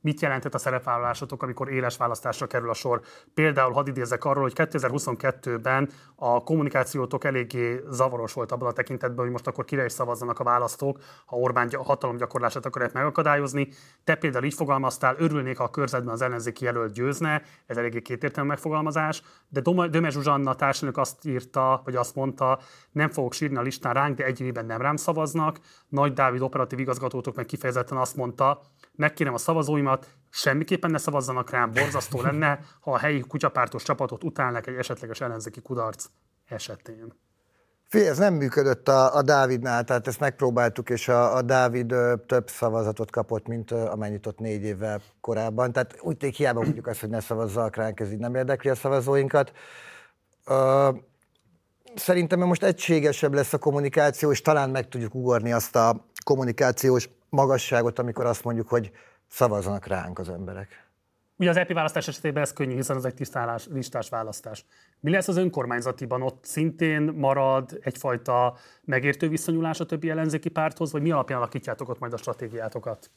mit 0.00 0.20
jelentett 0.20 0.54
a 0.54 0.58
szerepvállalásotok, 0.58 1.42
amikor 1.42 1.72
éles 1.72 1.96
választásra 1.96 2.46
kerül 2.46 2.70
a 2.70 2.74
sor. 2.74 3.00
Például 3.34 3.72
hadd 3.72 3.88
idézek 3.88 4.24
arról, 4.24 4.42
hogy 4.42 4.52
2022-ben 4.56 5.90
a 6.14 6.42
kommunikációtok 6.42 7.24
eléggé 7.24 7.84
zavaros 7.90 8.32
volt 8.32 8.52
abban 8.52 8.68
a 8.68 8.72
tekintetben, 8.72 9.24
hogy 9.24 9.32
most 9.32 9.46
akkor 9.46 9.64
kire 9.64 9.84
is 9.84 9.92
szavazzanak 9.92 10.38
a 10.38 10.44
választók, 10.44 10.98
ha 11.26 11.36
Orbán 11.36 11.70
hatalomgyakorlását 11.84 12.66
akarják 12.66 12.92
megakadályozni. 12.92 13.68
Te 14.04 14.14
például 14.14 14.44
így 14.44 14.54
fogalmaztál, 14.54 15.14
örülnék, 15.18 15.56
ha 15.56 15.64
a 15.64 15.70
körzetben 15.70 16.12
az 16.12 16.22
ellenzéki 16.22 16.64
jelölt 16.64 16.92
győzne, 16.92 17.42
ez 17.66 17.76
eléggé 17.76 18.02
kétértelmű 18.02 18.48
megfogalmazás, 18.48 19.22
de 19.48 19.60
Döme 19.60 20.10
Zsuzsanna 20.10 20.54
társadalmak 20.54 21.00
azt 21.00 21.24
írta, 21.24 21.82
vagy 21.84 21.96
azt 21.96 22.14
mondta, 22.14 22.58
nem 22.92 23.10
fogok 23.10 23.32
sírni 23.32 23.56
a 23.56 23.62
listán 23.62 23.94
ránk, 23.94 24.16
de 24.16 24.24
egy 24.24 24.40
évben 24.40 24.66
nem 24.66 24.80
rám 24.80 24.96
szavaznak. 24.96 25.58
Nagy 25.88 26.12
Dávid 26.12 26.40
operatív 26.40 26.78
igazgatótok 26.78 27.34
meg 27.34 27.46
kifejezetten 27.46 27.98
azt 27.98 28.16
mondta, 28.16 28.60
megkérem 28.98 29.34
a 29.34 29.38
szavazóimat, 29.38 30.06
semmiképpen 30.30 30.90
ne 30.90 30.98
szavazzanak 30.98 31.50
rám, 31.50 31.72
borzasztó 31.72 32.22
lenne, 32.22 32.58
ha 32.80 32.92
a 32.92 32.98
helyi 32.98 33.20
kutyapártos 33.20 33.82
csapatot 33.82 34.24
utálnak 34.24 34.66
egy 34.66 34.74
esetleges 34.74 35.20
ellenzéki 35.20 35.60
kudarc 35.60 36.06
esetén. 36.48 37.12
Fé, 37.88 38.06
ez 38.06 38.18
nem 38.18 38.34
működött 38.34 38.88
a, 38.88 39.14
a 39.14 39.22
Dávidnál, 39.22 39.84
tehát 39.84 40.06
ezt 40.06 40.20
megpróbáltuk, 40.20 40.90
és 40.90 41.08
a, 41.08 41.36
a 41.36 41.42
Dávid 41.42 41.92
ö, 41.92 42.14
több 42.26 42.48
szavazatot 42.48 43.10
kapott, 43.10 43.46
mint 43.46 43.70
ö, 43.70 43.76
amennyit 43.76 44.26
ott 44.26 44.38
négy 44.38 44.62
évvel 44.62 45.00
korábban. 45.20 45.72
Tehát 45.72 45.98
úgy 46.00 46.16
tényleg 46.16 46.38
hiába 46.38 46.60
mondjuk 46.60 46.86
azt, 46.86 47.00
hogy 47.00 47.08
ne 47.08 47.20
szavazzak 47.20 47.76
ránk, 47.76 48.00
ez 48.00 48.12
így 48.12 48.18
nem 48.18 48.34
érdekli 48.34 48.70
a 48.70 48.74
szavazóinkat. 48.74 49.52
Ö, 50.46 50.90
szerintem 51.94 52.38
most 52.40 52.62
egységesebb 52.62 53.34
lesz 53.34 53.52
a 53.52 53.58
kommunikáció, 53.58 54.30
és 54.30 54.42
talán 54.42 54.70
meg 54.70 54.88
tudjuk 54.88 55.14
ugorni 55.14 55.52
azt 55.52 55.76
a 55.76 56.06
kommunikációs 56.24 57.08
magasságot, 57.28 57.98
amikor 57.98 58.26
azt 58.26 58.44
mondjuk, 58.44 58.68
hogy 58.68 58.90
szavazzanak 59.28 59.86
ránk 59.86 60.18
az 60.18 60.28
emberek. 60.28 60.86
Ugye 61.36 61.50
az 61.50 61.56
EP 61.56 61.72
választás 61.72 62.08
esetében 62.08 62.42
ez 62.42 62.52
könnyű, 62.52 62.74
hiszen 62.74 62.96
ez 62.96 63.04
egy 63.04 63.14
tisztálás, 63.14 63.66
listás 63.66 64.08
választás. 64.08 64.64
Mi 65.00 65.10
lesz 65.10 65.28
az 65.28 65.36
önkormányzatiban? 65.36 66.22
Ott 66.22 66.44
szintén 66.44 67.02
marad 67.02 67.78
egyfajta 67.82 68.56
megértő 68.84 69.28
viszonyulás 69.28 69.80
a 69.80 69.86
többi 69.86 70.10
ellenzéki 70.10 70.48
párthoz, 70.48 70.92
vagy 70.92 71.02
mi 71.02 71.10
alapján 71.10 71.38
alakítjátok 71.38 71.88
ott 71.88 71.98
majd 71.98 72.12
a 72.12 72.16
stratégiátokat? 72.16 73.10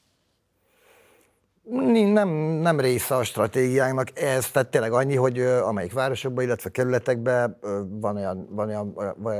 Nem, 1.63 2.30
nem 2.62 2.80
része 2.80 3.15
a 3.15 3.24
stratégiánknak 3.24 4.19
ez, 4.19 4.52
tehát 4.52 4.69
tényleg 4.69 4.91
annyi, 4.91 5.15
hogy 5.15 5.39
amelyik 5.39 5.93
városokban, 5.93 6.43
illetve 6.43 6.69
kerületekben 6.69 7.58
van 7.89 8.15
olyan, 8.15 8.47
van, 8.50 8.67
olyan, 8.67 8.93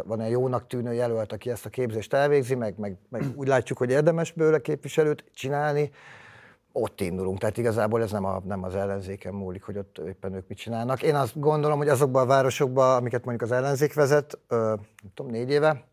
van 0.06 0.20
olyan 0.20 0.30
jónak 0.30 0.68
tűnő 0.68 0.94
jelölt, 0.94 1.32
aki 1.32 1.50
ezt 1.50 1.66
a 1.66 1.70
képzést 1.70 2.14
elvégzi, 2.14 2.56
meg, 2.56 2.74
meg, 2.78 2.98
meg 3.10 3.24
úgy 3.36 3.48
látjuk, 3.48 3.78
hogy 3.78 3.90
érdemes 3.90 4.32
bőle 4.32 4.60
képviselőt 4.60 5.24
csinálni, 5.34 5.92
ott 6.72 7.02
indulunk. 7.02 7.40
Tehát 7.40 7.58
igazából 7.58 8.02
ez 8.02 8.12
nem, 8.12 8.26
a, 8.26 8.42
nem 8.46 8.64
az 8.64 8.76
ellenzéken 8.76 9.34
múlik, 9.34 9.64
hogy 9.64 9.78
ott 9.78 10.02
éppen 10.08 10.34
ők 10.34 10.48
mit 10.48 10.58
csinálnak. 10.58 11.04
Én 11.04 11.16
azt 11.16 11.40
gondolom, 11.40 11.78
hogy 11.78 11.90
azokban 11.90 12.24
a 12.24 12.26
városokban, 12.26 12.96
amiket 12.96 13.26
mondjuk 13.26 13.52
az 13.52 13.58
ellenzék 13.58 13.94
vezet, 13.94 14.40
nem 14.50 14.78
tudom, 15.14 15.32
négy 15.32 15.50
éve, 15.50 15.84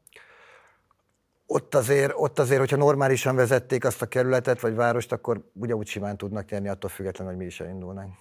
ott 1.50 1.74
azért, 1.74 2.12
ott 2.16 2.38
azért, 2.38 2.60
hogyha 2.60 2.76
normálisan 2.76 3.36
vezették 3.36 3.84
azt 3.84 4.02
a 4.02 4.06
kerületet 4.06 4.60
vagy 4.60 4.74
várost, 4.74 5.12
akkor 5.12 5.50
ugyanúgy 5.52 5.86
simán 5.86 6.16
tudnak 6.16 6.50
nyerni, 6.50 6.68
attól 6.68 6.90
függetlenül, 6.90 7.32
hogy 7.32 7.42
mi 7.42 7.48
is 7.48 7.60
elindulnánk. 7.60 8.14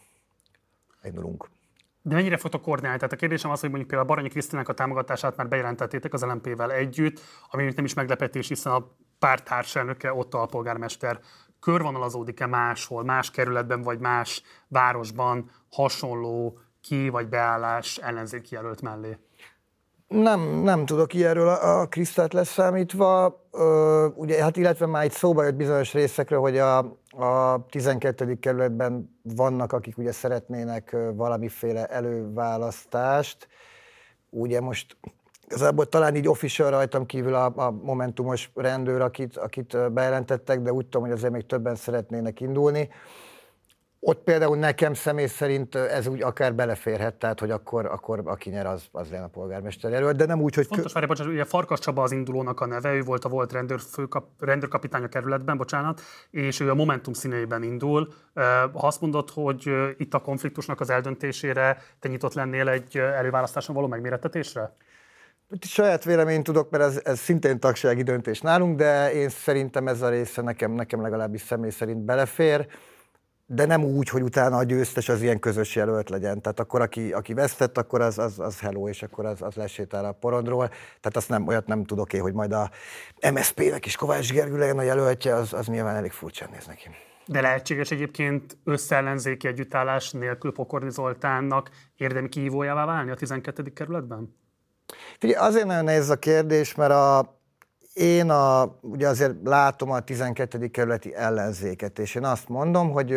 Indulunk. 1.03 1.49
De 2.01 2.15
mennyire 2.15 2.37
fogtok 2.37 2.61
koordinálni? 2.61 2.97
Tehát 2.97 3.13
a 3.13 3.17
kérdésem 3.17 3.51
az, 3.51 3.59
hogy 3.59 3.69
mondjuk 3.69 3.89
például 3.89 4.09
Baranyi 4.09 4.29
Krisztinek 4.29 4.69
a 4.69 4.73
támogatását 4.73 5.35
már 5.35 5.47
bejelentettétek 5.47 6.13
az 6.13 6.21
LMP-vel 6.21 6.71
együtt, 6.71 7.19
ami 7.49 7.71
nem 7.75 7.85
is 7.85 7.93
meglepetés, 7.93 8.47
hiszen 8.47 8.73
a 8.73 8.95
párt 9.19 9.43
társelnöke, 9.43 10.13
ott 10.13 10.33
a 10.33 10.45
polgármester 10.45 11.19
körvonalazódik-e 11.59 12.45
máshol, 12.45 13.03
más 13.03 13.31
kerületben 13.31 13.81
vagy 13.81 13.99
más 13.99 14.41
városban 14.67 15.51
hasonló 15.71 16.59
ki- 16.81 17.09
vagy 17.09 17.27
beállás 17.27 17.97
ellenzéki 17.97 18.55
jelölt 18.55 18.81
mellé? 18.81 19.17
Nem, 20.07 20.39
nem 20.41 20.85
tudok 20.85 21.13
ilyenről 21.13 21.47
a, 21.47 21.79
a 21.79 21.85
Krisztát 21.87 22.33
leszámítva, 22.33 23.41
ö, 23.51 24.07
ugye, 24.15 24.43
hát 24.43 24.57
illetve 24.57 24.85
már 24.85 25.05
itt 25.05 25.11
szóba 25.11 25.43
jött 25.43 25.55
bizonyos 25.55 25.93
részekről, 25.93 26.39
hogy 26.39 26.57
a, 26.57 26.77
a 27.09 27.65
12. 27.69 28.39
kerületben 28.39 29.19
vannak, 29.21 29.73
akik 29.73 29.97
ugye 29.97 30.11
szeretnének 30.11 30.97
valamiféle 31.13 31.85
előválasztást. 31.85 33.47
Ugye 34.29 34.61
most 34.61 34.97
igazából 35.45 35.85
talán 35.85 36.15
így 36.15 36.27
official 36.27 36.69
rajtam 36.69 37.05
kívül 37.05 37.33
a, 37.33 37.53
a 37.55 37.71
momentumos 37.71 38.51
rendőr, 38.55 39.01
akit, 39.01 39.37
akit 39.37 39.91
bejelentettek, 39.91 40.61
de 40.61 40.73
úgy 40.73 40.83
tudom, 40.83 41.01
hogy 41.01 41.11
azért 41.11 41.33
még 41.33 41.45
többen 41.45 41.75
szeretnének 41.75 42.41
indulni. 42.41 42.89
Ott 44.09 44.23
például 44.23 44.57
nekem 44.57 44.93
személy 44.93 45.25
szerint 45.25 45.75
ez 45.75 46.07
úgy 46.07 46.21
akár 46.21 46.55
beleférhet, 46.55 47.13
tehát 47.13 47.39
hogy 47.39 47.51
akkor, 47.51 47.85
akkor 47.85 48.21
aki 48.25 48.49
nyer, 48.49 48.65
az, 48.65 48.87
az 48.91 49.09
lenne 49.09 49.23
a 49.23 49.27
polgármester 49.27 49.91
jelölt, 49.91 50.15
de 50.15 50.25
nem 50.25 50.41
úgy, 50.41 50.55
hogy... 50.55 50.67
Fontos, 50.67 50.93
várj, 50.93 51.05
bocsánat, 51.05 51.33
ugye 51.33 51.43
Farkas 51.43 51.79
Csaba 51.79 52.01
az 52.01 52.11
indulónak 52.11 52.59
a 52.59 52.65
neve, 52.65 52.93
ő 52.93 53.01
volt 53.01 53.25
a 53.25 53.29
volt 53.29 53.51
rendőr 53.51 53.79
főkap, 53.79 54.27
rendőrkapitány 54.39 55.03
a 55.03 55.07
kerületben, 55.07 55.57
bocsánat, 55.57 56.01
és 56.29 56.59
ő 56.59 56.69
a 56.69 56.75
Momentum 56.75 57.13
színeiben 57.13 57.63
indul. 57.63 58.13
Ha 58.73 58.87
azt 58.87 59.01
mondod, 59.01 59.29
hogy 59.29 59.71
itt 59.97 60.13
a 60.13 60.19
konfliktusnak 60.19 60.79
az 60.79 60.89
eldöntésére 60.89 61.77
te 61.99 62.07
nyitott 62.07 62.33
lennél 62.33 62.69
egy 62.69 62.97
előválasztáson 62.97 63.75
való 63.75 63.87
megmérettetésre? 63.87 64.75
Itt 65.49 65.63
saját 65.63 66.03
véleményt 66.03 66.43
tudok, 66.43 66.69
mert 66.69 66.83
ez, 66.83 67.01
ez 67.03 67.19
szintén 67.19 67.59
tagsági 67.59 68.03
döntés 68.03 68.41
nálunk, 68.41 68.77
de 68.77 69.13
én 69.13 69.29
szerintem 69.29 69.87
ez 69.87 70.01
a 70.01 70.09
része 70.09 70.41
nekem, 70.41 70.71
nekem 70.71 71.01
legalábbis 71.01 71.41
személy 71.41 71.69
szerint 71.69 71.99
belefér 72.05 72.67
de 73.49 73.65
nem 73.65 73.83
úgy, 73.83 74.09
hogy 74.09 74.21
utána 74.21 74.57
a 74.57 74.63
győztes 74.63 75.09
az 75.09 75.21
ilyen 75.21 75.39
közös 75.39 75.75
jelölt 75.75 76.09
legyen. 76.09 76.41
Tehát 76.41 76.59
akkor, 76.59 76.81
aki, 76.81 77.11
aki 77.13 77.33
vesztett, 77.33 77.77
akkor 77.77 78.01
az, 78.01 78.17
az, 78.17 78.39
az 78.39 78.59
hello, 78.59 78.89
és 78.89 79.03
akkor 79.03 79.25
az, 79.25 79.41
az 79.41 79.55
lesétál 79.55 80.05
a 80.05 80.11
porondról. 80.11 80.67
Tehát 80.67 81.15
azt 81.15 81.29
nem, 81.29 81.47
olyat 81.47 81.67
nem 81.67 81.83
tudok 81.83 82.13
én, 82.13 82.21
hogy 82.21 82.33
majd 82.33 82.51
a 82.51 82.69
MSZP-nek 83.33 83.85
is 83.85 83.95
Kovács 83.95 84.31
Gergő 84.31 84.57
legyen 84.57 84.77
a 84.77 84.81
jelöltje, 84.81 85.35
az, 85.35 85.53
az 85.53 85.67
nyilván 85.67 85.95
elég 85.95 86.11
furcsán 86.11 86.49
néz 86.51 86.65
neki. 86.67 86.89
De 87.25 87.41
lehetséges 87.41 87.91
egyébként 87.91 88.57
összeellenzéki 88.63 89.47
együttállás 89.47 90.11
nélkül 90.11 90.51
Pokorni 90.51 90.91
Zoltánnak 90.91 91.69
érdemi 91.95 92.29
kihívójává 92.29 92.85
válni 92.85 93.11
a 93.11 93.15
12. 93.15 93.63
kerületben? 93.63 94.35
Figyelj, 95.19 95.47
azért 95.47 95.65
nagyon 95.65 95.83
nehéz 95.83 96.09
a 96.09 96.15
kérdés, 96.15 96.75
mert 96.75 96.91
a, 96.91 97.36
én 97.97 98.29
a, 98.29 98.77
ugye 98.81 99.07
azért 99.07 99.33
látom 99.43 99.91
a 99.91 99.99
12. 99.99 100.67
kerületi 100.67 101.15
ellenzéket, 101.15 101.99
és 101.99 102.15
én 102.15 102.23
azt 102.23 102.47
mondom, 102.47 102.91
hogy 102.91 103.09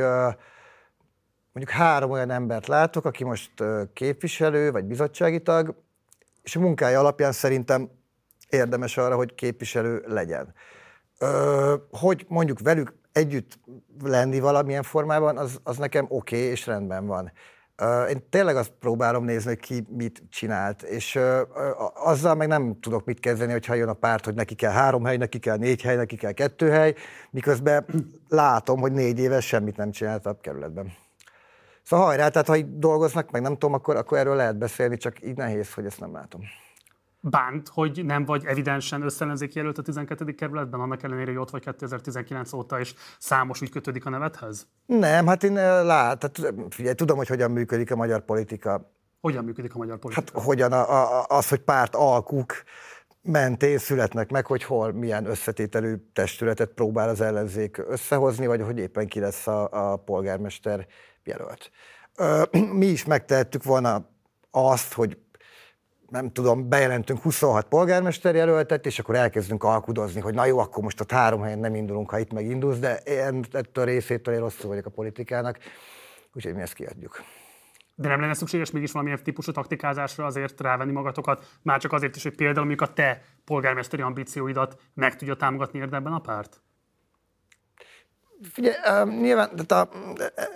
mondjuk 1.53 1.71
három 1.71 2.11
olyan 2.11 2.31
embert 2.31 2.67
látok, 2.67 3.05
aki 3.05 3.25
most 3.25 3.53
képviselő 3.93 4.71
vagy 4.71 4.85
bizottsági 4.85 5.43
tag, 5.43 5.75
és 6.43 6.57
a 6.57 6.61
munkája 6.61 6.99
alapján 6.99 7.33
szerintem 7.33 7.91
érdemes 8.49 8.97
arra, 8.97 9.17
hogy 9.17 9.35
képviselő 9.35 10.05
legyen. 10.07 10.55
Hogy 11.91 12.25
mondjuk 12.29 12.61
velük 12.61 12.95
együtt 13.13 13.59
lenni 14.03 14.41
valamilyen 14.41 14.83
formában, 14.83 15.39
az, 15.39 15.61
az 15.63 15.77
nekem 15.77 16.07
oké 16.09 16.37
okay, 16.37 16.49
és 16.49 16.67
rendben 16.67 17.07
van. 17.07 17.33
Én 18.09 18.29
tényleg 18.31 18.57
azt 18.57 18.73
próbálom 18.81 19.25
nézni, 19.25 19.49
hogy 19.49 19.61
ki 19.61 19.87
mit 19.89 20.23
csinált, 20.31 20.83
és 20.83 21.19
azzal 21.95 22.35
meg 22.35 22.49
nem 22.49 22.81
tudok 22.81 23.05
mit 23.05 23.21
kezdeni, 23.21 23.53
hogyha 23.53 23.75
jön 23.75 23.89
a 23.89 23.93
párt, 23.93 24.25
hogy 24.25 24.35
neki 24.35 24.55
kell 24.55 24.73
három 24.73 25.05
hely, 25.05 25.17
neki 25.17 25.39
kell 25.39 25.57
négy 25.57 25.83
hely, 25.83 25.97
neki 25.97 26.17
kell 26.17 26.33
kettő 26.33 26.71
hely, 26.71 26.95
miközben 27.31 27.87
látom, 28.29 28.81
hogy 28.81 28.93
négy 28.93 29.19
éves 29.19 29.47
semmit 29.47 29.77
nem 29.77 29.91
csinált 29.91 30.27
a 30.27 30.39
kerületben. 30.41 30.93
Szóval 31.83 32.07
hajrá, 32.07 32.29
tehát 32.29 32.49
ha 32.49 32.57
így 32.57 32.79
dolgoznak, 32.79 33.31
meg 33.31 33.43
nem 33.43 33.53
tudom, 33.53 33.73
akkor, 33.73 33.97
akkor 33.97 34.19
erről 34.19 34.37
lehet 34.37 34.59
beszélni, 34.59 34.97
csak 34.97 35.23
így 35.23 35.37
nehéz, 35.37 35.75
hogy 35.75 35.87
ezt 35.87 36.01
nem 36.01 36.13
látom 36.13 36.41
bánt, 37.21 37.69
hogy 37.69 38.05
nem 38.05 38.25
vagy 38.25 38.45
evidensen 38.45 39.03
összellenzéki 39.03 39.59
jelölt 39.59 39.79
a 39.79 39.83
12. 39.83 40.35
kerületben, 40.35 40.81
annak 40.81 41.03
ellenére, 41.03 41.31
hogy 41.31 41.41
ott 41.41 41.51
vagy 41.51 41.65
2019 41.65 42.53
óta, 42.53 42.81
és 42.81 42.95
számos 43.19 43.63
úgy 43.63 43.71
kötődik 43.71 44.07
a 44.07 44.11
nevethez? 44.11 44.67
Nem, 44.87 45.27
hát 45.27 45.43
én 45.43 45.57
eh, 45.57 45.85
lát, 45.85 46.19
tehát 46.19 46.55
figyelj, 46.69 46.95
tudom, 46.95 47.17
hogy 47.17 47.29
hogyan 47.29 47.51
működik 47.51 47.91
a 47.91 47.97
magyar 47.97 48.25
politika. 48.25 48.93
Hogyan 49.21 49.45
működik 49.45 49.75
a 49.75 49.79
magyar 49.79 49.99
politika? 49.99 50.31
Hát 50.33 50.45
hogyan 50.45 50.73
a, 50.73 51.21
a, 51.21 51.25
az, 51.29 51.49
hogy 51.49 51.61
párt 51.61 51.95
alkuk 51.95 52.53
mentén 53.23 53.79
születnek 53.79 54.31
meg, 54.31 54.47
hogy 54.47 54.63
hol 54.63 54.93
milyen 54.93 55.27
összetételű 55.27 55.95
testületet 56.13 56.71
próbál 56.71 57.09
az 57.09 57.21
ellenzék 57.21 57.83
összehozni, 57.89 58.47
vagy 58.47 58.63
hogy 58.63 58.79
éppen 58.79 59.07
ki 59.07 59.21
lesz 59.21 59.47
a, 59.47 59.93
a 59.93 59.97
polgármester 59.97 60.87
jelölt. 61.25 61.71
Mi 62.73 62.87
is 62.87 63.05
megtehettük 63.05 63.65
volna 63.65 64.09
azt, 64.51 64.93
hogy 64.93 65.19
nem 66.11 66.33
tudom, 66.33 66.69
bejelentünk 66.69 67.23
26 67.23 67.69
polgármester 67.69 68.35
jelöltet, 68.35 68.87
és 68.87 68.99
akkor 68.99 69.15
elkezdünk 69.15 69.65
alkudozni, 69.65 70.21
hogy 70.21 70.35
na 70.35 70.45
jó, 70.45 70.59
akkor 70.59 70.83
most 70.83 71.01
a 71.01 71.15
három 71.15 71.43
helyen 71.43 71.59
nem 71.59 71.75
indulunk, 71.75 72.11
ha 72.11 72.19
itt 72.19 72.33
megindulsz, 72.33 72.79
de 72.79 72.97
én 72.97 73.45
ettől 73.51 73.85
a 73.85 73.87
részétől 73.87 74.35
én 74.35 74.41
rosszul 74.41 74.69
vagyok 74.69 74.87
a 74.87 74.91
politikának, 74.91 75.59
úgyhogy 76.35 76.55
mi 76.55 76.61
ezt 76.61 76.73
kiadjuk. 76.73 77.23
De 77.95 78.09
nem 78.09 78.21
lenne 78.21 78.35
szükséges 78.35 78.71
mégis 78.71 78.93
valamilyen 78.93 79.23
típusú 79.23 79.53
taktikázásra 79.53 80.25
azért 80.25 80.61
rávenni 80.61 80.93
magatokat, 80.93 81.47
már 81.63 81.81
csak 81.81 81.93
azért 81.93 82.17
is, 82.17 82.23
hogy 82.23 82.35
például 82.35 82.67
mondjuk 82.67 82.91
a 82.91 82.93
te 82.93 83.23
polgármesteri 83.45 84.03
ambícióidat 84.03 84.81
meg 84.95 85.17
tudja 85.17 85.35
támogatni 85.35 85.79
érdemben 85.79 86.13
a 86.13 86.19
párt? 86.19 86.63
Figyelj, 88.53 88.75
nyilván 89.21 89.51
tehát 89.57 89.71
a, 89.71 89.97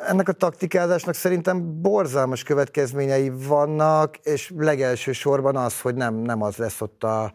ennek 0.07 0.29
a 0.29 0.33
taktikázásnak 0.33 1.15
szerintem 1.15 1.83
borzalmas 1.83 2.43
következményei 2.43 3.31
vannak, 3.31 4.17
és 4.17 4.53
legelső 4.57 5.13
sorban 5.13 5.57
az, 5.57 5.81
hogy 5.81 5.95
nem, 5.95 6.15
nem 6.15 6.43
az 6.43 6.57
lesz 6.57 6.81
ott 6.81 7.05
a 7.05 7.33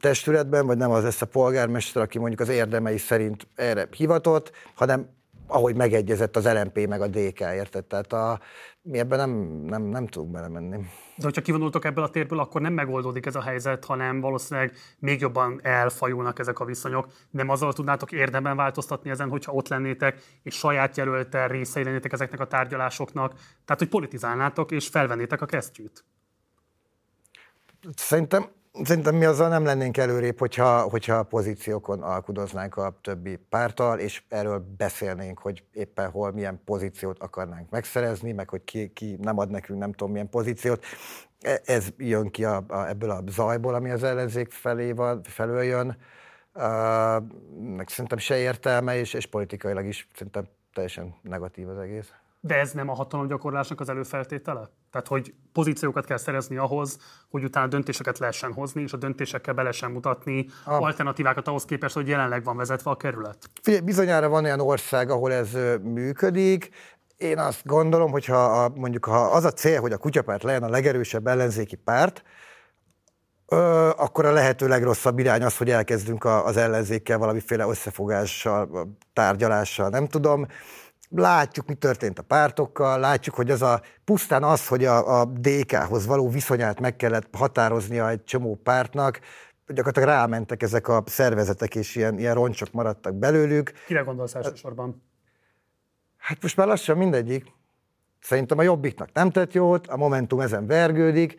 testületben, 0.00 0.66
vagy 0.66 0.76
nem 0.76 0.90
az 0.90 1.02
lesz 1.02 1.22
a 1.22 1.26
polgármester, 1.26 2.02
aki 2.02 2.18
mondjuk 2.18 2.40
az 2.40 2.48
érdemei 2.48 2.98
szerint 2.98 3.46
erre 3.54 3.88
hivatott, 3.96 4.52
hanem 4.74 5.08
ahogy 5.50 5.76
megegyezett 5.76 6.36
az 6.36 6.52
LMP 6.52 6.86
meg 6.86 7.00
a 7.00 7.06
DK, 7.06 7.40
érted? 7.40 7.84
Tehát 7.84 8.12
a, 8.12 8.40
mi 8.82 8.98
ebben 8.98 9.18
nem, 9.18 9.30
nem, 9.66 9.82
nem 9.82 10.06
tudunk 10.06 10.32
belemenni. 10.32 10.76
De 11.16 11.24
hogyha 11.24 11.42
kivonultok 11.42 11.84
ebből 11.84 12.04
a 12.04 12.10
térből, 12.10 12.38
akkor 12.38 12.60
nem 12.60 12.72
megoldódik 12.72 13.26
ez 13.26 13.34
a 13.34 13.42
helyzet, 13.42 13.84
hanem 13.84 14.20
valószínűleg 14.20 14.76
még 14.98 15.20
jobban 15.20 15.60
elfajulnak 15.62 16.38
ezek 16.38 16.60
a 16.60 16.64
viszonyok. 16.64 17.06
Nem 17.30 17.48
azzal 17.48 17.72
tudnátok 17.72 18.12
érdemben 18.12 18.56
változtatni 18.56 19.10
ezen, 19.10 19.28
hogyha 19.28 19.52
ott 19.52 19.68
lennétek, 19.68 20.22
és 20.42 20.54
saját 20.54 20.96
jelöltel 20.96 21.48
részei 21.48 21.84
lennétek 21.84 22.12
ezeknek 22.12 22.40
a 22.40 22.46
tárgyalásoknak. 22.46 23.32
Tehát, 23.64 23.78
hogy 23.78 23.88
politizálnátok, 23.88 24.70
és 24.70 24.88
felvennétek 24.88 25.40
a 25.40 25.46
kesztyűt. 25.46 26.04
Szerintem 27.94 28.46
Szerintem 28.72 29.14
mi 29.14 29.24
azzal 29.24 29.48
nem 29.48 29.64
lennénk 29.64 29.96
előrébb, 29.96 30.38
hogyha, 30.38 30.80
hogyha 30.80 31.14
a 31.14 31.22
pozíciókon 31.22 32.02
alkudoznánk 32.02 32.76
a 32.76 32.98
többi 33.00 33.36
pártal, 33.36 33.98
és 33.98 34.22
erről 34.28 34.74
beszélnénk, 34.76 35.38
hogy 35.38 35.64
éppen 35.72 36.10
hol 36.10 36.32
milyen 36.32 36.60
pozíciót 36.64 37.18
akarnánk 37.18 37.70
megszerezni, 37.70 38.32
meg 38.32 38.48
hogy 38.48 38.64
ki, 38.64 38.92
ki 38.92 39.16
nem 39.20 39.38
ad 39.38 39.50
nekünk 39.50 39.78
nem 39.78 39.92
tudom 39.92 40.12
milyen 40.12 40.28
pozíciót. 40.28 40.84
E, 41.40 41.60
ez 41.64 41.88
jön 41.96 42.30
ki 42.30 42.44
a, 42.44 42.64
a, 42.68 42.88
ebből 42.88 43.10
a 43.10 43.22
zajból, 43.28 43.74
ami 43.74 43.90
az 43.90 44.02
ellenzék 44.02 44.50
felé 44.50 44.92
van, 44.92 45.22
felől 45.22 45.62
jön. 45.62 45.96
Uh, 46.54 46.62
meg 47.76 47.88
szerintem 47.88 48.18
se 48.18 48.36
értelme, 48.38 48.96
és, 48.96 49.14
és 49.14 49.26
politikailag 49.26 49.86
is 49.86 50.08
szerintem 50.14 50.44
teljesen 50.72 51.14
negatív 51.22 51.68
az 51.68 51.78
egész. 51.78 52.12
De 52.40 52.58
ez 52.58 52.72
nem 52.72 52.88
a 52.88 52.94
hatalomgyakorlásnak 52.94 53.80
az 53.80 53.88
előfeltétele? 53.88 54.70
Tehát, 54.90 55.06
hogy 55.08 55.34
pozíciókat 55.52 56.04
kell 56.04 56.16
szerezni 56.16 56.56
ahhoz, 56.56 56.98
hogy 57.30 57.44
utána 57.44 57.66
döntéseket 57.66 58.18
lehessen 58.18 58.52
hozni, 58.52 58.82
és 58.82 58.92
a 58.92 58.96
döntésekkel 58.96 59.54
be 59.54 59.62
lehessen 59.62 59.90
mutatni 59.90 60.46
a... 60.64 60.72
alternatívákat 60.72 61.48
ahhoz 61.48 61.64
képest, 61.64 61.94
hogy 61.94 62.08
jelenleg 62.08 62.44
van 62.44 62.56
vezetve 62.56 62.90
a 62.90 62.96
kerület? 62.96 63.50
Figyelj, 63.62 63.82
bizonyára 63.82 64.28
van 64.28 64.44
olyan 64.44 64.60
ország, 64.60 65.10
ahol 65.10 65.32
ez 65.32 65.56
működik. 65.82 66.70
Én 67.16 67.38
azt 67.38 67.66
gondolom, 67.66 68.10
hogy 68.10 68.24
ha 68.24 68.64
a, 68.64 68.68
mondjuk 68.74 69.04
ha 69.04 69.20
az 69.20 69.44
a 69.44 69.50
cél, 69.50 69.80
hogy 69.80 69.92
a 69.92 69.98
kutyapárt 69.98 70.42
legyen 70.42 70.62
a 70.62 70.68
legerősebb 70.68 71.26
ellenzéki 71.26 71.76
párt, 71.76 72.22
Ö, 73.52 73.90
akkor 73.96 74.24
a 74.24 74.32
lehető 74.32 74.68
legrosszabb 74.68 75.18
irány 75.18 75.42
az, 75.42 75.56
hogy 75.56 75.70
elkezdünk 75.70 76.24
a, 76.24 76.46
az 76.46 76.56
ellenzékkel 76.56 77.18
valamiféle 77.18 77.66
összefogással, 77.68 78.88
tárgyalással, 79.12 79.88
nem 79.88 80.06
tudom 80.06 80.46
látjuk, 81.10 81.66
mi 81.66 81.74
történt 81.74 82.18
a 82.18 82.22
pártokkal, 82.22 82.98
látjuk, 82.98 83.34
hogy 83.34 83.50
az 83.50 83.62
a 83.62 83.82
pusztán 84.04 84.42
az, 84.42 84.68
hogy 84.68 84.84
a, 84.84 85.20
a 85.20 85.24
DK-hoz 85.24 86.06
való 86.06 86.28
viszonyát 86.28 86.80
meg 86.80 86.96
kellett 86.96 87.28
határoznia 87.36 88.08
egy 88.08 88.24
csomó 88.24 88.54
pártnak, 88.54 89.20
gyakorlatilag 89.66 90.08
rámentek 90.08 90.62
ezek 90.62 90.88
a 90.88 91.02
szervezetek, 91.06 91.74
és 91.74 91.96
ilyen, 91.96 92.18
ilyen 92.18 92.34
roncsok 92.34 92.72
maradtak 92.72 93.14
belőlük. 93.14 93.72
Kire 93.86 94.00
gondolsz 94.00 94.34
elsősorban? 94.34 95.02
Hát 96.16 96.42
most 96.42 96.56
már 96.56 96.66
lassan 96.66 96.96
mindegyik. 96.96 97.52
Szerintem 98.20 98.58
a 98.58 98.62
Jobbiknak 98.62 99.12
nem 99.12 99.30
tett 99.30 99.52
jót, 99.52 99.86
a 99.86 99.96
Momentum 99.96 100.40
ezen 100.40 100.66
vergődik, 100.66 101.36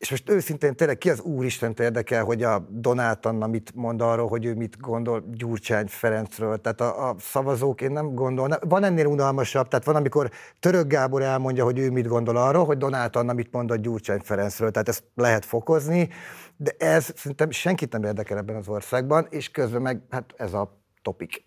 és 0.00 0.10
most 0.10 0.30
őszintén 0.30 0.76
tényleg 0.76 0.98
ki 0.98 1.10
az 1.10 1.20
Úristen 1.20 1.74
érdekel, 1.78 2.24
hogy 2.24 2.42
a 2.42 2.66
Donát 2.68 3.26
Anna 3.26 3.46
mit 3.46 3.74
mond 3.74 4.00
arról, 4.00 4.28
hogy 4.28 4.44
ő 4.44 4.54
mit 4.54 4.80
gondol 4.80 5.24
Gyurcsány 5.32 5.86
Ferencről. 5.86 6.60
Tehát 6.60 6.80
a, 6.80 7.08
a 7.08 7.14
szavazók 7.18 7.80
én 7.80 7.90
nem 7.90 8.14
gondol. 8.14 8.58
Van 8.68 8.84
ennél 8.84 9.06
unalmasabb, 9.06 9.68
tehát 9.68 9.84
van, 9.84 9.96
amikor 9.96 10.30
Török 10.60 10.86
Gábor 10.86 11.22
elmondja, 11.22 11.64
hogy 11.64 11.78
ő 11.78 11.90
mit 11.90 12.06
gondol 12.06 12.36
arról, 12.36 12.64
hogy 12.64 12.78
Donát 12.78 13.16
Anna 13.16 13.32
mit 13.32 13.54
a 13.54 13.76
Gyurcsány 13.76 14.20
Ferencről. 14.20 14.70
Tehát 14.70 14.88
ezt 14.88 15.04
lehet 15.14 15.44
fokozni, 15.44 16.08
de 16.56 16.74
ez 16.78 17.12
szerintem 17.16 17.50
senkit 17.50 17.92
nem 17.92 18.04
érdekel 18.04 18.38
ebben 18.38 18.56
az 18.56 18.68
országban, 18.68 19.26
és 19.30 19.50
közben 19.50 19.82
meg 19.82 20.02
hát 20.10 20.34
ez 20.36 20.52
a 20.52 20.80
topik. 21.02 21.44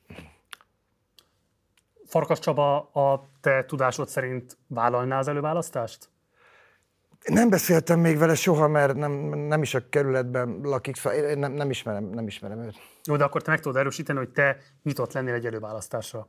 Farkas 2.05 2.39
Csaba, 2.39 2.77
a 2.79 3.29
te 3.41 3.65
tudásod 3.65 4.07
szerint 4.07 4.57
vállalná 4.67 5.17
az 5.17 5.27
előválasztást? 5.27 6.11
Nem 7.23 7.49
beszéltem 7.49 7.99
még 7.99 8.17
vele 8.17 8.35
soha, 8.35 8.67
mert 8.67 8.95
nem, 8.95 9.11
nem 9.33 9.61
is 9.61 9.73
a 9.73 9.89
kerületben 9.89 10.59
lakik, 10.63 10.95
szóval 10.95 11.19
én 11.19 11.37
nem, 11.37 11.51
nem, 11.51 11.69
ismerem, 11.69 12.03
nem 12.03 12.27
ismerem 12.27 12.59
őt. 12.59 12.75
Jó, 13.03 13.15
de 13.15 13.23
akkor 13.23 13.41
te 13.41 13.49
meg 13.49 13.59
tudod 13.59 13.77
erősíteni, 13.77 14.17
hogy 14.17 14.29
te 14.29 14.57
nyitott 14.83 15.13
lennél 15.13 15.33
egy 15.33 15.45
előválasztásra. 15.45 16.27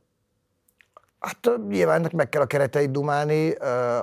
Hát 1.19 1.51
nyilván 1.69 1.99
ennek 1.99 2.13
meg 2.13 2.29
kell 2.29 2.43
a 2.43 2.47
kereteit 2.47 2.91
dumálni, 2.91 3.51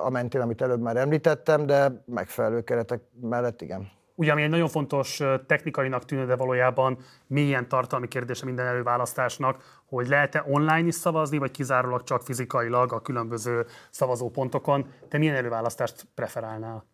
a 0.03 0.09
mentén, 0.09 0.41
amit 0.41 0.61
előbb 0.61 0.81
már 0.81 0.97
említettem, 0.97 1.65
de 1.65 2.03
megfelelő 2.05 2.61
keretek 2.61 3.01
mellett 3.21 3.61
igen. 3.61 3.91
Ugye, 4.21 4.31
ami 4.31 4.41
egy 4.41 4.49
nagyon 4.49 4.67
fontos 4.67 5.21
technikainak 5.47 6.05
tűnő, 6.05 6.25
de 6.25 6.35
valójában 6.35 6.97
milyen 7.27 7.67
tartalmi 7.67 8.07
kérdése 8.07 8.45
minden 8.45 8.65
előválasztásnak, 8.65 9.81
hogy 9.85 10.07
lehet-e 10.07 10.45
online 10.47 10.87
is 10.87 10.95
szavazni, 10.95 11.37
vagy 11.37 11.51
kizárólag 11.51 12.03
csak 12.03 12.21
fizikailag 12.21 12.93
a 12.93 13.01
különböző 13.01 13.65
szavazópontokon. 13.89 14.87
Te 15.09 15.17
milyen 15.17 15.35
előválasztást 15.35 16.07
preferálnál? 16.15 16.85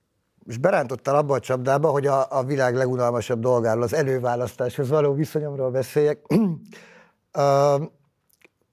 És 0.46 0.58
berántottál 0.58 1.16
abba 1.16 1.34
a 1.34 1.40
csapdába, 1.40 1.90
hogy 1.90 2.08
a, 2.08 2.26
a 2.30 2.44
világ 2.44 2.76
legunalmasabb 2.76 3.40
dolgáról, 3.40 3.84
az 3.84 3.94
előválasztáshoz 3.94 4.90
való 4.90 5.14
viszonyomról 5.14 5.72
beszéljek. 5.72 6.26
uh, 7.38 7.86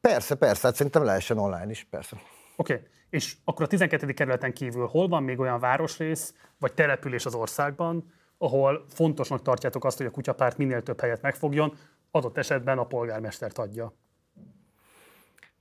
Persze, 0.01 0.35
persze, 0.35 0.67
hát 0.67 0.77
szerintem 0.77 1.05
lehessen 1.05 1.39
online 1.39 1.71
is, 1.71 1.87
persze. 1.91 2.17
Oké, 2.57 2.73
okay. 2.73 2.87
és 3.11 3.37
akkor 3.45 3.65
a 3.65 3.69
12. 3.69 4.13
kerületen 4.13 4.53
kívül 4.53 4.87
hol 4.87 5.09
van 5.09 5.23
még 5.23 5.39
olyan 5.39 5.59
városrész, 5.59 6.35
vagy 6.59 6.75
település 6.75 7.27
az 7.27 7.35
országban, 7.35 8.13
ahol 8.45 8.85
fontosnak 8.89 9.43
tartjátok 9.43 9.85
azt, 9.85 9.97
hogy 9.97 10.07
a 10.07 10.11
kutyapárt 10.11 10.59
minél 10.59 10.83
több 10.83 11.01
helyet 11.01 11.23
megfogjon, 11.23 11.73
adott 12.11 12.39
esetben 12.39 12.79
a 12.79 12.85
polgármestert 12.85 13.59
adja? 13.59 13.93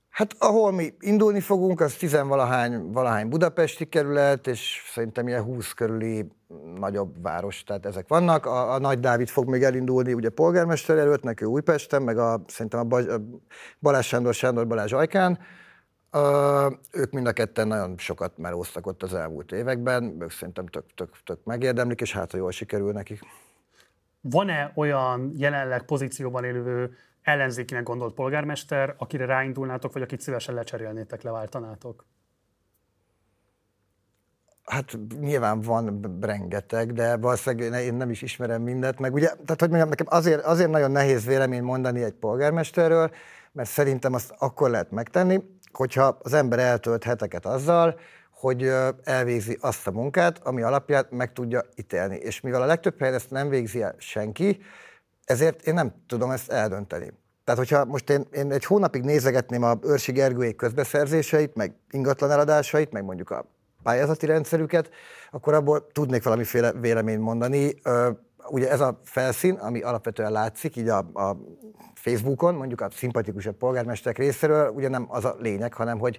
Hát 0.08 0.34
ahol 0.38 0.72
mi 0.72 0.94
indulni 1.00 1.40
fogunk, 1.40 1.80
az 1.80 1.94
tizenvalahány 1.94 2.92
valahány 2.92 3.28
budapesti 3.28 3.84
kerület, 3.84 4.46
és 4.46 4.82
szerintem 4.92 5.28
ilyen 5.28 5.42
20 5.42 5.72
körüli 5.72 6.26
nagyobb 6.76 7.22
város, 7.22 7.62
tehát 7.62 7.86
ezek 7.86 8.08
vannak. 8.08 8.46
A, 8.46 8.72
a 8.72 8.78
Nagy 8.78 9.00
Dávid 9.00 9.28
fog 9.28 9.48
még 9.48 9.62
elindulni, 9.62 10.12
ugye 10.12 10.28
polgármester 10.28 10.98
előtt, 10.98 11.22
neki 11.22 11.44
Újpesten, 11.44 12.02
meg 12.02 12.18
a, 12.18 12.40
szerintem 12.46 12.80
a, 12.80 12.84
Baj, 12.84 13.04
a 13.04 13.20
Balázs 13.80 14.06
Sándor, 14.06 14.34
Sándor 14.34 14.66
Balázs 14.66 14.92
Ajkán. 14.92 15.38
Ők 16.92 17.10
mind 17.10 17.26
a 17.26 17.32
ketten 17.32 17.68
nagyon 17.68 17.98
sokat 17.98 18.38
melóztak 18.38 18.86
ott 18.86 19.02
az 19.02 19.14
elmúlt 19.14 19.52
években, 19.52 20.16
ők 20.20 20.30
szerintem 20.30 20.66
tök, 20.66 20.84
tök, 20.94 21.16
tök 21.24 21.44
megérdemlik, 21.44 22.00
és 22.00 22.12
hát, 22.12 22.30
ha 22.30 22.36
jól 22.36 22.50
sikerül 22.50 22.92
nekik. 22.92 23.20
Van-e 24.20 24.72
olyan 24.74 25.32
jelenleg 25.36 25.84
pozícióban 25.84 26.44
élő 26.44 26.96
ellenzékinek 27.22 27.82
gondolt 27.82 28.14
polgármester, 28.14 28.94
akire 28.98 29.24
ráindulnátok, 29.24 29.92
vagy 29.92 30.02
akit 30.02 30.20
szívesen 30.20 30.54
lecserélnétek, 30.54 31.22
leváltanátok? 31.22 32.04
Hát 34.64 34.98
nyilván 35.20 35.60
van 35.60 36.18
rengeteg, 36.20 36.92
de 36.92 37.16
valószínűleg 37.16 37.82
én 37.82 37.94
nem 37.94 38.10
is 38.10 38.22
ismerem 38.22 38.62
mindet, 38.62 38.98
meg 38.98 39.14
ugye, 39.14 39.26
tehát 39.26 39.60
hogy 39.60 39.68
mondjam, 39.68 39.88
nekem 39.88 40.06
azért, 40.08 40.44
azért 40.44 40.70
nagyon 40.70 40.90
nehéz 40.90 41.24
vélemény 41.24 41.62
mondani 41.62 42.02
egy 42.02 42.14
polgármesterről, 42.14 43.10
mert 43.54 43.68
szerintem 43.68 44.14
azt 44.14 44.34
akkor 44.38 44.70
lehet 44.70 44.90
megtenni, 44.90 45.42
hogyha 45.72 46.18
az 46.22 46.32
ember 46.32 46.58
eltölt 46.58 47.04
heteket 47.04 47.46
azzal, 47.46 47.98
hogy 48.30 48.72
elvégzi 49.04 49.58
azt 49.60 49.86
a 49.86 49.90
munkát, 49.90 50.38
ami 50.42 50.62
alapját 50.62 51.10
meg 51.10 51.32
tudja 51.32 51.62
ítélni. 51.76 52.16
És 52.16 52.40
mivel 52.40 52.62
a 52.62 52.66
legtöbb 52.66 52.98
helyen 52.98 53.14
ezt 53.14 53.30
nem 53.30 53.48
végzi 53.48 53.82
el 53.82 53.94
senki, 53.98 54.60
ezért 55.24 55.66
én 55.66 55.74
nem 55.74 55.94
tudom 56.06 56.30
ezt 56.30 56.50
eldönteni. 56.50 57.12
Tehát, 57.44 57.60
hogyha 57.60 57.84
most 57.84 58.10
én, 58.10 58.26
én 58.32 58.52
egy 58.52 58.64
hónapig 58.64 59.02
nézegetném 59.02 59.62
a 59.62 59.78
Őrsi 59.82 60.12
Gergőjék 60.12 60.56
közbeszerzéseit, 60.56 61.54
meg 61.54 61.74
ingatlan 61.90 62.30
eladásait, 62.30 62.92
meg 62.92 63.04
mondjuk 63.04 63.30
a 63.30 63.44
pályázati 63.82 64.26
rendszerüket, 64.26 64.90
akkor 65.30 65.54
abból 65.54 65.86
tudnék 65.92 66.22
valamiféle 66.22 66.72
véleményt 66.72 67.20
mondani. 67.20 67.74
Ugye 68.50 68.70
ez 68.70 68.80
a 68.80 69.00
felszín, 69.04 69.54
ami 69.54 69.80
alapvetően 69.80 70.32
látszik, 70.32 70.76
így 70.76 70.88
a, 70.88 70.98
a 70.98 71.36
Facebookon, 71.94 72.54
mondjuk 72.54 72.80
a 72.80 72.90
szimpatikusabb 72.90 73.56
polgármesterek 73.56 74.18
részéről, 74.18 74.68
ugye 74.68 74.88
nem 74.88 75.06
az 75.08 75.24
a 75.24 75.36
lényeg, 75.38 75.74
hanem 75.74 75.98
hogy 75.98 76.18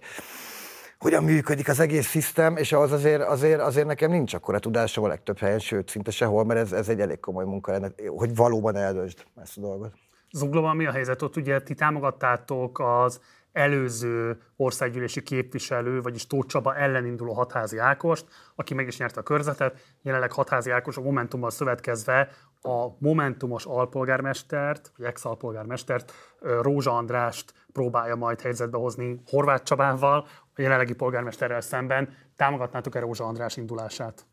hogyan 0.99 1.23
működik 1.23 1.69
az 1.69 1.79
egész 1.79 2.07
szisztem, 2.07 2.57
és 2.57 2.71
az 2.71 2.91
azért, 2.91 3.21
azért, 3.21 3.61
azért 3.61 3.88
nekem 3.88 4.11
nincs 4.11 4.33
akkora 4.33 4.59
tudásom 4.59 5.03
a 5.03 5.07
legtöbb 5.07 5.38
helyen, 5.38 5.59
sőt, 5.59 5.89
szinte 5.89 6.11
sehol, 6.11 6.45
mert 6.45 6.59
ez, 6.59 6.71
ez 6.71 6.89
egy 6.89 6.99
elég 6.99 7.19
komoly 7.19 7.45
munka 7.45 7.71
lenne, 7.71 7.89
hogy 8.07 8.35
valóban 8.35 8.75
eldöntsd 8.75 9.25
ezt 9.41 9.57
a 9.57 9.61
dolgot. 9.61 9.93
Zuglóban 10.31 10.75
mi 10.75 10.85
a 10.85 10.91
helyzet? 10.91 11.21
Ott 11.21 11.35
ugye 11.35 11.61
ti 11.61 11.73
támogattátok 11.73 12.79
az 12.79 13.19
előző 13.55 14.37
országgyűlési 14.55 15.21
képviselő, 15.21 16.01
vagyis 16.01 16.27
Tóth 16.27 16.47
Csaba 16.47 16.75
ellen 16.75 17.05
induló 17.05 17.33
Hatházi 17.33 17.77
Ákost, 17.77 18.25
aki 18.55 18.73
meg 18.73 18.87
is 18.87 18.97
nyerte 18.97 19.19
a 19.19 19.23
körzetet. 19.23 19.79
Jelenleg 20.01 20.31
Hatházi 20.31 20.71
Ákos 20.71 20.97
a 20.97 21.01
Momentummal 21.01 21.49
szövetkezve 21.49 22.29
a 22.61 22.87
Momentumos 22.97 23.65
alpolgármestert, 23.65 24.91
vagy 24.97 25.05
ex-alpolgármestert, 25.05 26.13
Rózsa 26.61 26.91
Andrást 26.91 27.53
próbálja 27.73 28.15
majd 28.15 28.41
helyzetbe 28.41 28.77
hozni 28.77 29.21
Horváth 29.29 29.63
Csabával, 29.63 30.27
a 30.55 30.61
jelenlegi 30.61 30.93
polgármesterrel 30.93 31.61
szemben. 31.61 32.09
Támogatnátok-e 32.35 32.99
Rózsa 32.99 33.23
András 33.23 33.57
indulását? 33.57 34.25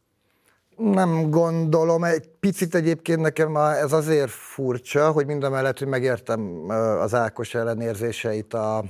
Nem 0.76 1.30
gondolom, 1.30 2.04
egy 2.04 2.28
picit 2.40 2.74
egyébként 2.74 3.20
nekem 3.20 3.56
ez 3.56 3.92
azért 3.92 4.30
furcsa, 4.30 5.11
hogy 5.11 5.26
mind 5.26 5.44
a 5.44 5.50
mellett, 5.50 5.78
hogy 5.78 5.88
megértem 5.88 6.68
az 7.00 7.14
Ákos 7.14 7.54
ellenérzéseit 7.54 8.54
a 8.54 8.85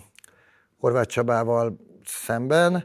Horváth 0.82 1.08
Csabával 1.08 1.76
szemben, 2.04 2.84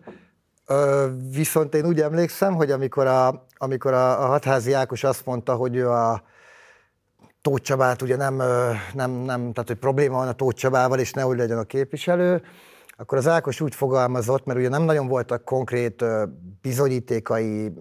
viszont 1.31 1.75
én 1.75 1.85
úgy 1.85 2.01
emlékszem, 2.01 2.55
hogy 2.55 2.71
amikor 2.71 3.05
a, 3.05 3.45
amikor 3.57 3.93
a, 3.93 4.23
a 4.23 4.25
hatházi 4.25 4.73
Ákos 4.73 5.03
azt 5.03 5.25
mondta, 5.25 5.55
hogy 5.55 5.75
ő 5.75 5.89
a 5.89 6.23
Tóth 7.41 7.61
Csabát 7.61 8.01
ugye 8.01 8.15
nem, 8.15 8.35
nem, 8.93 9.11
nem, 9.11 9.51
tehát 9.53 9.67
hogy 9.67 9.77
probléma 9.77 10.17
van 10.17 10.27
a 10.27 10.33
Tóth 10.33 10.55
Csabával, 10.55 10.99
és 10.99 11.11
nehogy 11.11 11.37
legyen 11.37 11.57
a 11.57 11.63
képviselő, 11.63 12.41
akkor 12.97 13.17
az 13.17 13.27
Ákos 13.27 13.61
úgy 13.61 13.75
fogalmazott, 13.75 14.45
mert 14.45 14.59
ugye 14.59 14.69
nem 14.69 14.83
nagyon 14.83 15.07
voltak 15.07 15.43
konkrét 15.43 16.05
bizonyítékai 16.61 17.73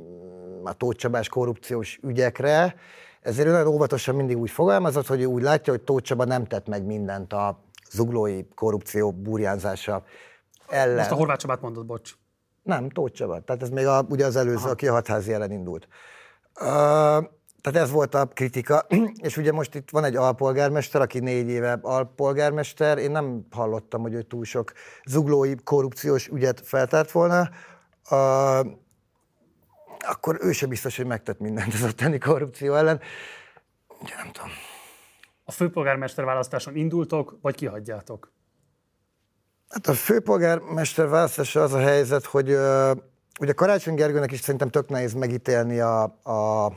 a 0.65 0.73
Tóth 0.73 0.99
Csabás 0.99 1.29
korrupciós 1.29 1.99
ügyekre, 2.03 2.75
ezért 3.21 3.49
nagyon 3.49 3.67
óvatosan 3.67 4.15
mindig 4.15 4.39
úgy 4.39 4.51
fogalmazott, 4.51 5.07
hogy 5.07 5.21
ő 5.21 5.25
úgy 5.25 5.43
látja, 5.43 5.73
hogy 5.73 5.83
Tóth 5.83 6.03
Csaba 6.03 6.25
nem 6.25 6.45
tett 6.45 6.69
meg 6.69 6.85
mindent 6.85 7.33
a 7.33 7.65
zuglói 7.97 8.45
korrupció 8.55 9.13
burjánzása 9.13 10.05
ellen. 10.69 10.97
Most 10.97 11.11
a 11.11 11.15
Horváth 11.15 11.41
Csabát 11.41 11.61
mondod, 11.61 11.87
bocs. 11.87 12.13
Nem, 12.63 12.89
Tóth 12.89 13.13
Csaba. 13.13 13.41
Tehát 13.41 13.63
ez 13.63 13.69
még 13.69 13.87
a, 13.87 14.07
ugye 14.09 14.27
az 14.27 14.37
előző, 14.37 14.57
Aha. 14.57 14.71
aki 14.71 14.89
a 14.89 14.93
hatházi 14.93 15.33
ellen 15.33 15.53
indult. 15.53 15.89
Uh, 16.61 16.65
tehát 17.61 17.81
ez 17.81 17.91
volt 17.91 18.15
a 18.15 18.27
kritika, 18.27 18.87
és 19.27 19.37
ugye 19.37 19.53
most 19.53 19.75
itt 19.75 19.91
van 19.91 20.05
egy 20.05 20.17
alpolgármester, 20.17 21.01
aki 21.01 21.19
négy 21.19 21.49
éve 21.49 21.79
alpolgármester, 21.83 22.99
én 22.99 23.11
nem 23.11 23.47
hallottam, 23.51 24.03
hogy 24.03 24.15
ő 24.15 24.23
túl 24.23 24.45
sok 24.45 24.73
zuglói 25.07 25.55
korrupciós 25.65 26.29
ügyet 26.29 26.61
feltárt 26.61 27.11
volna. 27.11 27.49
Uh, 28.11 28.67
akkor 30.09 30.39
ő 30.41 30.53
sem 30.53 30.69
biztos, 30.69 30.97
hogy 30.97 31.07
megtett 31.07 31.39
mindent 31.39 31.75
az 31.75 31.83
ottani 31.83 32.19
korrupció 32.19 32.75
ellen. 32.75 33.01
Ugye 34.01 34.15
nem 34.17 34.33
tudom. 34.33 34.51
A 35.49 35.53
főpolgármester 35.53 36.25
választáson 36.25 36.77
indultok, 36.77 37.39
vagy 37.43 37.55
kihagyjátok? 37.55 38.33
Hát 39.69 39.87
a 39.87 39.93
főpolgármester 39.93 41.09
választása 41.09 41.63
az 41.63 41.73
a 41.73 41.79
helyzet, 41.79 42.25
hogy 42.25 42.49
ugye 43.41 43.53
Karácsony 43.53 43.95
Gergőnek 43.95 44.33
is 44.33 44.41
szerintem 44.41 44.69
tök 44.69 44.89
nehéz 44.89 45.13
megítélni 45.13 45.81
a, 45.81 46.03
a 46.23 46.73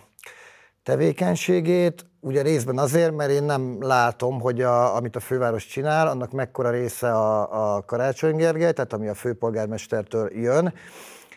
tevékenységét, 0.83 2.05
ugye 2.19 2.41
részben 2.41 2.77
azért, 2.77 3.15
mert 3.15 3.31
én 3.31 3.43
nem 3.43 3.81
látom, 3.81 4.39
hogy 4.39 4.61
a, 4.61 4.95
amit 4.95 5.15
a 5.15 5.19
főváros 5.19 5.65
csinál, 5.65 6.07
annak 6.07 6.31
mekkora 6.31 6.69
része 6.69 7.11
a, 7.11 7.75
a 7.75 7.85
Karácsony 7.85 8.35
Gergely, 8.35 8.73
tehát 8.73 8.93
ami 8.93 9.07
a 9.07 9.13
főpolgármestertől 9.13 10.29
jön, 10.33 10.73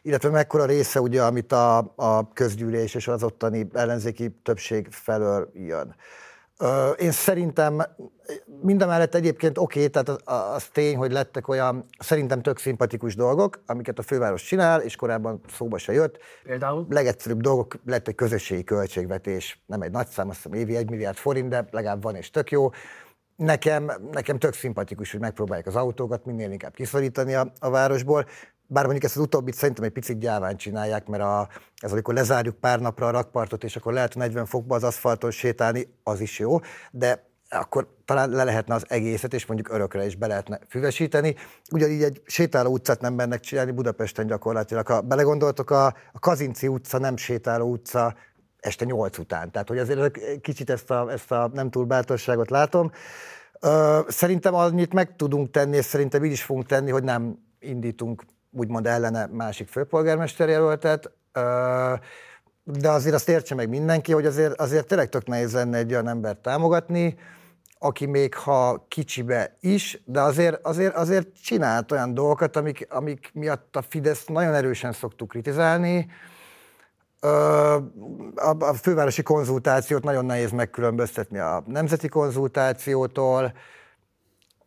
illetve 0.02 0.28
mekkora 0.28 0.64
része 0.64 1.00
ugye, 1.00 1.22
amit 1.22 1.52
a, 1.52 1.92
a 1.96 2.32
közgyűlés 2.32 2.94
és 2.94 3.08
az 3.08 3.22
ottani 3.22 3.68
ellenzéki 3.72 4.30
többség 4.42 4.88
felől 4.90 5.50
jön. 5.54 5.94
Én 6.98 7.10
szerintem 7.10 7.82
mindemellett 8.62 9.14
egyébként 9.14 9.58
oké, 9.58 9.78
okay, 9.78 9.90
tehát 9.90 10.08
az, 10.08 10.54
az 10.54 10.64
tény, 10.64 10.96
hogy 10.96 11.12
lettek 11.12 11.48
olyan 11.48 11.84
szerintem 11.98 12.42
tök 12.42 12.58
szimpatikus 12.58 13.14
dolgok, 13.14 13.62
amiket 13.66 13.98
a 13.98 14.02
főváros 14.02 14.42
csinál, 14.42 14.80
és 14.80 14.96
korábban 14.96 15.40
szóba 15.48 15.78
se 15.78 15.92
jött. 15.92 16.18
Például? 16.42 16.86
Legegyszerűbb 16.88 17.40
dolgok 17.40 17.74
lett 17.84 18.08
egy 18.08 18.14
közösségi 18.14 18.64
költségvetés, 18.64 19.62
nem 19.66 19.82
egy 19.82 19.90
nagy 19.90 20.06
szám, 20.06 20.28
azt 20.28 20.42
hiszem 20.42 20.58
évi 20.58 20.76
egy 20.76 20.90
milliárd 20.90 21.16
forint, 21.16 21.48
de 21.48 21.68
legalább 21.70 22.02
van 22.02 22.14
és 22.14 22.30
tök 22.30 22.50
jó. 22.50 22.70
Nekem, 23.36 23.92
nekem 24.10 24.38
tök 24.38 24.54
szimpatikus, 24.54 25.10
hogy 25.10 25.20
megpróbálják 25.20 25.66
az 25.66 25.76
autókat 25.76 26.24
minél 26.24 26.50
inkább 26.50 26.74
kiszorítani 26.74 27.34
a, 27.34 27.52
a 27.58 27.70
városból. 27.70 28.26
Bár 28.72 28.84
mondjuk 28.84 29.04
ezt 29.04 29.16
az 29.16 29.22
utóbbit 29.22 29.54
szerintem 29.54 29.84
egy 29.84 29.90
picit 29.90 30.18
gyáván 30.18 30.56
csinálják, 30.56 31.06
mert 31.06 31.22
a, 31.22 31.48
ez 31.76 31.92
amikor 31.92 32.14
lezárjuk 32.14 32.54
pár 32.54 32.80
napra 32.80 33.06
a 33.06 33.10
rakpartot, 33.10 33.64
és 33.64 33.76
akkor 33.76 33.92
lehet 33.92 34.14
40 34.14 34.46
fokba 34.46 34.74
az 34.74 34.84
aszfalton 34.84 35.30
sétálni, 35.30 35.94
az 36.02 36.20
is 36.20 36.38
jó, 36.38 36.58
de 36.90 37.30
akkor 37.50 37.94
talán 38.04 38.30
le 38.30 38.44
lehetne 38.44 38.74
az 38.74 38.84
egészet, 38.88 39.34
és 39.34 39.46
mondjuk 39.46 39.72
örökre 39.74 40.06
is 40.06 40.16
be 40.16 40.26
lehetne 40.26 40.58
füvesíteni. 40.68 41.34
Ugyanígy 41.72 42.02
egy 42.02 42.22
sétáló 42.26 42.72
utcát 42.72 43.00
nem 43.00 43.14
mennek 43.14 43.40
csinálni 43.40 43.70
Budapesten 43.70 44.26
gyakorlatilag. 44.26 44.86
Ha 44.86 45.00
belegondoltok, 45.00 45.70
a, 45.70 45.86
a 46.12 46.18
Kazinci 46.18 46.68
utca 46.68 46.98
nem 46.98 47.16
sétáló 47.16 47.70
utca 47.70 48.14
este 48.60 48.84
nyolc 48.84 49.18
után. 49.18 49.50
Tehát, 49.50 49.68
hogy 49.68 49.78
azért 49.78 50.18
kicsit 50.40 50.70
ezt 50.70 50.90
a, 50.90 51.10
ezt 51.10 51.32
a 51.32 51.50
nem 51.54 51.70
túl 51.70 51.84
bátorságot 51.84 52.50
látom. 52.50 52.90
Szerintem 54.08 54.54
annyit 54.54 54.92
meg 54.92 55.16
tudunk 55.16 55.50
tenni, 55.50 55.76
és 55.76 55.84
szerintem 55.84 56.24
így 56.24 56.32
is 56.32 56.42
fogunk 56.42 56.66
tenni, 56.66 56.90
hogy 56.90 57.04
nem 57.04 57.38
indítunk 57.58 58.22
úgymond 58.52 58.86
ellene 58.86 59.26
másik 59.26 59.68
főpolgármester 59.68 60.48
jelöltet, 60.48 61.10
de 62.64 62.90
azért 62.90 63.14
azt 63.14 63.28
értse 63.28 63.54
meg 63.54 63.68
mindenki, 63.68 64.12
hogy 64.12 64.26
azért, 64.26 64.60
azért 64.60 64.86
tényleg 64.86 65.08
tök 65.08 65.26
nehéz 65.26 65.52
lenne 65.52 65.76
egy 65.78 65.92
olyan 65.92 66.08
embert 66.08 66.38
támogatni, 66.38 67.18
aki 67.78 68.06
még 68.06 68.34
ha 68.34 68.86
kicsibe 68.88 69.56
is, 69.60 70.02
de 70.04 70.20
azért, 70.20 70.66
azért, 70.66 70.94
azért 70.94 71.42
csinált 71.42 71.92
olyan 71.92 72.14
dolgokat, 72.14 72.56
amik, 72.56 72.86
amik 72.90 73.30
miatt 73.34 73.76
a 73.76 73.82
Fidesz 73.82 74.26
nagyon 74.26 74.54
erősen 74.54 74.92
szoktuk 74.92 75.28
kritizálni. 75.28 76.10
A, 78.34 78.74
fővárosi 78.82 79.22
konzultációt 79.22 80.04
nagyon 80.04 80.24
nehéz 80.24 80.50
megkülönböztetni 80.50 81.38
a 81.38 81.64
nemzeti 81.66 82.08
konzultációtól, 82.08 83.52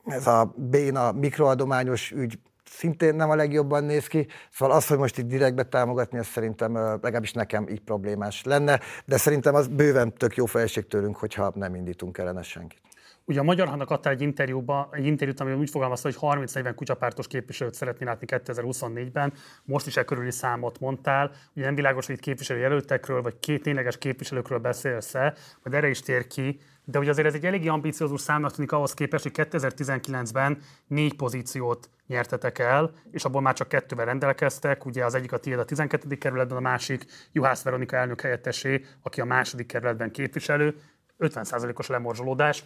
ez 0.06 0.28
a 0.28 0.54
béna 0.56 1.12
mikroadományos 1.12 2.12
ügy 2.12 2.40
szintén 2.70 3.16
nem 3.16 3.30
a 3.30 3.36
legjobban 3.36 3.84
néz 3.84 4.08
ki. 4.08 4.28
Szóval 4.52 4.76
az, 4.76 4.88
hogy 4.88 4.98
most 4.98 5.18
itt 5.18 5.28
direktbe 5.28 5.64
támogatni, 5.64 6.18
ez 6.18 6.28
szerintem 6.28 6.74
legalábbis 6.74 7.34
nekem 7.34 7.68
így 7.68 7.82
problémás 7.82 8.44
lenne, 8.44 8.80
de 9.06 9.18
szerintem 9.18 9.56
az 9.56 9.68
bőven 9.68 10.14
tök 10.14 10.36
jó 10.36 10.46
fejség 10.46 10.88
tőlünk, 10.88 11.16
hogyha 11.16 11.52
nem 11.56 11.76
indítunk 11.76 12.18
ellene 12.18 12.42
senkit. 12.42 12.82
Ugye 13.28 13.40
a 13.40 13.44
Magyar 13.44 13.68
Hannak 13.68 13.90
adta 13.90 14.10
egy, 14.10 14.22
interjúba, 14.22 14.90
egy 14.92 15.06
interjút, 15.06 15.40
ami 15.40 15.54
úgy 15.54 15.70
fogalmazta, 15.70 16.10
hogy 16.10 16.40
30-40 16.48 16.72
kutyapártos 16.76 17.28
képviselőt 17.28 17.74
szeretné 17.74 18.06
látni 18.06 18.28
2024-ben. 18.30 19.34
Most 19.64 19.88
is 19.88 19.98
e 19.98 20.04
körüli 20.04 20.32
számot 20.32 20.80
mondtál. 20.80 21.32
Ugye 21.56 21.66
nem 21.66 21.76
világos, 21.76 22.06
hogy 22.06 22.16
itt 22.16 22.22
képviselőjelöltekről, 22.22 23.22
vagy 23.22 23.40
két 23.40 23.62
tényleges 23.62 23.98
képviselőkről 23.98 24.60
beszélsz-e, 24.60 25.34
majd 25.64 25.78
erre 25.78 25.90
is 25.90 26.00
tér 26.00 26.28
ki. 26.28 26.60
De 26.84 27.00
ugye 27.00 27.10
azért 27.10 27.28
ez 27.28 27.34
egy 27.34 27.46
eléggé 27.46 27.68
ambiciózus 27.68 28.22
számnak 28.22 28.52
tűnik 28.52 28.72
ahhoz 28.72 28.94
képest, 28.94 29.24
hogy 29.24 29.48
2019-ben 29.52 30.58
négy 30.88 31.16
pozíciót 31.16 31.90
nyertetek 32.08 32.60
el, 32.60 32.92
és 33.12 33.26
abból 33.26 33.42
már 33.42 33.54
csak 33.54 33.68
kettővel 33.68 34.06
rendelkeztek. 34.06 34.86
Ugye 34.86 35.06
az 35.06 35.16
egyik 35.16 35.32
a 35.32 35.38
tiéd 35.38 35.60
a 35.60 35.66
12. 35.66 36.16
kerületben, 36.18 36.58
a 36.58 36.62
másik 36.62 37.06
Juhász 37.32 37.64
Veronika 37.64 37.96
elnök 37.96 38.22
helyettesé, 38.22 38.86
aki 39.02 39.22
a 39.22 39.26
második 39.26 39.68
kerületben 39.68 40.12
képviselő. 40.12 40.76
50%-os 41.20 41.88
lemorzsolódás. 41.88 42.64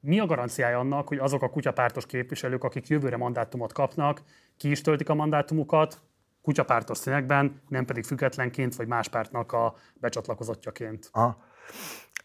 Mi 0.00 0.20
a 0.20 0.26
garanciája 0.26 0.78
annak, 0.78 1.08
hogy 1.08 1.18
azok 1.18 1.42
a 1.42 1.50
kutyapártos 1.50 2.06
képviselők, 2.06 2.64
akik 2.64 2.86
jövőre 2.86 3.16
mandátumot 3.16 3.72
kapnak, 3.72 4.22
ki 4.56 4.70
is 4.70 4.80
töltik 4.80 5.08
a 5.08 5.14
mandátumukat, 5.14 6.00
kutyapártos 6.42 6.98
színekben, 6.98 7.60
nem 7.68 7.84
pedig 7.84 8.04
függetlenként 8.04 8.76
vagy 8.76 8.86
más 8.86 9.08
pártnak 9.08 9.52
a 9.52 9.74
becsatlakozottjaként? 9.94 11.08
Aha. 11.12 11.44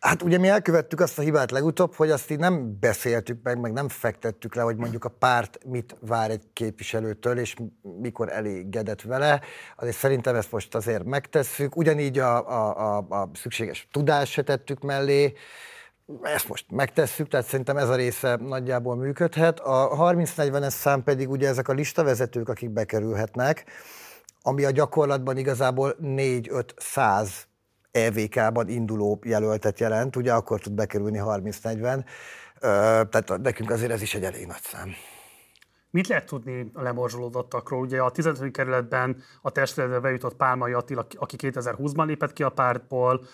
Hát 0.02 0.22
ugye 0.22 0.38
mi 0.38 0.48
elkövettük 0.48 1.00
azt 1.00 1.20
a 1.20 1.22
hibát 1.22 1.52
legutóbb, 1.52 1.96
hogy 1.96 2.12
azt 2.12 2.32
így 2.32 2.40
nem 2.40 2.80
beszéltük 2.80 3.40
meg, 3.44 3.60
meg 3.60 3.74
nem 3.74 3.90
fektettük 3.90 4.56
le, 4.56 4.62
hogy 4.62 4.76
mondjuk 4.76 5.06
a 5.06 5.10
párt 5.10 5.60
mit 5.66 5.96
vár 6.00 6.30
egy 6.30 6.44
képviselőtől, 6.54 7.38
és 7.38 7.56
mikor 7.82 8.32
elégedett 8.32 9.02
vele. 9.02 9.42
Azért 9.76 9.96
szerintem 9.96 10.36
ezt 10.36 10.52
most 10.52 10.76
azért 10.76 11.04
megtesszük. 11.04 11.76
Ugyanígy 11.76 12.20
a, 12.20 12.50
a, 12.50 12.98
a, 12.98 13.06
a 13.10 13.30
szükséges 13.34 13.88
tudást 13.92 14.32
se 14.32 14.42
tettük 14.42 14.82
mellé, 14.82 15.34
ezt 16.22 16.48
most 16.48 16.66
megtesszük, 16.72 17.28
tehát 17.28 17.46
szerintem 17.46 17.78
ez 17.78 17.90
a 17.90 17.96
része 17.96 18.36
nagyjából 18.36 18.96
működhet. 18.96 19.60
A 19.60 19.90
30-40-es 19.98 20.70
szám 20.70 21.04
pedig 21.04 21.30
ugye 21.30 21.48
ezek 21.48 21.68
a 21.68 21.74
listavezetők, 21.74 22.50
akik 22.50 22.70
bekerülhetnek, 22.70 23.66
ami 24.42 24.66
a 24.66 24.72
gyakorlatban 24.72 25.38
igazából 25.38 25.96
4-5-100 26.02 27.30
EVK-ban 27.92 28.68
induló 28.68 29.20
jelöltet 29.24 29.80
jelent, 29.80 30.16
ugye 30.16 30.34
akkor 30.34 30.60
tud 30.60 30.74
bekerülni 30.74 31.20
30-40, 31.24 32.06
tehát 32.60 33.38
nekünk 33.42 33.70
azért 33.70 33.92
ez 33.92 34.02
is 34.02 34.16
egy 34.16 34.24
elég 34.24 34.46
nagy 34.48 34.62
szám. 34.62 34.90
Mit 35.94 36.08
lehet 36.08 36.26
tudni 36.26 36.72
a 36.74 36.82
lemorzsolódottakról? 36.82 37.80
Ugye 37.80 38.02
a 38.02 38.12
15. 38.12 38.52
kerületben 38.52 39.18
a 39.42 39.52
testületbe 39.52 40.00
bejutott 40.00 40.36
Pálmai 40.36 40.74
Attila, 40.74 41.06
aki 41.18 41.36
2020-ban 41.40 42.06
lépett 42.06 42.34
ki 42.34 42.44
a 42.44 42.50
pártból, 42.50 43.26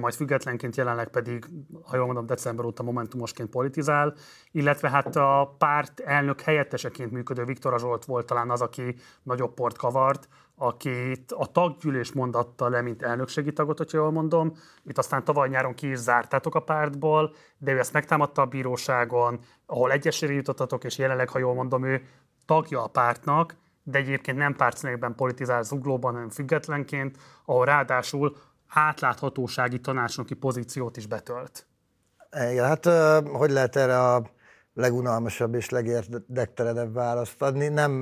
majd 0.00 0.14
függetlenként 0.14 0.76
jelenleg 0.76 1.08
pedig, 1.08 1.44
ha 1.82 1.96
jól 1.96 2.06
mondom, 2.06 2.26
december 2.26 2.64
óta 2.64 2.82
momentumosként 2.82 3.48
politizál, 3.48 4.14
illetve 4.50 4.90
hát 4.90 5.16
a 5.16 5.54
párt 5.58 6.00
elnök 6.00 6.40
helyetteseként 6.40 7.10
működő 7.10 7.44
Viktor 7.44 7.80
Zsolt 7.80 8.04
volt 8.04 8.26
talán 8.26 8.50
az, 8.50 8.60
aki 8.60 8.96
nagyobb 9.22 9.54
port 9.54 9.76
kavart, 9.76 10.28
akit 10.58 11.32
a 11.32 11.46
taggyűlés 11.46 12.12
mondatta 12.12 12.68
le, 12.68 12.80
mint 12.80 13.02
elnökségi 13.02 13.52
tagot, 13.52 13.78
hogyha 13.78 13.98
jól 13.98 14.10
mondom. 14.10 14.52
Itt 14.84 14.98
aztán 14.98 15.24
tavaly 15.24 15.48
nyáron 15.48 15.74
ki 15.74 15.90
is 15.90 15.98
zártátok 15.98 16.54
a 16.54 16.60
pártból, 16.60 17.34
de 17.58 17.72
ő 17.72 17.78
ezt 17.78 17.92
megtámadta 17.92 18.42
a 18.42 18.46
bíróságon, 18.46 19.40
ahol 19.66 19.92
egyesére 19.92 20.32
jutottatok, 20.32 20.84
és 20.84 20.98
jelenleg, 20.98 21.28
ha 21.28 21.38
jól 21.38 21.54
mondom, 21.54 21.84
ő 21.84 22.02
tagja 22.46 22.82
a 22.82 22.86
pártnak, 22.86 23.56
de 23.82 23.98
egyébként 23.98 24.36
nem 24.36 24.56
pártszínekben 24.56 25.14
politizál 25.14 25.62
zuglóban, 25.62 26.12
hanem 26.12 26.30
függetlenként, 26.30 27.16
ahol 27.44 27.64
ráadásul 27.64 28.36
átláthatósági 28.68 29.80
tanácsnoki 29.80 30.34
pozíciót 30.34 30.96
is 30.96 31.06
betölt. 31.06 31.66
Igen, 32.50 32.66
hát 32.66 32.84
hogy 33.26 33.50
lehet 33.50 33.76
erre 33.76 33.98
a 33.98 34.22
legunalmasabb 34.78 35.54
és 35.54 35.68
legérdektelenebb 35.68 36.94
választ 36.94 37.42
adni? 37.42 37.68
Nem 37.68 37.92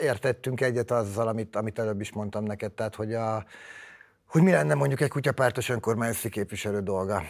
értettünk 0.00 0.60
egyet 0.60 0.90
azzal, 0.90 1.28
amit, 1.28 1.56
amit 1.56 1.78
előbb 1.78 2.00
is 2.00 2.12
mondtam 2.12 2.44
neked, 2.44 2.72
tehát 2.72 2.94
hogy, 2.94 3.14
a, 3.14 3.44
hogy 4.26 4.42
mi 4.42 4.50
lenne 4.50 4.74
mondjuk 4.74 5.00
egy 5.00 5.08
kutyapártos 5.08 5.68
önkormányzati 5.68 6.28
képviselő 6.28 6.80
dolga. 6.80 7.22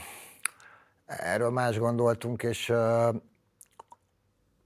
Erről 1.07 1.51
más 1.51 1.79
gondoltunk, 1.79 2.43
és, 2.43 2.73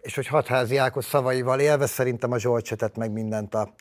és 0.00 0.14
hogy 0.14 0.26
hatházi 0.26 0.76
Ákos 0.76 1.04
szavaival 1.04 1.60
élve 1.60 1.86
szerintem 1.86 2.32
a 2.32 2.38
Zsolt 2.38 2.64
se 2.64 2.76
tett 2.76 2.96
meg 2.96 3.12
mindent 3.12 3.54
a, 3.54 3.74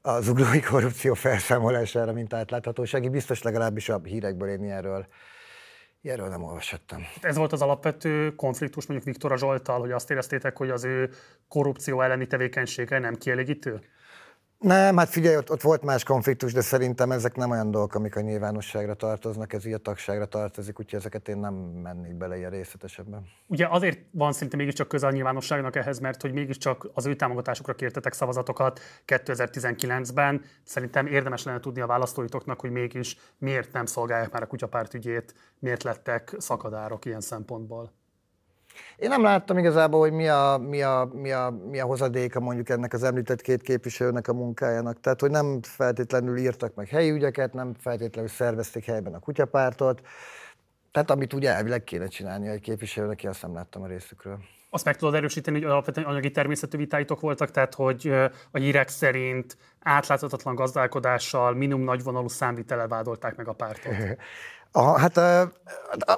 a 0.00 0.20
zuglói 0.20 0.60
korrupció 0.60 1.14
felszámolására, 1.14 2.12
mint 2.12 2.34
átláthatósági. 2.34 3.08
Biztos 3.08 3.42
legalábbis 3.42 3.88
a 3.88 4.00
hírekből 4.04 4.48
én 4.48 4.70
erről 4.70 5.06
Erről 6.08 6.28
nem 6.28 6.42
olvashattam. 6.42 7.02
Ez 7.20 7.36
volt 7.36 7.52
az 7.52 7.62
alapvető 7.62 8.34
konfliktus 8.34 8.86
mondjuk 8.86 9.08
Viktora 9.08 9.36
Zsoltal, 9.36 9.80
hogy 9.80 9.90
azt 9.90 10.10
éreztétek, 10.10 10.56
hogy 10.56 10.70
az 10.70 10.84
ő 10.84 11.10
korrupció 11.48 12.00
elleni 12.00 12.26
tevékenysége 12.26 12.98
nem 12.98 13.14
kielégítő? 13.14 13.80
Nem, 14.58 14.96
hát 14.96 15.08
figyelj, 15.08 15.36
ott, 15.36 15.50
ott 15.50 15.60
volt 15.60 15.82
más 15.82 16.04
konfliktus, 16.04 16.52
de 16.52 16.60
szerintem 16.60 17.12
ezek 17.12 17.36
nem 17.36 17.50
olyan 17.50 17.70
dolgok, 17.70 17.94
amik 17.94 18.16
a 18.16 18.20
nyilvánosságra 18.20 18.94
tartoznak, 18.94 19.52
ez 19.52 19.66
így 19.66 19.72
a 19.72 19.78
tagságra 19.78 20.26
tartozik, 20.26 20.78
úgyhogy 20.78 20.98
ezeket 20.98 21.28
én 21.28 21.38
nem 21.38 21.54
mennék 21.54 22.14
bele 22.14 22.36
ilyen 22.36 22.50
részletesebben. 22.50 23.26
Ugye 23.46 23.66
azért 23.66 23.98
van 24.10 24.32
szinte 24.32 24.56
mégiscsak 24.56 24.88
közel 24.88 25.08
a 25.08 25.12
nyilvánosságnak 25.12 25.76
ehhez, 25.76 25.98
mert 25.98 26.22
hogy 26.22 26.32
mégiscsak 26.32 26.90
az 26.94 27.06
ő 27.06 27.14
támogatásukra 27.16 27.74
kértetek 27.74 28.12
szavazatokat 28.12 28.80
2019-ben. 29.06 30.44
Szerintem 30.64 31.06
érdemes 31.06 31.44
lenne 31.44 31.60
tudni 31.60 31.80
a 31.80 31.86
választóitoknak, 31.86 32.60
hogy 32.60 32.70
mégis 32.70 33.16
miért 33.38 33.72
nem 33.72 33.86
szolgálják 33.86 34.32
már 34.32 34.42
a 34.42 34.46
kutyapárt 34.46 34.94
ügyét, 34.94 35.34
miért 35.58 35.82
lettek 35.82 36.34
szakadárok 36.38 37.04
ilyen 37.04 37.20
szempontból. 37.20 37.97
Én 38.96 39.08
nem 39.08 39.22
láttam 39.22 39.58
igazából, 39.58 40.00
hogy 40.00 40.12
mi 40.12 40.28
a, 40.28 40.58
mi, 40.68 40.82
a, 40.82 41.10
mi, 41.12 41.32
a, 41.32 41.50
mi 41.70 41.80
a 41.80 41.86
hozadéka 41.86 42.40
mondjuk 42.40 42.68
ennek 42.68 42.92
az 42.92 43.02
említett 43.02 43.40
két 43.40 43.62
képviselőnek 43.62 44.28
a 44.28 44.32
munkájának. 44.32 45.00
Tehát, 45.00 45.20
hogy 45.20 45.30
nem 45.30 45.58
feltétlenül 45.62 46.36
írtak 46.36 46.74
meg 46.74 46.88
helyi 46.88 47.10
ügyeket, 47.10 47.52
nem 47.52 47.74
feltétlenül 47.80 48.30
szervezték 48.30 48.84
helyben 48.84 49.14
a 49.14 49.18
kutyapártot. 49.18 50.00
Tehát 50.92 51.10
amit 51.10 51.32
ugye 51.32 51.54
elvileg 51.54 51.84
kéne 51.84 52.06
csinálni 52.06 52.48
egy 52.48 52.60
képviselőnek, 52.60 53.20
azt 53.24 53.42
nem 53.42 53.54
láttam 53.54 53.82
a 53.82 53.86
részükről. 53.86 54.38
Azt 54.70 54.84
meg 54.84 54.96
tudod 54.96 55.14
erősíteni, 55.14 55.60
hogy 55.60 55.70
alapvetően 55.70 56.06
anyagi 56.06 56.30
természetű 56.30 56.76
vitáitok 56.76 57.20
voltak, 57.20 57.50
tehát 57.50 57.74
hogy 57.74 58.08
a 58.50 58.58
hírek 58.58 58.88
szerint 58.88 59.56
átláthatatlan 59.80 60.54
gazdálkodással, 60.54 61.54
minimum 61.54 61.84
nagyvonalú 61.84 62.28
számvitele 62.28 62.86
vádolták 62.86 63.36
meg 63.36 63.48
a 63.48 63.52
pártot. 63.52 63.92
Aha, 64.72 64.98
hát 64.98 65.16
a, 65.16 65.40
a, 65.40 65.50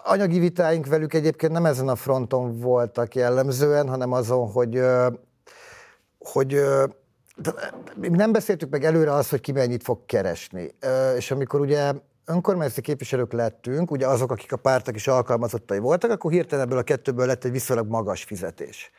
anyagi 0.04 0.38
vitáink 0.38 0.86
velük 0.86 1.14
egyébként 1.14 1.52
nem 1.52 1.66
ezen 1.66 1.88
a 1.88 1.96
fronton 1.96 2.58
voltak 2.58 3.14
jellemzően, 3.14 3.88
hanem 3.88 4.12
azon, 4.12 4.50
hogy, 4.50 4.82
hogy 6.18 6.60
nem 7.96 8.32
beszéltük 8.32 8.70
meg 8.70 8.84
előre 8.84 9.12
azt, 9.12 9.30
hogy 9.30 9.40
ki 9.40 9.52
mennyit 9.52 9.82
fog 9.82 10.06
keresni. 10.06 10.74
És 11.16 11.30
amikor 11.30 11.60
ugye 11.60 11.92
önkormányzati 12.24 12.80
képviselők 12.80 13.32
lettünk, 13.32 13.90
ugye 13.90 14.06
azok, 14.06 14.30
akik 14.30 14.52
a 14.52 14.56
pártak 14.56 14.94
is 14.94 15.06
alkalmazottai 15.06 15.78
voltak, 15.78 16.10
akkor 16.10 16.30
hirtelen 16.30 16.64
ebből 16.64 16.78
a 16.78 16.82
kettőből 16.82 17.26
lett 17.26 17.44
egy 17.44 17.50
viszonylag 17.50 17.88
magas 17.88 18.24
fizetés. 18.24 18.90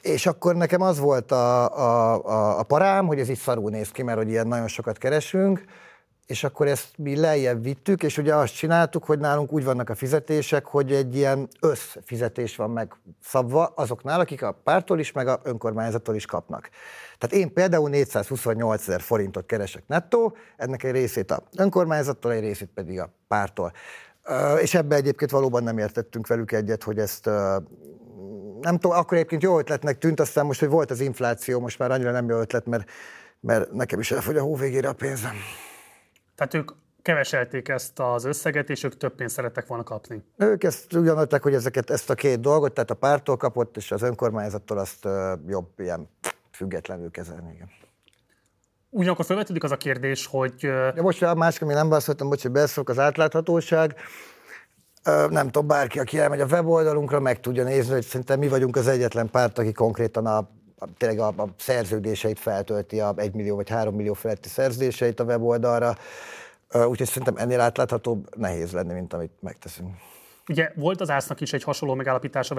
És 0.00 0.26
akkor 0.26 0.56
nekem 0.56 0.80
az 0.80 0.98
volt 0.98 1.32
a, 1.32 1.76
a, 1.78 2.24
a, 2.24 2.58
a 2.58 2.62
parám, 2.62 3.06
hogy 3.06 3.18
ez 3.18 3.28
így 3.28 3.38
szarú 3.38 3.68
néz 3.68 3.90
ki, 3.90 4.02
mert 4.02 4.18
hogy 4.18 4.28
ilyen 4.28 4.46
nagyon 4.46 4.68
sokat 4.68 4.98
keresünk, 4.98 5.64
és 6.26 6.44
akkor 6.44 6.66
ezt 6.66 6.98
mi 6.98 7.16
lejjebb 7.16 7.62
vittük, 7.62 8.02
és 8.02 8.18
ugye 8.18 8.34
azt 8.34 8.54
csináltuk, 8.54 9.04
hogy 9.04 9.18
nálunk 9.18 9.52
úgy 9.52 9.64
vannak 9.64 9.90
a 9.90 9.94
fizetések, 9.94 10.66
hogy 10.66 10.92
egy 10.92 11.16
ilyen 11.16 11.48
összfizetés 11.60 12.56
van 12.56 12.70
meg 12.70 12.94
szabva 13.22 13.64
azoknál, 13.64 14.20
akik 14.20 14.42
a 14.42 14.52
pártól 14.52 14.98
is, 14.98 15.12
meg 15.12 15.28
a 15.28 15.40
önkormányzattól 15.42 16.14
is 16.14 16.26
kapnak. 16.26 16.70
Tehát 17.18 17.44
én 17.44 17.52
például 17.52 17.88
428 17.88 18.80
ezer 18.80 19.00
forintot 19.00 19.46
keresek 19.46 19.82
nettó, 19.86 20.36
ennek 20.56 20.82
egy 20.82 20.92
részét 20.92 21.30
a 21.30 21.42
önkormányzattól, 21.56 22.32
egy 22.32 22.40
részét 22.40 22.70
pedig 22.74 23.00
a 23.00 23.12
pártól. 23.28 23.72
És 24.60 24.74
ebbe 24.74 24.94
egyébként 24.96 25.30
valóban 25.30 25.62
nem 25.62 25.78
értettünk 25.78 26.26
velük 26.26 26.52
egyet, 26.52 26.82
hogy 26.82 26.98
ezt 26.98 27.24
nem 28.60 28.78
tudom, 28.78 28.96
akkor 28.96 29.16
egyébként 29.16 29.42
jó 29.42 29.58
ötletnek 29.58 29.98
tűnt, 29.98 30.20
aztán 30.20 30.46
most, 30.46 30.60
hogy 30.60 30.68
volt 30.68 30.90
az 30.90 31.00
infláció, 31.00 31.60
most 31.60 31.78
már 31.78 31.90
annyira 31.90 32.10
nem 32.10 32.28
jó 32.28 32.38
ötlet, 32.38 32.66
mert, 32.66 32.90
mert 33.40 33.72
nekem 33.72 34.00
is 34.00 34.10
elfogy 34.10 34.36
a 34.36 34.42
hó 34.42 34.56
végére 34.56 34.88
a 34.88 34.92
pénzem. 34.92 35.34
Tehát 36.36 36.54
ők 36.54 36.70
keveselték 37.02 37.68
ezt 37.68 37.98
az 37.98 38.24
összeget, 38.24 38.70
és 38.70 38.82
ők 38.84 38.96
több 38.96 39.14
pénzt 39.14 39.34
szerettek 39.34 39.66
volna 39.66 39.82
kapni. 39.82 40.24
Ők 40.36 40.64
ezt 40.64 40.92
ugyanadták, 40.92 41.42
hogy 41.42 41.54
ezeket, 41.54 41.90
ezt 41.90 42.10
a 42.10 42.14
két 42.14 42.40
dolgot, 42.40 42.72
tehát 42.72 42.90
a 42.90 42.94
pártól 42.94 43.36
kapott, 43.36 43.76
és 43.76 43.92
az 43.92 44.02
önkormányzattól 44.02 44.78
azt 44.78 45.08
jobb 45.46 45.68
ilyen 45.76 46.08
függetlenül 46.50 47.10
kezelni. 47.10 47.52
Igen. 47.54 47.68
Ugyanakkor 48.90 49.24
felvetődik 49.24 49.64
az 49.64 49.70
a 49.70 49.76
kérdés, 49.76 50.26
hogy... 50.26 50.54
De 50.94 51.02
most 51.02 51.22
a 51.22 51.34
másik, 51.34 51.62
ami 51.62 51.72
nem 51.72 51.88
beszéltem, 51.88 52.28
bocs, 52.28 52.42
hogy 52.42 52.50
beszélok, 52.50 52.88
az 52.88 52.98
átláthatóság. 52.98 53.94
nem 55.28 55.50
tudom, 55.50 55.66
bárki, 55.66 55.98
aki 55.98 56.18
elmegy 56.18 56.40
a 56.40 56.46
weboldalunkra, 56.46 57.20
meg 57.20 57.40
tudja 57.40 57.64
nézni, 57.64 57.92
hogy 57.92 58.04
szerintem 58.04 58.38
mi 58.38 58.48
vagyunk 58.48 58.76
az 58.76 58.86
egyetlen 58.86 59.30
párt, 59.30 59.58
aki 59.58 59.72
konkrétan 59.72 60.26
a 60.26 60.50
tényleg 60.96 61.18
a, 61.18 61.26
a 61.26 61.48
szerződéseit 61.58 62.38
feltölti, 62.38 63.00
a 63.00 63.14
1 63.16 63.34
millió 63.34 63.56
vagy 63.56 63.68
3 63.68 63.94
millió 63.94 64.12
feletti 64.12 64.48
szerződéseit 64.48 65.20
a 65.20 65.24
weboldalra. 65.24 65.94
Úgyhogy 66.72 67.06
szerintem 67.06 67.36
ennél 67.36 67.60
átláthatóbb 67.60 68.36
nehéz 68.36 68.72
lenni, 68.72 68.92
mint 68.92 69.12
amit 69.12 69.32
megteszünk. 69.40 69.90
Ugye 70.48 70.72
volt 70.74 71.00
az 71.00 71.10
ásznak 71.10 71.40
is 71.40 71.52
egy 71.52 71.62
hasonló 71.62 71.94
megállapítása 71.94 72.54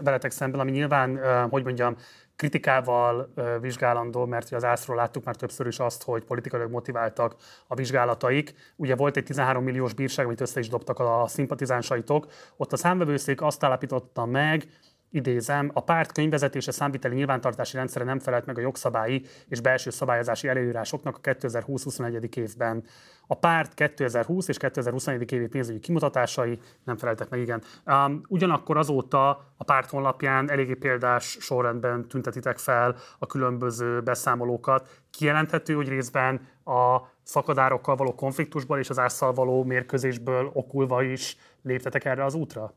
veletek, 0.00 0.30
szemben, 0.30 0.60
ami 0.60 0.70
nyilván, 0.70 1.18
hogy 1.50 1.64
mondjam, 1.64 1.96
kritikával 2.36 3.32
vizsgálandó, 3.60 4.24
mert 4.24 4.52
az 4.52 4.64
ászról 4.64 4.96
láttuk 4.96 5.24
már 5.24 5.36
többször 5.36 5.66
is 5.66 5.78
azt, 5.78 6.02
hogy 6.02 6.24
politikailag 6.24 6.70
motiváltak 6.70 7.36
a 7.66 7.74
vizsgálataik. 7.74 8.54
Ugye 8.76 8.96
volt 8.96 9.16
egy 9.16 9.24
13 9.24 9.64
milliós 9.64 9.92
bírság, 9.92 10.26
amit 10.26 10.40
össze 10.40 10.60
is 10.60 10.68
dobtak 10.68 10.98
a 10.98 11.24
szimpatizánsaitok. 11.26 12.26
Ott 12.56 12.72
a 12.72 12.76
számvevőszék 12.76 13.42
azt 13.42 13.64
állapította 13.64 14.24
meg, 14.24 14.68
idézem, 15.10 15.70
a 15.72 15.80
párt 15.80 16.12
könyvezetése 16.12 16.70
számviteli 16.70 17.14
nyilvántartási 17.14 17.76
rendszere 17.76 18.04
nem 18.04 18.18
felelt 18.18 18.46
meg 18.46 18.58
a 18.58 18.60
jogszabályi 18.60 19.24
és 19.48 19.60
belső 19.60 19.90
szabályozási 19.90 20.48
előírásoknak 20.48 21.16
a 21.16 21.20
2020-21. 21.20 22.34
évben. 22.36 22.84
A 23.26 23.34
párt 23.34 23.74
2020 23.74 24.48
és 24.48 24.56
2021. 24.56 25.32
évi 25.32 25.46
pénzügyi 25.46 25.78
kimutatásai 25.78 26.58
nem 26.84 26.96
feleltek 26.96 27.28
meg, 27.28 27.40
igen. 27.40 27.62
Um, 27.86 28.22
ugyanakkor 28.28 28.76
azóta 28.76 29.28
a 29.56 29.64
párt 29.64 29.90
honlapján 29.90 30.50
eléggé 30.50 30.74
példás 30.74 31.36
sorrendben 31.40 32.08
tüntetitek 32.08 32.58
fel 32.58 32.96
a 33.18 33.26
különböző 33.26 34.00
beszámolókat. 34.00 34.88
Kijelenthető, 35.10 35.74
hogy 35.74 35.88
részben 35.88 36.40
a 36.64 36.98
szakadárokkal 37.22 37.96
való 37.96 38.14
konfliktusból 38.14 38.78
és 38.78 38.90
az 38.90 38.98
ásszal 38.98 39.32
való 39.32 39.64
mérkőzésből 39.64 40.50
okulva 40.52 41.02
is 41.02 41.36
léptetek 41.62 42.04
erre 42.04 42.24
az 42.24 42.34
útra? 42.34 42.74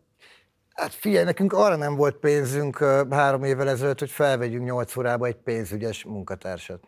Hát 0.74 0.94
figyelj, 0.94 1.24
nekünk 1.24 1.54
arra 1.54 1.76
nem 1.76 1.96
volt 1.96 2.16
pénzünk 2.16 2.78
három 3.10 3.44
évvel 3.44 3.70
ezelőtt, 3.70 4.00
hogy 4.00 4.12
felvegyünk 4.12 4.66
nyolc 4.66 4.96
órába 4.96 5.26
egy 5.26 5.36
pénzügyes 5.36 6.04
munkatársat. 6.04 6.84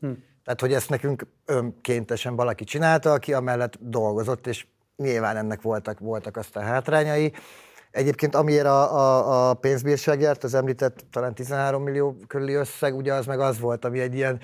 Hm. 0.00 0.10
Tehát, 0.44 0.60
hogy 0.60 0.72
ezt 0.72 0.90
nekünk 0.90 1.26
önkéntesen 1.44 2.36
valaki 2.36 2.64
csinálta, 2.64 3.12
aki 3.12 3.32
amellett 3.32 3.76
dolgozott, 3.80 4.46
és 4.46 4.66
nyilván 4.96 5.36
ennek 5.36 5.62
voltak, 5.62 5.98
voltak 5.98 6.36
aztán 6.36 6.64
hátrányai. 6.64 7.32
Egyébként 7.90 8.34
amiért 8.34 8.66
a, 8.66 8.96
a, 8.96 9.48
a 9.48 9.54
pénzbírság 9.54 10.20
járt, 10.20 10.44
az 10.44 10.54
említett 10.54 11.04
talán 11.10 11.34
13 11.34 11.82
millió 11.82 12.16
körüli 12.26 12.52
összeg, 12.52 12.96
ugye 12.96 13.12
az 13.12 13.26
meg 13.26 13.40
az 13.40 13.60
volt, 13.60 13.84
ami 13.84 14.00
egy 14.00 14.14
ilyen 14.14 14.40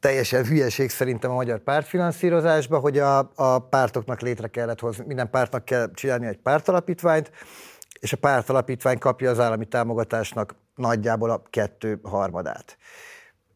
teljesen 0.00 0.44
hülyeség 0.44 0.90
szerintem 0.90 1.30
a 1.30 1.34
magyar 1.34 1.58
pártfinanszírozásban, 1.58 2.80
hogy 2.80 2.98
a, 2.98 3.30
a 3.34 3.58
pártoknak 3.58 4.20
létre 4.20 4.48
kellett 4.48 4.80
hozni, 4.80 5.04
minden 5.06 5.30
pártnak 5.30 5.64
kell 5.64 5.90
csinálni 5.94 6.26
egy 6.26 6.38
pártalapítványt, 6.38 7.30
és 8.00 8.12
a 8.12 8.16
pártalapítvány 8.16 8.98
kapja 8.98 9.30
az 9.30 9.40
állami 9.40 9.64
támogatásnak 9.64 10.54
nagyjából 10.74 11.30
a 11.30 11.42
kettő 11.50 12.00
harmadát. 12.02 12.76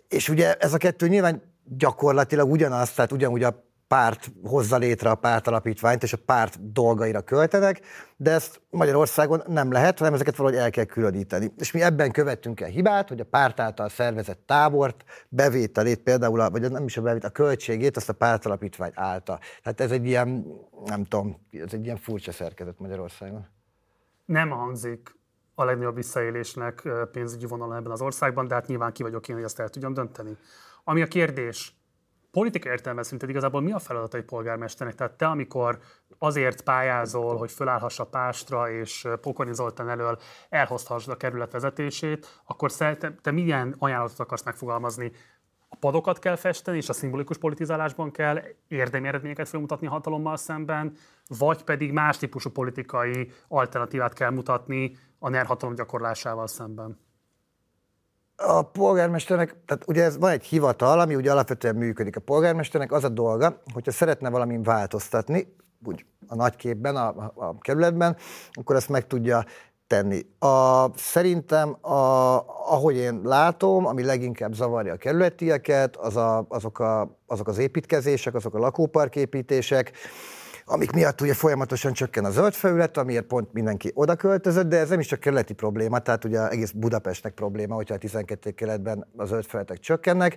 És 0.08 0.28
ugye 0.28 0.54
ez 0.54 0.74
a 0.74 0.78
kettő 0.78 1.08
nyilván 1.08 1.42
gyakorlatilag 1.64 2.50
ugyanaz, 2.50 2.92
tehát 2.92 3.12
ugyanúgy 3.12 3.42
a 3.42 3.68
párt 3.88 4.32
hozza 4.44 4.76
létre 4.76 5.10
a 5.10 5.14
pártalapítványt, 5.14 6.02
és 6.02 6.12
a 6.12 6.18
párt 6.26 6.72
dolgaira 6.72 7.20
költenek, 7.20 7.80
de 8.16 8.30
ezt 8.30 8.60
Magyarországon 8.70 9.42
nem 9.46 9.72
lehet, 9.72 9.98
hanem 9.98 10.14
ezeket 10.14 10.36
valahogy 10.36 10.58
el 10.58 10.70
kell 10.70 10.84
különíteni. 10.84 11.52
És 11.56 11.72
mi 11.72 11.82
ebben 11.82 12.10
követtünk 12.10 12.60
el 12.60 12.68
hibát, 12.68 13.08
hogy 13.08 13.20
a 13.20 13.24
párt 13.24 13.60
által 13.60 13.88
szervezett 13.88 14.42
tábort, 14.46 15.04
bevételét 15.28 16.02
például, 16.02 16.50
vagy 16.50 16.70
nem 16.70 16.84
is 16.84 16.96
a 16.96 17.02
bevét, 17.02 17.24
a 17.24 17.30
költségét, 17.30 17.96
azt 17.96 18.08
a 18.08 18.12
pártalapítvány 18.12 18.92
állta. 18.94 19.38
Tehát 19.62 19.80
ez 19.80 19.90
egy 19.90 20.06
ilyen, 20.06 20.46
nem 20.84 21.04
tudom, 21.04 21.46
ez 21.50 21.72
egy 21.72 21.84
ilyen 21.84 21.96
furcsa 21.96 22.32
szerkezet 22.32 22.78
Magyarországon 22.78 23.46
nem 24.30 24.50
hangzik 24.50 25.18
a 25.54 25.64
legnagyobb 25.64 25.94
visszaélésnek 25.94 26.88
pénzügyi 27.12 27.46
vonalon 27.46 27.76
ebben 27.76 27.90
az 27.90 28.00
országban, 28.00 28.46
de 28.46 28.54
hát 28.54 28.66
nyilván 28.66 28.92
ki 28.92 29.02
vagyok 29.02 29.28
én, 29.28 29.34
hogy 29.34 29.44
ezt 29.44 29.60
el 29.60 29.68
tudjam 29.68 29.92
dönteni. 29.92 30.36
Ami 30.84 31.02
a 31.02 31.06
kérdés, 31.06 31.74
politika 32.30 32.70
értelme 32.70 33.02
szerinted 33.02 33.28
igazából 33.28 33.60
mi 33.60 33.72
a 33.72 33.78
feladat 33.78 34.14
egy 34.14 34.24
polgármesternek? 34.24 34.96
Tehát 34.96 35.16
te, 35.16 35.26
amikor 35.26 35.78
azért 36.18 36.62
pályázol, 36.62 37.36
hogy 37.36 37.50
fölállhass 37.50 37.98
a 37.98 38.06
pástra, 38.06 38.70
és 38.70 39.08
Pokorni 39.20 39.54
Zoltán 39.54 39.88
elől 39.88 40.18
elhozhassd 40.48 41.08
a 41.08 41.16
kerület 41.16 41.52
vezetését, 41.52 42.40
akkor 42.44 42.72
te, 42.72 42.96
te 43.22 43.30
milyen 43.30 43.74
ajánlatot 43.78 44.20
akarsz 44.20 44.44
megfogalmazni? 44.44 45.12
A 45.72 45.76
padokat 45.80 46.18
kell 46.18 46.36
festeni, 46.36 46.76
és 46.76 46.88
a 46.88 46.92
szimbolikus 46.92 47.38
politizálásban 47.38 48.10
kell 48.10 48.40
érdemi 48.68 49.08
eredményeket 49.08 49.48
felmutatni 49.48 49.86
a 49.86 49.90
hatalommal 49.90 50.36
szemben, 50.36 50.92
vagy 51.38 51.62
pedig 51.62 51.92
más 51.92 52.18
típusú 52.18 52.50
politikai 52.50 53.32
alternatívát 53.48 54.12
kell 54.12 54.30
mutatni 54.30 54.96
a 55.18 55.28
NER 55.28 55.46
hatalom 55.46 55.74
gyakorlásával 55.74 56.46
szemben? 56.46 56.98
A 58.36 58.62
polgármesternek, 58.62 59.64
tehát 59.64 59.88
ugye 59.88 60.04
ez 60.04 60.18
van 60.18 60.30
egy 60.30 60.44
hivatal, 60.44 61.00
ami 61.00 61.14
ugye 61.14 61.30
alapvetően 61.30 61.76
működik. 61.76 62.16
A 62.16 62.20
polgármesternek 62.20 62.92
az 62.92 63.04
a 63.04 63.08
dolga, 63.08 63.62
hogyha 63.72 63.92
szeretne 63.92 64.30
valamin 64.30 64.62
változtatni, 64.62 65.56
úgy 65.84 66.04
a 66.26 66.34
nagyképben, 66.34 66.96
a, 66.96 67.08
a, 67.08 67.32
a 67.34 67.58
kerületben, 67.58 68.16
akkor 68.52 68.76
ezt 68.76 68.88
meg 68.88 69.06
tudja 69.06 69.44
tenni. 69.90 70.26
A, 70.38 70.86
szerintem, 70.96 71.76
a, 71.80 71.96
ahogy 72.72 72.96
én 72.96 73.20
látom, 73.24 73.86
ami 73.86 74.04
leginkább 74.04 74.52
zavarja 74.52 74.92
a 74.92 74.96
kerületieket, 74.96 75.96
az 75.96 76.16
a, 76.16 76.46
azok, 76.48 76.78
a, 76.78 77.18
azok 77.26 77.48
az 77.48 77.58
építkezések, 77.58 78.34
azok 78.34 78.54
a 78.54 78.58
lakóparképítések, 78.58 79.92
amik 80.64 80.90
miatt 80.92 81.20
ugye 81.20 81.34
folyamatosan 81.34 81.92
csökken 81.92 82.24
a 82.24 82.30
zöld 82.30 82.52
felület, 82.52 82.96
amiért 82.96 83.26
pont 83.26 83.52
mindenki 83.52 83.90
oda 83.94 84.14
költözött, 84.14 84.68
de 84.68 84.78
ez 84.78 84.88
nem 84.88 85.00
is 85.00 85.06
csak 85.06 85.20
kerületi 85.20 85.52
probléma, 85.52 85.98
tehát 85.98 86.24
ugye 86.24 86.48
egész 86.48 86.70
Budapestnek 86.70 87.34
probléma, 87.34 87.74
hogyha 87.74 87.94
a 87.94 87.98
12 87.98 88.50
keletben 88.50 89.06
a 89.16 89.24
zöld 89.24 89.44
felületek 89.44 89.78
csökkennek. 89.78 90.36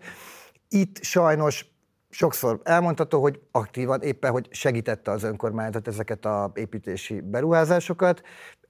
Itt 0.70 1.04
sajnos 1.04 1.66
sokszor 2.10 2.60
elmondható, 2.64 3.22
hogy 3.22 3.40
aktívan 3.52 4.02
éppen, 4.02 4.32
hogy 4.32 4.48
segítette 4.52 5.12
az 5.12 5.24
önkormányzat 5.24 5.88
ezeket 5.88 6.26
a 6.26 6.52
építési 6.56 7.22
beruházásokat, 7.22 8.22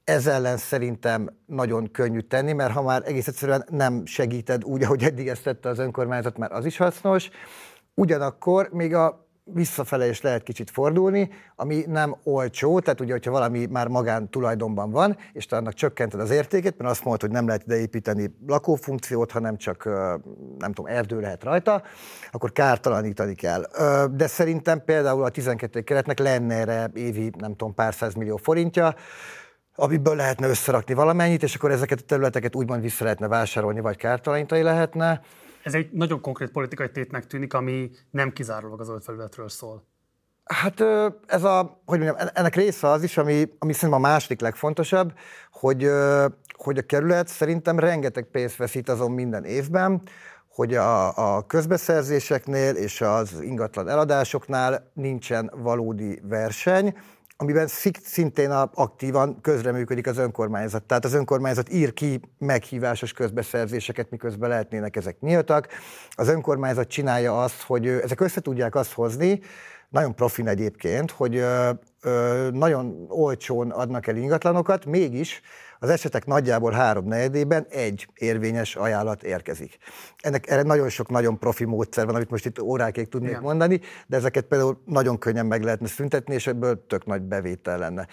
ez 0.04 0.28
ellen 0.28 0.58
szerintem 0.58 1.30
nagyon 1.46 1.92
könnyű 1.92 2.20
tenni, 2.20 2.54
mert 2.54 2.74
ha 2.74 2.82
már 2.82 3.02
egész 3.06 3.28
egyszerűen 3.28 3.66
nem 3.70 4.06
segíted 4.06 4.64
úgy, 4.64 4.84
ahogy 4.84 5.04
eddig 5.04 5.28
ezt 5.28 5.44
tette 5.44 5.70
az 5.70 5.80
önkormányzat, 5.80 6.38
mert 6.38 6.52
az 6.52 6.66
is 6.66 6.78
hasznos. 6.78 7.30
Ugyanakkor 7.94 8.70
még 8.72 8.96
a 8.96 9.28
visszafele 9.46 10.08
is 10.08 10.22
lehet 10.22 10.44
kicsit 10.44 10.72
fordulni, 10.72 11.30
ami 11.56 11.84
nem 11.88 12.16
olcsó, 12.24 12.80
tehát 12.80 13.02
ugye, 13.02 13.12
hogyha 13.12 13.32
valami 13.32 13.66
már 13.66 13.88
magán 13.88 14.30
tulajdonban 14.30 14.92
van, 14.92 15.18
és 15.34 15.46
te 15.46 15.56
annak 15.56 15.74
csökkented 15.74 16.20
az 16.20 16.30
értékét, 16.30 16.78
mert 16.78 16.90
azt 16.90 17.04
mondod, 17.04 17.22
hogy 17.22 17.32
nem 17.32 17.46
lehet 17.46 17.64
ide 17.64 17.78
építeni 17.78 18.36
lakófunkciót, 18.48 19.32
hanem 19.32 19.58
csak, 19.58 19.84
nem 20.58 20.74
tudom, 20.74 20.86
erdő 20.86 21.20
lehet 21.20 21.44
rajta, 21.44 21.82
akkor 22.32 22.52
kártalanítani 22.52 23.36
kell. 23.36 23.64
De 24.12 24.28
szerintem 24.28 24.84
például 24.86 25.24
a 25.24 25.30
12 25.30 25.82
keretnek 25.82 26.20
lenne 26.20 26.56
erre 26.56 26.92
évi, 26.94 27.32
nem 27.38 27.56
tudom, 27.56 27.74
pár 27.74 27.96
millió 28.16 28.38
forintja, 28.38 28.96
amiből 29.76 30.16
lehetne 30.16 30.48
összerakni 30.48 30.94
valamennyit, 30.94 31.44
és 31.44 31.56
akkor 31.56 31.72
ezeket 31.72 32.00
a 32.00 32.06
területeket 32.06 32.56
úgymond 32.56 32.82
vissza 32.82 33.04
lehetne 33.04 33.28
vásárolni, 33.28 33.80
vagy 33.80 33.98
kártalanítani 33.98 34.62
lehetne. 34.62 35.22
Ez 35.64 35.74
egy 35.74 35.90
nagyon 35.92 36.22
konkrét 36.22 36.52
politikai 36.52 36.92
tétnek 36.92 37.28
tűnik, 37.28 37.54
ami 37.54 37.92
nem 38.12 38.32
kizárólag 38.32 38.80
az 38.80 38.86
zöld 38.86 39.04
felületről 39.04 39.50
szól. 39.50 39.84
Hát 40.44 40.84
ez 41.28 41.44
a, 41.44 41.82
hogy 41.86 42.00
mondjam, 42.00 42.28
ennek 42.34 42.56
része 42.56 42.88
az 42.88 43.04
is, 43.04 43.18
ami, 43.18 43.50
ami 43.60 43.74
szerintem 43.74 44.04
a 44.04 44.08
második 44.08 44.42
legfontosabb, 44.42 45.14
hogy, 45.52 45.90
hogy 46.58 46.78
a 46.78 46.82
kerület 46.82 47.28
szerintem 47.28 47.80
rengeteg 47.80 48.24
pénzt 48.24 48.56
veszít 48.56 48.90
azon 48.90 49.12
minden 49.12 49.44
évben, 49.44 50.02
hogy 50.48 50.76
a, 50.76 51.36
a 51.36 51.46
közbeszerzéseknél 51.46 52.76
és 52.76 53.02
az 53.02 53.42
ingatlan 53.42 53.90
eladásoknál 53.90 54.92
nincsen 54.94 55.52
valódi 55.56 56.20
verseny, 56.24 56.98
amiben 57.44 57.68
szintén 58.04 58.52
aktívan 58.74 59.42
közreműködik 59.42 60.08
az 60.08 60.18
önkormányzat. 60.18 60.84
Tehát 60.84 61.06
az 61.06 61.14
önkormányzat 61.14 61.74
ír 61.74 61.94
ki 61.94 62.22
meghívásos 62.38 63.14
közbeszerzéseket, 63.14 64.10
miközben 64.10 64.50
lehetnének 64.50 64.96
ezek 64.96 65.20
nyíltak. 65.20 65.68
Az 66.10 66.28
önkormányzat 66.28 66.88
csinálja 66.88 67.42
azt, 67.42 67.62
hogy 67.62 67.88
ezek 67.88 68.22
össze 68.22 68.42
tudják 68.42 68.76
azt 68.76 68.92
hozni, 68.92 69.40
nagyon 69.90 70.16
profin 70.16 70.48
egyébként, 70.48 71.12
hogy 71.12 71.46
nagyon 72.52 73.06
olcsón 73.08 73.72
adnak 73.72 74.08
el 74.08 74.16
ingatlanokat, 74.16 74.86
mégis 74.86 75.42
az 75.84 75.90
esetek 75.90 76.26
nagyjából 76.26 76.72
három 76.72 77.06
negyedében 77.06 77.66
egy 77.70 78.08
érvényes 78.16 78.76
ajánlat 78.76 79.24
érkezik. 79.24 79.78
Ennek 80.18 80.50
erre 80.50 80.62
nagyon 80.62 80.90
sok 80.90 81.10
nagyon 81.10 81.40
profi 81.40 81.66
módszer 81.66 82.06
van, 82.06 82.16
amit 82.16 82.30
most 82.30 82.46
itt 82.46 82.62
órákig 82.62 83.08
tudnék 83.08 83.30
Igen. 83.30 83.42
mondani, 83.42 83.82
de 84.08 84.18
ezeket 84.18 84.46
például 84.46 84.82
nagyon 84.86 85.18
könnyen 85.18 85.46
meg 85.46 85.64
lehetne 85.64 85.88
szüntetni, 85.88 86.34
és 86.34 86.48
ebből 86.48 86.86
tök 86.88 87.06
nagy 87.06 87.22
bevétel 87.22 87.78
lenne. 87.78 88.08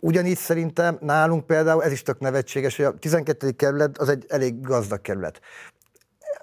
Ugyanígy 0.00 0.36
szerintem 0.36 0.98
nálunk 1.00 1.46
például 1.46 1.82
ez 1.82 1.92
is 1.92 2.02
tök 2.02 2.18
nevetséges, 2.18 2.76
hogy 2.76 2.84
a 2.84 2.98
12. 2.98 3.50
kerület 3.50 3.98
az 3.98 4.08
egy 4.08 4.24
elég 4.28 4.60
gazdag 4.60 5.00
kerület 5.00 5.40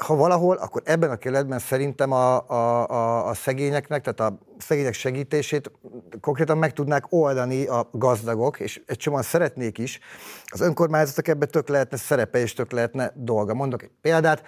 ha 0.06 0.16
valahol, 0.16 0.56
akkor 0.56 0.82
ebben 0.86 1.10
a 1.10 1.16
kerületben 1.16 1.60
szerintem 1.60 2.12
a, 2.12 2.50
a, 2.50 2.90
a, 2.90 3.28
a 3.28 3.34
szegényeknek, 3.34 4.02
tehát 4.04 4.34
a 4.34 4.38
szegények 4.58 4.94
segítését 4.94 5.72
konkrétan 6.22 6.58
meg 6.58 6.74
tudnák 6.74 7.06
oldani 7.10 7.66
a 7.66 7.90
gazdagok, 7.92 8.60
és 8.60 8.82
egy 8.86 8.98
csomóan 8.98 9.24
szeretnék 9.24 9.78
is. 9.78 10.00
Az 10.46 10.62
önkormányzatok 10.62 11.28
ebben 11.28 11.48
tök 11.52 11.68
lehetne 11.68 11.98
szerepe, 11.98 12.40
és 12.40 12.54
tök 12.54 12.72
lehetne 12.72 13.12
dolga. 13.16 13.54
Mondok 13.54 13.84
egy 13.84 13.92
példát, 14.02 14.44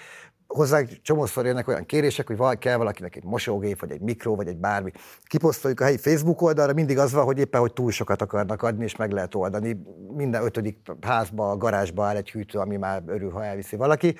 hozzánk 0.53 1.01
csomószor 1.01 1.45
jönnek 1.45 1.67
olyan 1.67 1.85
kérések, 1.85 2.27
hogy 2.27 2.37
val- 2.37 2.59
kell 2.59 2.77
valakinek 2.77 3.15
egy 3.15 3.23
mosógép, 3.23 3.79
vagy 3.79 3.91
egy 3.91 4.01
mikró, 4.01 4.35
vagy 4.35 4.47
egy 4.47 4.57
bármi. 4.57 4.91
Kiposztoljuk 5.23 5.79
a 5.79 5.83
helyi 5.83 5.97
Facebook 5.97 6.41
oldalra, 6.41 6.73
mindig 6.73 6.97
az 6.97 7.11
van, 7.11 7.25
hogy 7.25 7.37
éppen, 7.37 7.61
hogy 7.61 7.73
túl 7.73 7.91
sokat 7.91 8.21
akarnak 8.21 8.61
adni, 8.61 8.83
és 8.83 8.95
meg 8.95 9.11
lehet 9.11 9.35
oldani. 9.35 9.81
Minden 10.15 10.43
ötödik 10.43 10.77
házba, 11.01 11.57
garázsba 11.57 12.05
áll 12.05 12.15
egy 12.15 12.31
hűtő, 12.31 12.59
ami 12.59 12.77
már 12.77 13.03
örül, 13.05 13.31
ha 13.31 13.45
elviszi 13.45 13.75
valaki. 13.75 14.15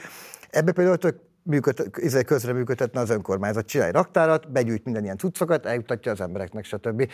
Ebbe 0.50 0.72
például 0.72 0.98
tök 0.98 1.20
működ, 1.44 1.90
izé 1.96 2.24
közre 2.24 2.54
működtetne 2.54 3.00
az 3.00 3.10
önkormányzat. 3.10 3.66
Csinálj 3.66 3.92
raktárat, 3.92 4.52
begyűjt 4.52 4.86
minden 4.86 5.04
ilyen 5.04 5.18
cuccokat, 5.18 5.66
eljutatja 5.66 6.12
az 6.12 6.22
embereknek, 6.22 6.66
stb. 6.66 7.12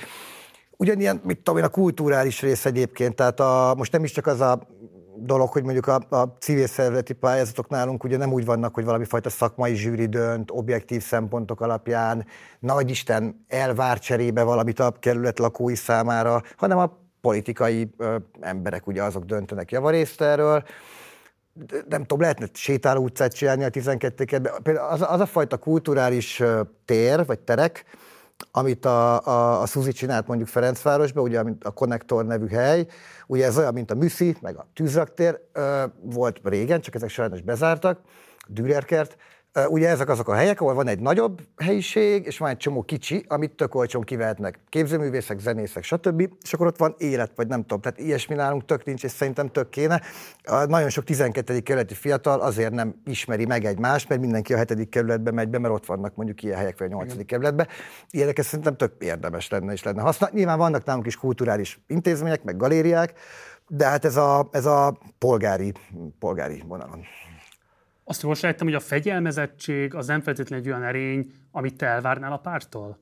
Ugyanilyen, 0.77 1.21
mit 1.23 1.37
tudom 1.37 1.57
én, 1.57 1.65
a 1.65 1.69
kulturális 1.69 2.41
rész 2.41 2.65
egyébként, 2.65 3.15
tehát 3.15 3.39
a, 3.39 3.73
most 3.77 3.91
nem 3.91 4.03
is 4.03 4.11
csak 4.11 4.27
az 4.27 4.41
a 4.41 4.67
dolog, 5.19 5.49
hogy 5.49 5.63
mondjuk 5.63 5.87
a, 5.87 6.01
a 6.09 6.35
civil 6.39 6.67
szervezeti 6.67 7.13
pályázatok 7.13 7.69
nálunk 7.69 8.03
ugye 8.03 8.17
nem 8.17 8.33
úgy 8.33 8.45
vannak, 8.45 8.73
hogy 8.73 8.85
valami 8.85 9.05
fajta 9.05 9.29
szakmai 9.29 9.75
zsűri 9.75 10.05
dönt, 10.05 10.51
objektív 10.51 11.03
szempontok 11.03 11.61
alapján, 11.61 12.25
nagy 12.59 12.89
Isten 12.89 13.45
elvár 13.47 13.99
cserébe 13.99 14.43
valamit 14.43 14.79
a 14.79 14.91
kerület 14.99 15.39
lakói 15.39 15.75
számára, 15.75 16.41
hanem 16.57 16.77
a 16.77 16.97
politikai 17.21 17.93
ö, 17.97 18.15
emberek 18.39 18.87
ugye 18.87 19.03
azok 19.03 19.23
döntenek 19.23 19.71
javarészt 19.71 20.21
erről. 20.21 20.63
Nem 21.89 22.01
tudom, 22.01 22.21
lehetne 22.21 22.45
sétáló 22.53 23.03
utcát 23.03 23.33
csinálni 23.33 23.63
a 23.63 23.69
12 23.69 24.23
kerületben. 24.23 24.61
Például 24.63 24.87
az, 24.87 25.01
az 25.01 25.19
a 25.19 25.25
fajta 25.25 25.57
kulturális 25.57 26.43
tér, 26.85 27.25
vagy 27.25 27.39
terek, 27.39 27.85
amit 28.51 28.85
a, 28.85 29.25
a, 29.25 29.61
a 29.61 29.65
Suzi 29.65 29.91
csinált 29.91 30.27
mondjuk 30.27 30.49
Ferencvárosban, 30.49 31.23
ugye 31.23 31.43
a 31.61 31.71
Connector 31.71 32.25
nevű 32.25 32.47
hely, 32.47 32.87
ugye 33.27 33.45
ez 33.45 33.57
olyan, 33.57 33.73
mint 33.73 33.91
a 33.91 33.95
Műszi, 33.95 34.35
meg 34.41 34.57
a 34.57 34.67
Tűzraktér, 34.73 35.39
volt 36.01 36.39
régen, 36.43 36.81
csak 36.81 36.95
ezek 36.95 37.09
sajnos 37.09 37.41
bezártak, 37.41 37.99
Dürerkert, 38.47 39.17
Ugye 39.65 39.89
ezek 39.89 40.09
azok 40.09 40.27
a 40.27 40.33
helyek, 40.33 40.61
ahol 40.61 40.73
van 40.73 40.87
egy 40.87 40.99
nagyobb 40.99 41.41
helyiség, 41.57 42.25
és 42.25 42.37
van 42.37 42.49
egy 42.49 42.57
csomó 42.57 42.81
kicsi, 42.81 43.25
amit 43.27 43.51
tök 43.51 43.75
olcsón 43.75 44.01
kivehetnek 44.01 44.59
képzőművészek, 44.69 45.39
zenészek, 45.39 45.83
stb. 45.83 46.29
És 46.41 46.53
akkor 46.53 46.67
ott 46.67 46.77
van 46.77 46.95
élet, 46.97 47.31
vagy 47.35 47.47
nem 47.47 47.61
tudom. 47.61 47.81
Tehát 47.81 47.99
ilyesmi 47.99 48.35
nálunk 48.35 48.65
tök 48.65 48.85
nincs, 48.85 49.03
és 49.03 49.11
szerintem 49.11 49.47
tök 49.47 49.69
kéne. 49.69 50.01
Nagyon 50.67 50.89
sok 50.89 51.03
12. 51.03 51.59
kerületi 51.59 51.93
fiatal 51.93 52.39
azért 52.39 52.71
nem 52.71 52.95
ismeri 53.05 53.45
meg 53.45 53.65
egymást, 53.65 54.09
mert 54.09 54.21
mindenki 54.21 54.53
a 54.53 54.57
7. 54.57 54.89
kerületbe 54.89 55.31
megy 55.31 55.49
be, 55.49 55.59
mert 55.59 55.73
ott 55.73 55.85
vannak 55.85 56.15
mondjuk 56.15 56.43
ilyen 56.43 56.57
helyek, 56.57 56.79
vagy 56.79 56.91
a 56.91 56.95
8. 56.95 57.25
kerületbe. 57.25 57.67
Ilyeneket 58.09 58.45
szerintem 58.45 58.77
tök 58.77 58.93
érdemes 58.99 59.49
lenne 59.49 59.73
és 59.73 59.83
lenne 59.83 60.01
használni. 60.01 60.37
Nyilván 60.37 60.57
vannak 60.57 60.85
nálunk 60.85 61.05
is 61.05 61.15
kulturális 61.15 61.79
intézmények, 61.87 62.43
meg 62.43 62.57
galériák, 62.57 63.13
de 63.67 63.85
hát 63.85 64.05
ez 64.05 64.15
a, 64.15 64.49
ez 64.51 64.65
a 64.65 64.97
polgári, 65.17 65.73
polgári 66.19 66.63
vonalon. 66.67 67.05
Azt 68.09 68.21
jól 68.21 68.35
sejtem, 68.35 68.67
hogy 68.67 68.75
a 68.75 68.79
fegyelmezettség 68.79 69.95
az 69.95 70.07
nem 70.07 70.21
feltétlenül 70.21 70.65
egy 70.65 70.71
olyan 70.71 70.83
erény, 70.87 71.31
amit 71.51 71.77
te 71.77 71.85
elvárnál 71.85 72.31
a 72.31 72.37
pártól? 72.37 72.99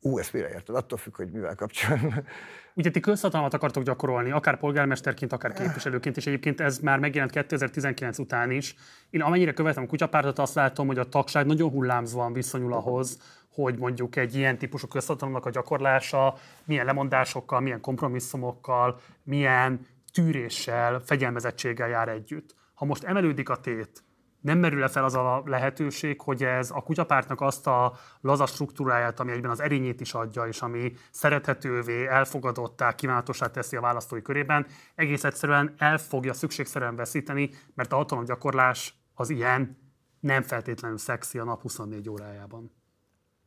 Ú, 0.00 0.18
ezt 0.18 0.32
mire 0.32 0.48
érted? 0.48 0.76
Attól 0.76 0.98
függ, 0.98 1.16
hogy 1.16 1.30
mivel 1.30 1.54
kapcsolatban. 1.54 2.26
Ugye 2.74 2.90
ti 2.90 3.00
közhatalmat 3.00 3.54
akartok 3.54 3.82
gyakorolni, 3.82 4.30
akár 4.30 4.58
polgármesterként, 4.58 5.32
akár 5.32 5.52
képviselőként, 5.52 6.16
és 6.16 6.26
egyébként 6.26 6.60
ez 6.60 6.78
már 6.78 6.98
megjelent 6.98 7.32
2019 7.32 8.18
után 8.18 8.50
is. 8.50 8.74
Én 9.10 9.22
amennyire 9.22 9.52
követem 9.52 9.82
a 9.82 9.86
kutyapártot, 9.86 10.38
azt 10.38 10.54
látom, 10.54 10.86
hogy 10.86 10.98
a 10.98 11.08
tagság 11.08 11.46
nagyon 11.46 11.70
hullámzóan 11.70 12.32
viszonyul 12.32 12.72
ahhoz, 12.72 13.18
hogy 13.52 13.78
mondjuk 13.78 14.16
egy 14.16 14.34
ilyen 14.34 14.58
típusú 14.58 14.86
közhatalomnak 14.86 15.46
a 15.46 15.50
gyakorlása 15.50 16.38
milyen 16.64 16.84
lemondásokkal, 16.84 17.60
milyen 17.60 17.80
kompromisszumokkal, 17.80 19.00
milyen 19.22 19.86
tűréssel, 20.12 21.00
fegyelmezettséggel 21.04 21.88
jár 21.88 22.08
együtt 22.08 22.58
ha 22.80 22.86
most 22.86 23.04
emelődik 23.04 23.48
a 23.48 23.56
tét, 23.56 24.04
nem 24.40 24.58
merül-e 24.58 24.88
fel 24.88 25.04
az 25.04 25.14
a 25.14 25.42
lehetőség, 25.46 26.20
hogy 26.20 26.44
ez 26.44 26.70
a 26.70 26.82
kutyapártnak 26.82 27.40
azt 27.40 27.66
a 27.66 27.92
laza 28.20 28.46
struktúráját, 28.46 29.20
ami 29.20 29.32
egyben 29.32 29.50
az 29.50 29.60
erényét 29.60 30.00
is 30.00 30.14
adja, 30.14 30.46
és 30.46 30.60
ami 30.60 30.92
szerethetővé, 31.10 32.06
elfogadottá, 32.06 32.94
kívánatosá 32.94 33.46
teszi 33.46 33.76
a 33.76 33.80
választói 33.80 34.22
körében, 34.22 34.66
egész 34.94 35.24
egyszerűen 35.24 35.74
el 35.78 35.98
fogja 35.98 36.32
szükségszerűen 36.32 36.96
veszíteni, 36.96 37.50
mert 37.74 37.92
a 37.92 37.96
hatalomgyakorlás 37.96 38.94
az 39.14 39.30
ilyen 39.30 39.78
nem 40.20 40.42
feltétlenül 40.42 40.98
szexi 40.98 41.38
a 41.38 41.44
nap 41.44 41.62
24 41.62 42.08
órájában. 42.08 42.72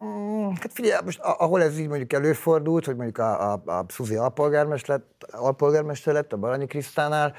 Mm, 0.05 0.49
hát 0.49 0.73
figyelj, 0.73 1.01
most 1.05 1.19
ahol 1.19 1.61
ez 1.61 1.79
így 1.79 1.87
mondjuk 1.87 2.13
előfordult, 2.13 2.85
hogy 2.85 2.95
mondjuk 2.95 3.17
a, 3.17 3.53
a, 3.53 3.61
a 3.65 3.85
Szuzi 3.87 4.15
alpolgármester 4.15 4.97
lett, 4.97 5.23
alpolgármester 5.31 6.13
lett 6.13 6.33
a 6.33 6.37
Baranyi 6.37 6.65
Krisztánál, 6.65 7.35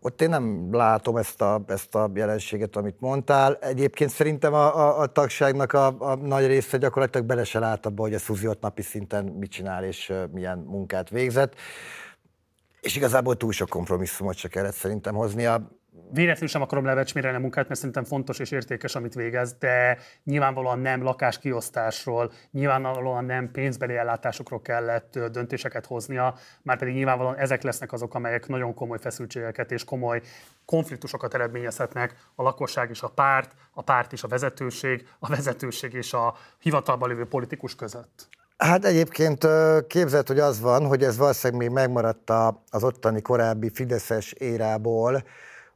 ott 0.00 0.22
én 0.22 0.28
nem 0.28 0.74
látom 0.74 1.16
ezt 1.16 1.42
a, 1.42 1.62
ezt 1.66 1.94
a 1.94 2.10
jelenséget, 2.14 2.76
amit 2.76 3.00
mondtál. 3.00 3.54
Egyébként 3.54 4.10
szerintem 4.10 4.54
a, 4.54 4.76
a, 4.76 5.00
a 5.00 5.06
tagságnak 5.06 5.72
a, 5.72 5.86
a 5.98 6.14
nagy 6.14 6.46
része 6.46 6.76
gyakorlatilag 6.76 7.26
bele 7.26 7.44
se 7.44 7.58
lát 7.58 7.86
abba, 7.86 8.02
hogy 8.02 8.14
a 8.14 8.18
Szuzi 8.18 8.46
ott 8.46 8.60
napi 8.60 8.82
szinten 8.82 9.24
mit 9.24 9.50
csinál 9.50 9.84
és 9.84 10.12
milyen 10.32 10.58
munkát 10.58 11.10
végzett. 11.10 11.54
És 12.80 12.96
igazából 12.96 13.36
túl 13.36 13.52
sok 13.52 13.68
kompromisszumot 13.68 14.36
se 14.36 14.48
kellett 14.48 14.74
szerintem 14.74 15.14
hoznia 15.14 15.79
véletlenül 16.12 16.48
sem 16.48 16.62
akarom 16.62 16.84
levecsmérelni 16.84 17.36
a 17.36 17.40
munkát, 17.40 17.68
mert 17.68 17.80
szerintem 17.80 18.04
fontos 18.04 18.38
és 18.38 18.50
értékes, 18.50 18.94
amit 18.94 19.14
végez, 19.14 19.52
de 19.58 19.98
nyilvánvalóan 20.24 20.78
nem 20.78 21.02
lakáskiosztásról, 21.02 22.32
nyilvánvalóan 22.50 23.24
nem 23.24 23.50
pénzbeli 23.50 23.96
ellátásokról 23.96 24.60
kellett 24.62 25.18
döntéseket 25.32 25.86
hoznia, 25.86 26.34
már 26.62 26.78
pedig 26.78 26.94
nyilvánvalóan 26.94 27.36
ezek 27.36 27.62
lesznek 27.62 27.92
azok, 27.92 28.14
amelyek 28.14 28.46
nagyon 28.46 28.74
komoly 28.74 28.98
feszültségeket 28.98 29.72
és 29.72 29.84
komoly 29.84 30.20
konfliktusokat 30.64 31.34
eredményezhetnek 31.34 32.14
a 32.34 32.42
lakosság 32.42 32.90
és 32.90 33.02
a 33.02 33.08
párt, 33.08 33.54
a 33.72 33.82
párt 33.82 34.12
és 34.12 34.22
a 34.22 34.28
vezetőség, 34.28 35.08
a 35.18 35.28
vezetőség 35.28 35.92
és 35.92 36.12
a 36.12 36.34
hivatalban 36.58 37.08
lévő 37.08 37.24
politikus 37.24 37.74
között. 37.74 38.28
Hát 38.56 38.84
egyébként 38.84 39.46
képzelt, 39.86 40.28
hogy 40.28 40.38
az 40.38 40.60
van, 40.60 40.86
hogy 40.86 41.02
ez 41.02 41.16
valószínűleg 41.16 41.62
még 41.62 41.70
megmaradt 41.70 42.30
az 42.70 42.84
ottani 42.84 43.22
korábbi 43.22 43.70
Fideszes 43.70 44.32
érából, 44.32 45.22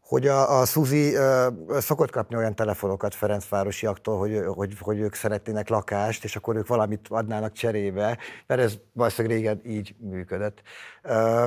hogy 0.04 0.26
a, 0.26 0.60
a 0.60 0.64
Suzi 0.64 1.16
uh, 1.16 1.78
szokott 1.78 2.10
kapni 2.10 2.36
olyan 2.36 2.54
telefonokat 2.54 3.14
Ferencvárosiaktól, 3.14 4.18
hogy, 4.18 4.42
hogy, 4.46 4.76
hogy 4.80 4.98
ők 4.98 5.14
szeretnének 5.14 5.68
lakást, 5.68 6.24
és 6.24 6.36
akkor 6.36 6.56
ők 6.56 6.66
valamit 6.66 7.06
adnának 7.08 7.52
cserébe, 7.52 8.18
mert 8.46 8.60
ez 8.60 8.74
valószínűleg 8.92 9.36
régen 9.36 9.60
így 9.64 9.94
működött. 9.98 10.62
Uh, 11.04 11.44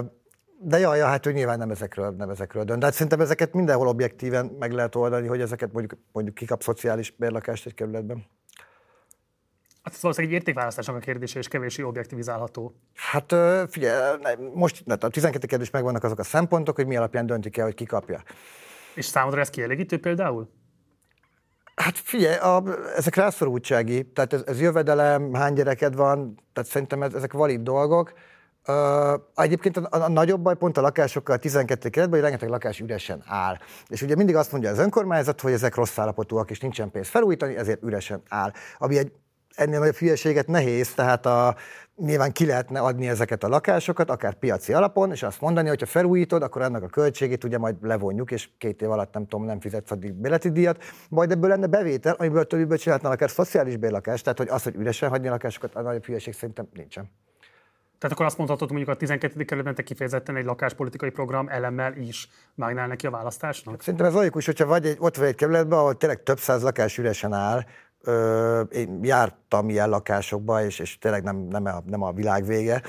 de 0.59 0.79
jaj, 0.79 0.97
ja, 0.97 1.05
hát 1.05 1.25
ő 1.25 1.31
nyilván 1.31 1.57
nem 1.57 1.69
ezekről, 1.69 2.09
nem 2.09 2.29
ezekről 2.29 2.63
dönt. 2.63 2.79
De 2.79 2.85
hát 2.85 2.93
szerintem 2.93 3.21
ezeket 3.21 3.53
mindenhol 3.53 3.87
objektíven 3.87 4.45
meg 4.59 4.71
lehet 4.71 4.95
oldani, 4.95 5.27
hogy 5.27 5.41
ezeket 5.41 5.71
mondjuk, 5.71 5.99
mondjuk 6.11 6.35
kikap 6.35 6.61
szociális 6.63 7.13
bérlakást 7.17 7.65
egy 7.65 7.73
kerületben. 7.73 8.25
Hát 9.87 9.95
ez 9.95 10.01
valószínűleg 10.01 10.35
egy 10.35 10.41
értékválasztásnak 10.41 10.95
a 10.95 10.99
kérdése, 10.99 11.39
és 11.39 11.47
kevéssé 11.47 11.81
objektivizálható. 11.81 12.75
Hát 12.93 13.35
figyelj, 13.69 14.17
most 14.53 14.83
a 14.87 15.07
12 15.07 15.47
kérdés 15.47 15.69
megvannak 15.69 16.03
azok 16.03 16.19
a 16.19 16.23
szempontok, 16.23 16.75
hogy 16.75 16.87
mi 16.87 16.95
alapján 16.97 17.25
döntik 17.25 17.57
el, 17.57 17.65
hogy 17.65 17.73
ki 17.73 17.85
kapja. 17.85 18.23
És 18.95 19.05
számodra 19.05 19.39
ez 19.39 19.49
kielégítő 19.49 19.99
például? 19.99 20.49
Hát 21.75 21.97
figyelj, 21.97 22.37
a, 22.37 22.63
ezek 22.95 23.15
rászorultsági, 23.15 24.11
tehát 24.11 24.33
ez, 24.33 24.43
ez 24.45 24.61
jövedelem, 24.61 25.33
hány 25.33 25.53
gyereked 25.53 25.95
van, 25.95 26.35
tehát 26.53 26.69
szerintem 26.69 27.03
ez, 27.03 27.13
ezek 27.13 27.33
valid 27.33 27.61
dolgok. 27.61 28.13
Uh, 28.67 29.21
egyébként 29.35 29.77
a, 29.77 29.87
a, 29.89 30.01
a 30.01 30.09
nagyobb 30.09 30.41
baj 30.41 30.55
pont 30.55 30.77
a 30.77 30.81
lakásokkal, 30.81 31.35
a 31.35 31.39
12 31.39 31.89
keretben, 31.89 32.19
hogy 32.19 32.29
rengeteg 32.29 32.49
lakás 32.49 32.79
üresen 32.79 33.23
áll. 33.25 33.57
És 33.87 34.01
ugye 34.01 34.15
mindig 34.15 34.35
azt 34.35 34.51
mondja 34.51 34.69
az 34.69 34.79
önkormányzat, 34.79 35.41
hogy 35.41 35.51
ezek 35.51 35.75
rossz 35.75 35.97
állapotúak, 35.97 36.49
és 36.49 36.59
nincsen 36.59 36.91
pénz 36.91 37.07
felújítani, 37.07 37.55
ezért 37.55 37.83
üresen 37.83 38.21
áll. 38.29 38.51
Ami 38.77 38.97
egy 38.97 39.11
ennél 39.57 39.79
nagyobb 39.79 39.95
hülyeséget 39.95 40.47
nehéz, 40.47 40.93
tehát 40.93 41.25
a, 41.25 41.55
nyilván 41.95 42.31
ki 42.31 42.45
lehetne 42.45 42.79
adni 42.79 43.07
ezeket 43.07 43.43
a 43.43 43.47
lakásokat, 43.47 44.09
akár 44.09 44.33
piaci 44.33 44.73
alapon, 44.73 45.11
és 45.11 45.23
azt 45.23 45.41
mondani, 45.41 45.67
hogy 45.67 45.79
ha 45.79 45.85
felújítod, 45.85 46.41
akkor 46.41 46.61
annak 46.61 46.83
a 46.83 46.87
költségét 46.87 47.43
ugye 47.43 47.57
majd 47.57 47.75
levonjuk, 47.81 48.31
és 48.31 48.49
két 48.57 48.81
év 48.81 48.91
alatt 48.91 49.13
nem 49.13 49.27
tudom, 49.27 49.45
nem 49.45 49.59
fizetsz 49.59 49.91
addig 49.91 50.13
béleti 50.13 50.51
díjat, 50.51 50.83
majd 51.09 51.31
ebből 51.31 51.49
lenne 51.49 51.67
bevétel, 51.67 52.13
amiből 52.13 52.47
többiből 52.47 52.77
csinálhatnak 52.77 53.13
akár 53.13 53.29
szociális 53.29 53.77
bérlakást, 53.77 54.23
tehát 54.23 54.37
hogy 54.37 54.49
az, 54.49 54.63
hogy 54.63 54.75
üresen 54.75 55.09
hagyni 55.09 55.27
a 55.27 55.31
lakásokat, 55.31 55.75
a 55.75 55.81
nagyobb 55.81 56.05
hülyeség 56.05 56.33
szerintem 56.33 56.67
nincsen. 56.73 57.09
Tehát 57.99 58.15
akkor 58.15 58.25
azt 58.25 58.37
mondhatod, 58.37 58.71
mondjuk 58.71 58.89
a 58.89 58.95
12. 58.95 59.43
kerületben 59.43 59.75
te 59.75 59.83
kifejezetten 59.83 60.35
egy 60.35 60.45
lakáspolitikai 60.45 61.09
program 61.09 61.47
elemmel 61.49 61.95
is 61.95 62.29
vágnál 62.55 62.87
neki 62.87 63.07
a 63.07 63.09
választásnak? 63.09 63.81
Szerintem 63.81 64.05
ez 64.05 64.13
logikus, 64.13 64.45
hogyha 64.45 64.65
vagy 64.65 64.85
egy, 64.85 64.97
ott 64.99 65.15
vagy 65.15 65.27
egy 65.27 65.35
kerületben, 65.35 65.79
ahol 65.79 65.97
tényleg 65.97 66.23
több 66.23 66.39
száz 66.39 66.61
lakás 66.61 66.97
üresen 66.97 67.33
áll, 67.33 67.63
Ö, 68.07 68.61
én 68.61 68.99
jártam 69.03 69.69
ilyen 69.69 69.89
lakásokba, 69.89 70.63
és, 70.63 70.79
és 70.79 70.97
tényleg 70.97 71.23
nem, 71.23 71.37
nem, 71.37 71.65
a, 71.65 71.83
nem 71.85 72.01
a 72.01 72.11
világ 72.11 72.45
vége. 72.45 72.81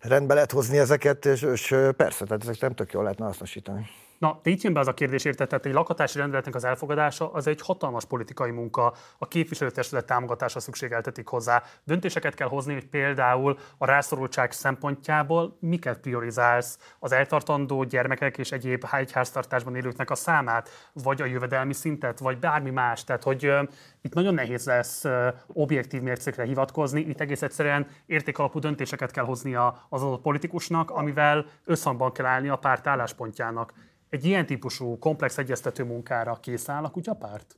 Rendbe 0.00 0.34
lehet 0.34 0.52
hozni 0.52 0.78
ezeket, 0.78 1.26
és, 1.26 1.42
és 1.42 1.74
persze, 1.96 2.24
tehát 2.24 2.42
ezeket 2.42 2.60
nem 2.60 2.74
tök 2.74 2.92
jól 2.92 3.02
lehetne 3.02 3.24
hasznosítani. 3.24 3.86
Na, 4.20 4.40
de 4.42 4.50
itt 4.50 4.62
jön 4.62 4.72
be 4.72 4.80
az 4.80 4.86
a 4.86 4.94
kérdés, 4.94 5.24
érted, 5.24 5.48
tehát 5.48 5.66
egy 5.66 5.72
lakhatási 5.72 6.18
rendeletnek 6.18 6.54
az 6.54 6.64
elfogadása 6.64 7.32
az 7.32 7.46
egy 7.46 7.60
hatalmas 7.60 8.04
politikai 8.04 8.50
munka, 8.50 8.94
a 9.18 9.28
képviselőtestület 9.28 10.06
támogatása 10.06 10.60
szükségeltetik 10.60 11.26
hozzá. 11.26 11.62
Döntéseket 11.84 12.34
kell 12.34 12.48
hozni, 12.48 12.72
hogy 12.72 12.86
például 12.86 13.58
a 13.78 13.86
rászorultság 13.86 14.52
szempontjából 14.52 15.56
miket 15.60 15.98
priorizálsz, 16.00 16.78
az 16.98 17.12
eltartandó 17.12 17.84
gyermekek 17.84 18.38
és 18.38 18.52
egyéb 18.52 18.84
egyháztartásban 18.92 19.76
élőknek 19.76 20.10
a 20.10 20.14
számát, 20.14 20.68
vagy 20.92 21.22
a 21.22 21.26
jövedelmi 21.26 21.72
szintet, 21.72 22.18
vagy 22.18 22.38
bármi 22.38 22.70
más. 22.70 23.04
Tehát, 23.04 23.22
hogy 23.22 23.52
itt 24.00 24.14
nagyon 24.14 24.34
nehéz 24.34 24.66
lesz 24.66 25.04
objektív 25.46 26.02
mércékre 26.02 26.44
hivatkozni, 26.44 27.00
itt 27.00 27.20
egész 27.20 27.42
egyszerűen 27.42 27.86
értékalapú 28.06 28.58
döntéseket 28.58 29.10
kell 29.10 29.24
hoznia 29.24 29.86
az 29.88 30.02
adott 30.02 30.22
politikusnak, 30.22 30.90
amivel 30.90 31.46
összhangban 31.64 32.12
kell 32.12 32.26
állni 32.26 32.48
a 32.48 32.56
párt 32.56 32.86
álláspontjának. 32.86 33.72
Egy 34.10 34.24
ilyen 34.24 34.46
típusú 34.46 34.98
komplex 34.98 35.38
egyeztető 35.38 35.84
munkára 35.84 36.38
kész 36.42 36.68
áll 36.68 36.84
a 36.84 36.90
kutyapárt? 36.90 37.56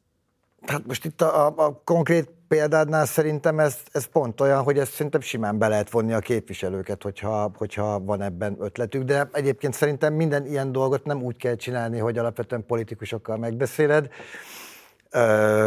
Hát 0.67 0.87
most 0.87 1.05
itt 1.05 1.21
a, 1.21 1.47
a, 1.47 1.55
a 1.57 1.81
konkrét 1.85 2.31
példádnál 2.49 3.07
szerintem 3.07 3.59
ez, 3.59 3.77
ez 3.93 4.05
pont 4.05 4.41
olyan, 4.41 4.63
hogy 4.63 4.79
ezt 4.79 4.93
szerintem 4.93 5.21
simán 5.21 5.59
be 5.59 5.69
lehet 5.69 5.91
vonni 5.91 6.13
a 6.13 6.19
képviselőket, 6.19 7.03
hogyha, 7.03 7.51
hogyha 7.57 8.01
van 8.01 8.23
ebben 8.23 8.57
ötletük, 8.61 9.03
de 9.03 9.29
egyébként 9.33 9.75
szerintem 9.75 10.15
minden 10.15 10.47
ilyen 10.47 10.73
dolgot 10.73 11.05
nem 11.05 11.23
úgy 11.23 11.37
kell 11.37 11.55
csinálni, 11.55 11.99
hogy 11.99 12.19
alapvetően 12.19 12.67
politikusokkal 12.67 13.37
megbeszéled, 13.37 14.09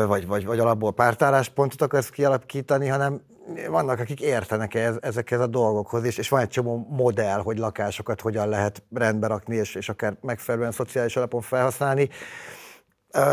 vagy, 0.08 0.28
vagy, 0.28 0.46
vagy 0.46 0.60
alapból 0.60 0.94
pártálláspontot 0.94 1.82
akarsz 1.82 2.10
kialakítani, 2.10 2.88
hanem 2.88 3.22
vannak, 3.70 4.00
akik 4.00 4.22
értenek 4.22 4.74
ez, 4.74 4.96
ezekhez 5.02 5.40
a 5.40 5.48
dolgokhoz, 5.48 6.04
és, 6.04 6.18
és 6.18 6.30
van 6.30 6.42
egy 6.42 6.50
csomó 6.50 6.88
modell, 6.90 7.40
hogy 7.40 7.58
lakásokat 7.58 8.22
hogyan 8.22 8.50
lehet 8.50 8.84
rendbe 8.94 9.28
rakni, 9.28 9.56
és, 9.56 9.76
és 9.76 9.90
akár 9.90 10.16
megfelelően 10.22 10.72
szociális 10.72 11.16
alapon 11.16 11.42
felhasználni. 11.42 12.10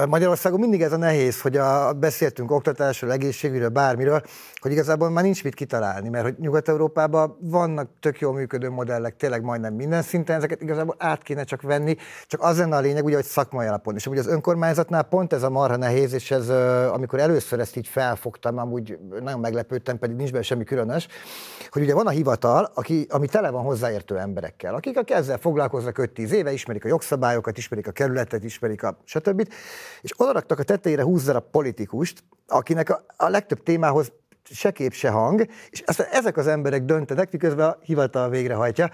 Magyarországon 0.09 0.61
mindig 0.61 0.83
ez 0.83 0.93
a 0.93 0.97
nehéz, 0.97 1.41
hogy 1.41 1.57
a, 1.57 1.93
beszéltünk 1.93 2.51
oktatásról, 2.51 3.13
egészségügyről, 3.13 3.69
bármiről, 3.69 4.23
hogy 4.61 4.73
igazából 4.73 5.11
már 5.11 5.25
nincs 5.25 5.45
mit 5.45 5.55
kitalálni, 5.55 6.09
mert 6.09 6.25
hogy 6.25 6.35
Nyugat-Európában 6.39 7.37
vannak 7.41 7.91
tök 8.01 8.21
jól 8.21 8.33
működő 8.33 8.71
modellek, 8.71 9.17
tényleg 9.17 9.43
majdnem 9.43 9.75
minden 9.75 10.03
szinten, 10.03 10.37
ezeket 10.37 10.63
igazából 10.63 10.95
át 10.99 11.23
kéne 11.23 11.45
csak 11.45 11.63
venni, 11.63 11.97
csak 12.27 12.43
az 12.43 12.59
lenne 12.59 12.77
a 12.77 12.81
lényeg, 12.81 13.05
ugye, 13.05 13.15
hogy 13.15 13.25
szakmai 13.25 13.67
alapon. 13.67 13.95
És 13.95 14.07
ugye 14.07 14.21
az 14.21 14.27
önkormányzatnál 14.27 15.03
pont 15.03 15.33
ez 15.33 15.43
a 15.43 15.51
marha 15.51 15.77
nehéz, 15.77 16.13
és 16.13 16.31
ez, 16.31 16.49
amikor 16.89 17.19
először 17.19 17.61
ezt 17.61 17.77
így 17.77 17.89
felfogtam, 17.89 18.59
amúgy 18.59 18.99
nagyon 19.21 19.41
meglepődtem, 19.41 19.99
pedig 19.99 20.17
nincs 20.17 20.31
benne 20.31 20.45
semmi 20.45 20.65
különös, 20.65 21.09
hogy 21.71 21.83
ugye 21.83 21.95
van 21.95 22.07
a 22.07 22.11
hivatal, 22.11 22.71
aki, 22.75 23.07
ami 23.11 23.27
tele 23.27 23.51
van 23.51 23.63
hozzáértő 23.63 24.19
emberekkel, 24.19 24.75
akik 24.75 24.99
a 24.99 25.03
ezzel 25.07 25.39
foglalkoznak 25.39 25.97
5-10 25.99 26.31
éve, 26.31 26.53
ismerik 26.53 26.85
a 26.85 26.89
jogszabályokat, 26.89 27.59
ismerik 27.59 27.87
a 27.87 27.93
kerületet, 27.93 28.45
ismerik 28.45 28.83
a 28.83 28.99
stb. 29.05 29.49
És 30.01 30.11
oda 30.17 30.33
raktak 30.33 30.59
a 30.59 30.63
tetejére 30.63 31.03
20 31.03 31.27
a 31.29 31.41
politikust, 31.41 32.25
akinek 32.47 32.91
a, 32.91 33.05
a 33.17 33.29
legtöbb 33.29 33.63
témához 33.63 34.13
se 34.51 34.71
kép, 34.71 34.93
se 34.93 35.11
hang, 35.11 35.47
és 35.71 35.83
aztán 35.87 36.07
ezek 36.11 36.37
az 36.37 36.47
emberek 36.47 36.85
döntenek, 36.85 37.33
miközben 37.33 37.69
a 37.69 37.77
hivatal 37.81 38.29
végrehajtja. 38.29 38.91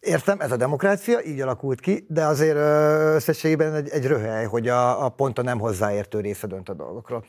Értem, 0.00 0.40
ez 0.40 0.52
a 0.52 0.56
demokrácia, 0.56 1.22
így 1.22 1.40
alakult 1.40 1.80
ki, 1.80 2.06
de 2.08 2.24
azért 2.24 2.56
összességében 3.14 3.74
egy, 3.74 3.88
egy 3.88 4.06
röhely, 4.06 4.44
hogy 4.44 4.68
a, 4.68 5.04
a 5.04 5.08
pont 5.08 5.38
a 5.38 5.42
nem 5.42 5.58
hozzáértő 5.58 6.20
része 6.20 6.46
dönt 6.46 6.68
a 6.68 6.74
dolgokról. 6.74 7.24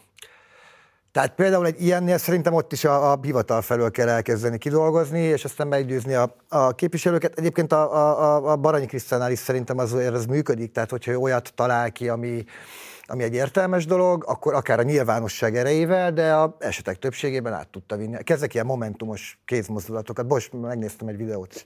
Tehát 1.12 1.36
például 1.36 1.66
egy 1.66 1.82
ilyennél 1.82 2.18
szerintem 2.18 2.54
ott 2.54 2.72
is 2.72 2.84
a, 2.84 3.12
a 3.12 3.20
hivatal 3.22 3.62
felől 3.62 3.92
kell 3.92 4.10
elkezdeni 4.10 4.58
kidolgozni, 4.58 5.20
és 5.20 5.46
aztán 5.46 5.68
meggyőzni 5.68 6.14
a, 6.14 6.36
a 6.50 6.72
képviselőket. 6.72 7.40
Egyébként 7.40 7.72
a, 7.72 7.94
a, 7.96 8.52
a 8.52 8.56
Baranyi 8.56 8.86
Krisztánál 8.86 9.32
is 9.32 9.40
szerintem 9.40 9.78
az, 9.78 9.94
az 9.94 10.26
működik, 10.26 10.72
tehát 10.72 10.90
hogyha 10.90 11.18
olyat 11.18 11.52
talál 11.56 11.92
ki, 11.92 12.10
ami, 12.10 12.44
ami 13.06 13.24
egy 13.24 13.34
értelmes 13.34 13.86
dolog, 13.86 14.24
akkor 14.28 14.54
akár 14.54 14.80
a 14.80 14.84
nyilvánosság 14.84 15.56
erejével, 15.56 16.14
de 16.14 16.34
a 16.34 16.56
esetek 16.60 17.00
többségében 17.00 17.54
át 17.54 17.68
tudta 17.68 17.96
vinni. 17.96 18.24
Kezdek 18.24 18.54
ilyen 18.54 18.66
momentumos 18.66 19.40
kézmozdulatokat. 19.46 20.28
Most 20.28 20.54
megnéztem 20.54 21.08
egy 21.08 21.18
videót, 21.18 21.64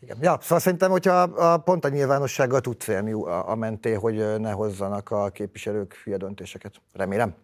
igen. 0.00 0.16
Ja, 0.20 0.38
szóval 0.42 0.58
szerintem, 0.58 0.90
hogyha 0.90 1.22
a, 1.22 1.56
pont 1.56 1.84
a 1.84 1.88
nyilvánossággal 1.88 2.60
tudsz 2.60 2.88
élni 2.88 3.12
a, 3.12 3.50
a 3.50 3.54
menté, 3.54 3.92
hogy 3.92 4.40
ne 4.40 4.50
hozzanak 4.50 5.10
a 5.10 5.28
képviselők 5.28 5.94
hülye 5.94 6.16
döntéseket. 6.16 6.72
Remélem. 6.92 7.34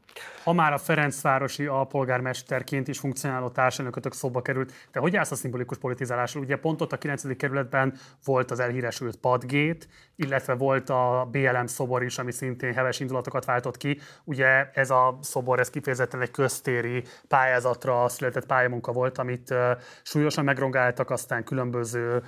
Ha 0.45 0.53
már 0.53 0.73
a 0.73 0.79
Ferencvárosi 0.79 1.67
alpolgármesterként 1.67 2.89
is 2.89 2.99
funkcionáló 2.99 3.49
társelnökötök 3.49 4.15
szóba 4.15 4.43
került, 4.43 4.73
de 4.93 5.01
hogy 5.01 5.17
állsz 5.17 5.31
a 5.31 5.35
szimbolikus 5.35 5.79
politizálásról? 5.79 6.43
Ugye 6.43 6.57
pont 6.57 6.81
ott 6.81 6.93
a 6.93 6.99
9. 6.99 7.37
kerületben 7.37 7.99
volt 8.25 8.51
az 8.51 8.61
elhíresült 8.61 9.17
padgét, 9.17 9.89
illetve 10.17 10.55
volt 10.55 10.91
a 10.91 11.29
BLM 11.31 11.67
szobor 11.67 12.03
is, 12.03 12.19
ami 12.19 12.33
szintén 12.33 12.75
heves 12.75 13.01
indulatokat 13.01 13.45
váltott 13.45 13.77
ki. 13.77 13.99
Ugye 14.25 14.71
ez 14.73 14.91
a 14.91 15.19
szobor, 15.21 15.59
ez 15.59 15.71
kifejezetten 15.71 16.21
egy 16.21 16.31
köztéri 16.31 17.05
pályázatra 17.29 18.09
született 18.09 18.47
pályamunka 18.47 18.93
volt, 18.93 19.19
amit 19.19 19.55
súlyosan 20.03 20.45
megrongáltak, 20.45 21.11
aztán 21.11 21.45
különböző 21.45 22.23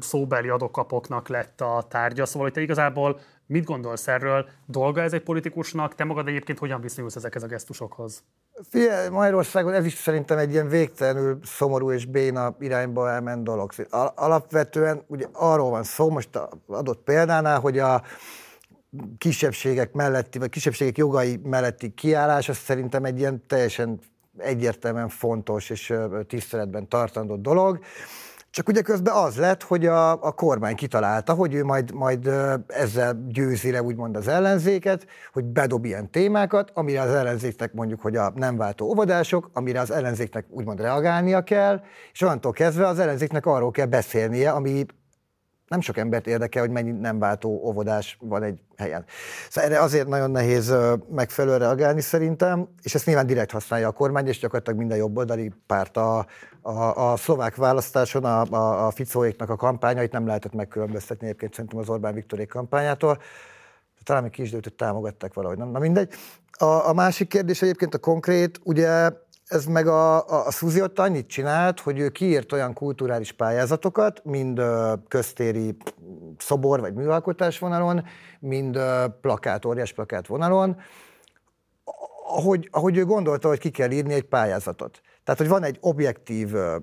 szóbeli 0.00 0.48
adokapoknak 0.48 1.28
lett 1.28 1.60
a 1.60 1.86
tárgya. 1.88 2.26
Szóval, 2.26 2.42
hogy 2.42 2.52
te 2.52 2.60
igazából 2.60 3.20
Mit 3.46 3.64
gondolsz 3.64 4.08
erről? 4.08 4.48
Dolga 4.66 5.02
ez 5.02 5.12
egy 5.12 5.22
politikusnak? 5.22 5.94
Te 5.94 6.04
magad 6.04 6.28
egyébként 6.28 6.58
hogyan 6.58 6.80
viszonyulsz 6.80 7.16
ezekhez 7.16 7.42
a 7.42 7.46
gesztusokhoz? 7.46 8.24
Figyelj, 8.70 9.08
Magyarországon 9.08 9.72
ez 9.72 9.84
is 9.84 9.94
szerintem 9.94 10.38
egy 10.38 10.52
ilyen 10.52 10.68
végtelenül 10.68 11.38
szomorú 11.44 11.92
és 11.92 12.04
béna 12.04 12.56
irányba 12.58 13.10
elment 13.10 13.44
dolog. 13.44 13.72
Alapvetően 14.14 15.04
ugye 15.06 15.26
arról 15.32 15.70
van 15.70 15.82
szó, 15.82 16.10
most 16.10 16.28
adott 16.66 17.02
példánál, 17.02 17.60
hogy 17.60 17.78
a 17.78 18.02
kisebbségek 19.18 19.92
melletti, 19.92 20.38
vagy 20.38 20.50
kisebbségek 20.50 20.96
jogai 20.96 21.40
melletti 21.42 21.94
kiállás, 21.94 22.48
az 22.48 22.56
szerintem 22.56 23.04
egy 23.04 23.18
ilyen 23.18 23.46
teljesen 23.46 24.00
egyértelműen 24.38 25.08
fontos 25.08 25.70
és 25.70 25.94
tiszteletben 26.26 26.88
tartandó 26.88 27.36
dolog. 27.36 27.78
Csak 28.52 28.68
ugye 28.68 28.80
közben 28.80 29.14
az 29.14 29.36
lett, 29.36 29.62
hogy 29.62 29.86
a, 29.86 30.10
a 30.10 30.32
kormány 30.32 30.74
kitalálta, 30.74 31.32
hogy 31.34 31.54
ő 31.54 31.64
majd, 31.64 31.92
majd 31.92 32.30
ezzel 32.66 33.24
győzi 33.28 33.70
le 33.70 33.82
úgymond 33.82 34.16
az 34.16 34.28
ellenzéket, 34.28 35.06
hogy 35.32 35.44
bedob 35.44 35.84
ilyen 35.84 36.10
témákat, 36.10 36.70
amire 36.74 37.00
az 37.00 37.14
ellenzéknek 37.14 37.72
mondjuk, 37.72 38.00
hogy 38.00 38.16
a 38.16 38.32
nem 38.34 38.56
váltó 38.56 38.86
óvodások, 38.86 39.50
amire 39.52 39.80
az 39.80 39.90
ellenzéknek 39.90 40.46
úgymond 40.50 40.80
reagálnia 40.80 41.42
kell, 41.42 41.80
és 42.12 42.22
onnantól 42.22 42.52
kezdve 42.52 42.86
az 42.86 42.98
ellenzéknek 42.98 43.46
arról 43.46 43.70
kell 43.70 43.86
beszélnie, 43.86 44.50
ami 44.50 44.86
nem 45.72 45.80
sok 45.80 45.96
embert 45.96 46.26
érdekel, 46.26 46.62
hogy 46.62 46.70
mennyi 46.70 46.90
nem 46.90 47.18
váltó 47.18 47.60
óvodás 47.64 48.16
van 48.20 48.42
egy 48.42 48.58
helyen. 48.76 49.04
Szóval 49.50 49.70
erre 49.70 49.80
azért 49.80 50.06
nagyon 50.06 50.30
nehéz 50.30 50.74
megfelelően 51.10 51.60
reagálni 51.60 52.00
szerintem, 52.00 52.68
és 52.82 52.94
ezt 52.94 53.06
nyilván 53.06 53.26
direkt 53.26 53.50
használja 53.50 53.88
a 53.88 53.92
kormány, 53.92 54.26
és 54.26 54.38
gyakorlatilag 54.38 54.78
minden 54.78 54.98
jobboldali 54.98 55.52
párt 55.66 55.96
a, 55.96 56.26
a, 56.60 57.10
a 57.10 57.16
szlovák 57.16 57.56
választáson 57.56 58.24
a, 58.24 58.44
a, 58.44 58.86
a 58.86 58.90
Ficóéknak 58.90 59.50
a 59.50 59.56
kampányait 59.56 60.12
nem 60.12 60.26
lehetett 60.26 60.54
megkülönböztetni 60.54 61.26
egyébként 61.26 61.54
szerintem 61.54 61.78
az 61.78 61.88
Orbán 61.88 62.14
Viktorék 62.14 62.48
kampányától. 62.48 63.18
Talán 64.04 64.22
még 64.22 64.30
ki 64.30 64.50
hogy 64.50 64.74
támogatták 64.76 65.34
valahogy, 65.34 65.58
nem? 65.58 65.70
Na 65.70 65.78
mindegy. 65.78 66.12
A, 66.58 66.88
a 66.88 66.92
másik 66.92 67.28
kérdés 67.28 67.62
egyébként 67.62 67.94
a 67.94 67.98
konkrét, 67.98 68.60
ugye 68.64 69.10
ez 69.52 69.64
meg 69.64 69.86
a, 69.86 70.28
a, 70.28 70.46
a 70.46 70.50
Suzy 70.50 70.82
ott 70.82 70.98
annyit 70.98 71.26
csinált, 71.26 71.80
hogy 71.80 71.98
ő 71.98 72.08
kiírt 72.08 72.52
olyan 72.52 72.72
kulturális 72.72 73.32
pályázatokat, 73.32 74.20
mind 74.24 74.58
ö, 74.58 74.92
köztéri 75.08 75.76
szobor 76.38 76.80
vagy 76.80 76.94
műalkotás 76.94 77.58
vonalon, 77.58 78.04
mind 78.40 78.76
ö, 78.76 79.04
plakát, 79.20 79.64
óriás 79.64 79.92
plakát 79.92 80.26
vonalon, 80.26 80.76
ahogy, 82.26 82.68
ahogy 82.70 82.96
ő 82.96 83.04
gondolta, 83.04 83.48
hogy 83.48 83.58
ki 83.58 83.70
kell 83.70 83.90
írni 83.90 84.14
egy 84.14 84.28
pályázatot. 84.28 85.00
Tehát, 85.24 85.40
hogy 85.40 85.48
van 85.48 85.62
egy 85.62 85.78
objektív 85.80 86.54
ö, 86.54 86.76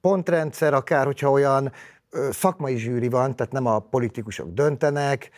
pontrendszer, 0.00 0.74
akár 0.74 1.04
hogyha 1.04 1.30
olyan 1.30 1.72
szakmai 2.30 2.76
zsűri 2.76 3.08
van, 3.08 3.36
tehát 3.36 3.52
nem 3.52 3.66
a 3.66 3.78
politikusok 3.78 4.52
döntenek, 4.52 5.30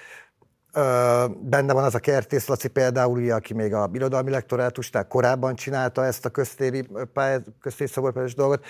benne 1.40 1.72
van 1.72 1.84
az 1.84 1.94
a 1.94 1.98
Kertész 1.98 2.46
Laci 2.46 2.68
például, 2.68 3.18
ugye, 3.18 3.34
aki 3.34 3.54
még 3.54 3.74
a 3.74 3.86
birodalmi 3.86 4.30
lektorátustál 4.30 5.06
korábban 5.06 5.54
csinálta 5.54 6.04
ezt 6.04 6.24
a 6.24 6.28
köztéri, 6.28 6.88
köztéri 7.60 7.90
szoborpályás 7.90 8.34
dolgot. 8.34 8.64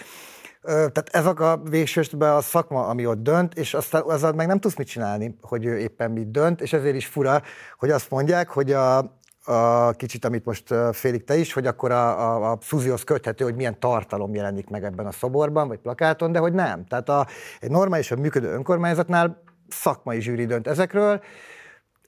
Tehát 0.62 1.09
ez 1.12 1.26
a 1.26 1.61
végsőstben 1.64 2.34
a 2.34 2.40
szakma, 2.40 2.86
ami 2.86 3.07
ott 3.07 3.22
dönt, 3.22 3.55
és 3.55 3.74
aztán 3.74 4.03
azzal 4.03 4.32
meg 4.32 4.46
nem 4.46 4.61
tudsz 4.61 4.76
mit 4.76 4.86
csinálni, 4.86 5.38
hogy 5.40 5.64
ő 5.64 5.78
éppen 5.78 6.11
mit 6.11 6.30
dönt, 6.30 6.61
és 6.61 6.72
ezért 6.72 6.94
is 6.94 7.07
fura, 7.07 7.42
hogy 7.78 7.90
azt 7.90 8.11
mondják, 8.11 8.49
hogy 8.49 8.72
a, 8.72 8.99
a 9.44 9.90
kicsit, 9.90 10.24
amit 10.24 10.44
most 10.44 10.74
félig 10.92 11.24
te 11.24 11.36
is, 11.36 11.53
hogy 11.53 11.66
akkor 11.66 11.90
a, 11.90 12.20
a, 12.20 12.51
a 12.51 12.59
fúzióhoz 12.61 13.05
köthető, 13.05 13.44
hogy 13.44 13.55
milyen 13.55 13.80
tartalom 13.80 14.34
jelenik 14.34 14.68
meg 14.68 14.84
ebben 14.84 15.07
a 15.07 15.12
szoborban, 15.12 15.68
vagy 15.68 15.78
plakáton, 15.78 16.32
de 16.32 16.38
hogy 16.38 16.53
nem. 16.53 16.84
Tehát 16.86 17.09
a, 17.09 17.26
egy 17.61 17.70
normálisan 17.70 18.18
működő 18.18 18.53
önkormányzatnál 18.53 19.42
szakmai 19.68 20.20
zsűri 20.20 20.46
dönt 20.46 20.66
ezekről, 20.66 21.20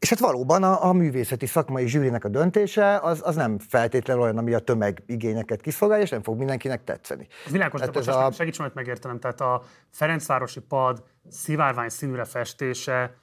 és 0.01 0.09
hát 0.09 0.18
valóban 0.18 0.62
a, 0.62 0.84
a 0.84 0.92
művészeti 0.92 1.46
szakmai 1.46 1.88
zsűrinek 1.88 2.24
a 2.24 2.28
döntése 2.28 2.98
az, 2.98 3.20
az 3.24 3.34
nem 3.34 3.59
feltétlenül 3.59 4.22
olyan, 4.22 4.38
ami 4.38 4.55
a 4.55 4.59
tömeg 4.59 5.03
igényeket 5.07 5.61
kiszolgálja, 5.61 6.05
és 6.05 6.11
nem 6.11 6.22
fog 6.22 6.38
mindenkinek 6.38 6.84
tetszeni. 6.84 7.26
Ez 7.46 7.53
világos, 7.53 7.80
de 7.80 7.90
ez 7.98 8.09
a... 8.09 8.30
segíts 8.32 8.59
meg 8.59 8.70
megértenem. 8.74 9.18
Tehát 9.18 9.40
a 9.40 9.62
Ferencvárosi 9.90 10.61
pad 10.61 11.03
szivárvány 11.28 11.88
színűre 11.88 12.24
festése 12.24 13.14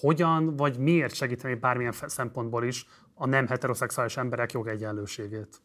hogyan 0.00 0.56
vagy 0.56 0.78
miért 0.78 1.14
segíteni 1.14 1.54
bármilyen 1.54 1.94
szempontból 2.06 2.64
is 2.64 2.86
a 3.14 3.26
nem 3.26 3.46
heteroszexuális 3.46 4.16
emberek 4.16 4.52
jogegyenlőségét? 4.52 5.60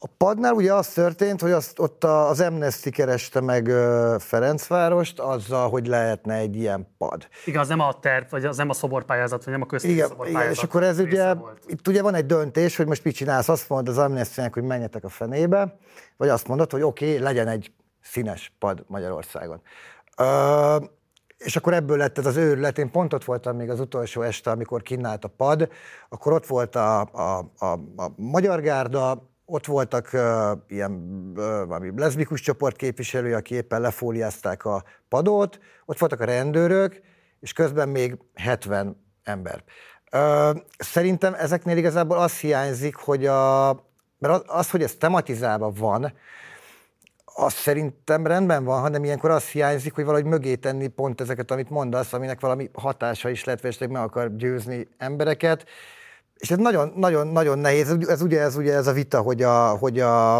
A 0.00 0.06
padnál 0.16 0.52
ugye 0.52 0.74
az 0.74 0.88
történt, 0.88 1.40
hogy 1.40 1.50
azt, 1.50 1.78
ott 1.78 2.04
az 2.04 2.40
Amnesty 2.40 2.88
kereste 2.88 3.40
meg 3.40 3.66
Ferencvárost 4.18 5.20
azzal, 5.20 5.68
hogy 5.68 5.86
lehetne 5.86 6.34
egy 6.34 6.56
ilyen 6.56 6.94
pad. 6.98 7.28
Igen, 7.44 7.60
az 7.60 7.68
nem 7.68 7.80
a 7.80 7.98
terv, 8.00 8.30
vagy 8.30 8.44
az 8.44 8.56
nem 8.56 8.68
a 8.68 8.72
szoborpályázat, 8.72 9.44
vagy 9.44 9.52
nem 9.52 9.62
a 9.62 9.66
köztes 9.66 9.90
igen, 9.90 10.08
szoborpályázat. 10.08 10.42
Igen, 10.42 10.54
és 10.54 10.62
akkor 10.62 10.82
ez 10.82 10.98
ugye, 10.98 11.34
volt. 11.34 11.62
itt 11.66 11.88
ugye 11.88 12.02
van 12.02 12.14
egy 12.14 12.26
döntés, 12.26 12.76
hogy 12.76 12.86
most 12.86 13.04
mit 13.04 13.14
csinálsz, 13.14 13.48
azt 13.48 13.68
mondod 13.68 13.88
az 13.88 13.98
amnesty 13.98 14.40
hogy 14.52 14.62
menjetek 14.62 15.04
a 15.04 15.08
fenébe, 15.08 15.76
vagy 16.16 16.28
azt 16.28 16.48
mondod, 16.48 16.70
hogy 16.70 16.82
oké, 16.82 17.10
okay, 17.10 17.22
legyen 17.22 17.48
egy 17.48 17.72
színes 18.02 18.52
pad 18.58 18.84
Magyarországon. 18.86 19.60
Uh, 20.18 20.84
és 21.38 21.56
akkor 21.56 21.74
ebből 21.74 21.96
lett 21.96 22.18
ez 22.18 22.26
az 22.26 22.36
őrület. 22.36 22.78
Én 22.78 22.90
pont 22.90 23.12
ott 23.12 23.24
voltam 23.24 23.56
még 23.56 23.70
az 23.70 23.80
utolsó 23.80 24.22
este, 24.22 24.50
amikor 24.50 24.82
kinállt 24.82 25.24
a 25.24 25.28
pad, 25.28 25.68
akkor 26.08 26.32
ott 26.32 26.46
volt 26.46 26.76
a, 26.76 27.00
a, 27.00 27.50
a, 27.58 27.72
a 27.96 28.12
Magyar 28.16 28.60
Gárda, 28.60 29.27
ott 29.50 29.66
voltak 29.66 30.08
uh, 30.12 30.50
ilyen 30.68 30.92
uh, 31.36 31.42
valami 31.66 31.92
leszbikus 31.96 32.40
csoport 32.40 32.76
képviselői, 32.76 33.32
aki 33.32 33.54
éppen 33.54 33.80
lefóliázták 33.80 34.64
a 34.64 34.84
padot, 35.08 35.58
ott 35.86 35.98
voltak 35.98 36.20
a 36.20 36.24
rendőrök, 36.24 37.00
és 37.40 37.52
közben 37.52 37.88
még 37.88 38.18
70 38.34 39.04
ember. 39.22 39.62
Uh, 40.12 40.56
szerintem 40.78 41.34
ezeknél 41.34 41.76
igazából 41.76 42.18
az 42.18 42.38
hiányzik, 42.38 42.96
hogy 42.96 43.26
a, 43.26 43.72
mert 44.18 44.48
az, 44.48 44.70
hogy 44.70 44.82
ez 44.82 44.94
tematizálva 44.94 45.70
van, 45.70 46.12
az 47.24 47.52
szerintem 47.52 48.26
rendben 48.26 48.64
van, 48.64 48.80
hanem 48.80 49.04
ilyenkor 49.04 49.30
az 49.30 49.44
hiányzik, 49.44 49.94
hogy 49.94 50.04
valahogy 50.04 50.26
mögé 50.26 50.54
tenni 50.54 50.88
pont 50.88 51.20
ezeket, 51.20 51.50
amit 51.50 51.70
mondasz, 51.70 52.12
aminek 52.12 52.40
valami 52.40 52.70
hatása 52.72 53.28
is 53.28 53.44
lehet, 53.44 53.60
vagy 53.60 53.88
meg 53.90 54.02
akar 54.02 54.36
győzni 54.36 54.88
embereket. 54.96 55.64
És 56.38 56.50
ez 56.50 56.58
nagyon, 56.58 56.92
nagyon, 56.96 57.26
nagyon 57.26 57.58
nehéz. 57.58 57.96
Ez 58.08 58.22
ugye 58.22 58.40
ez, 58.40 58.56
ugye 58.56 58.74
ez 58.74 58.86
a 58.86 58.92
vita, 58.92 59.20
hogy 59.20 59.42
a, 59.42 59.68
hogy 59.68 60.00
a 60.00 60.36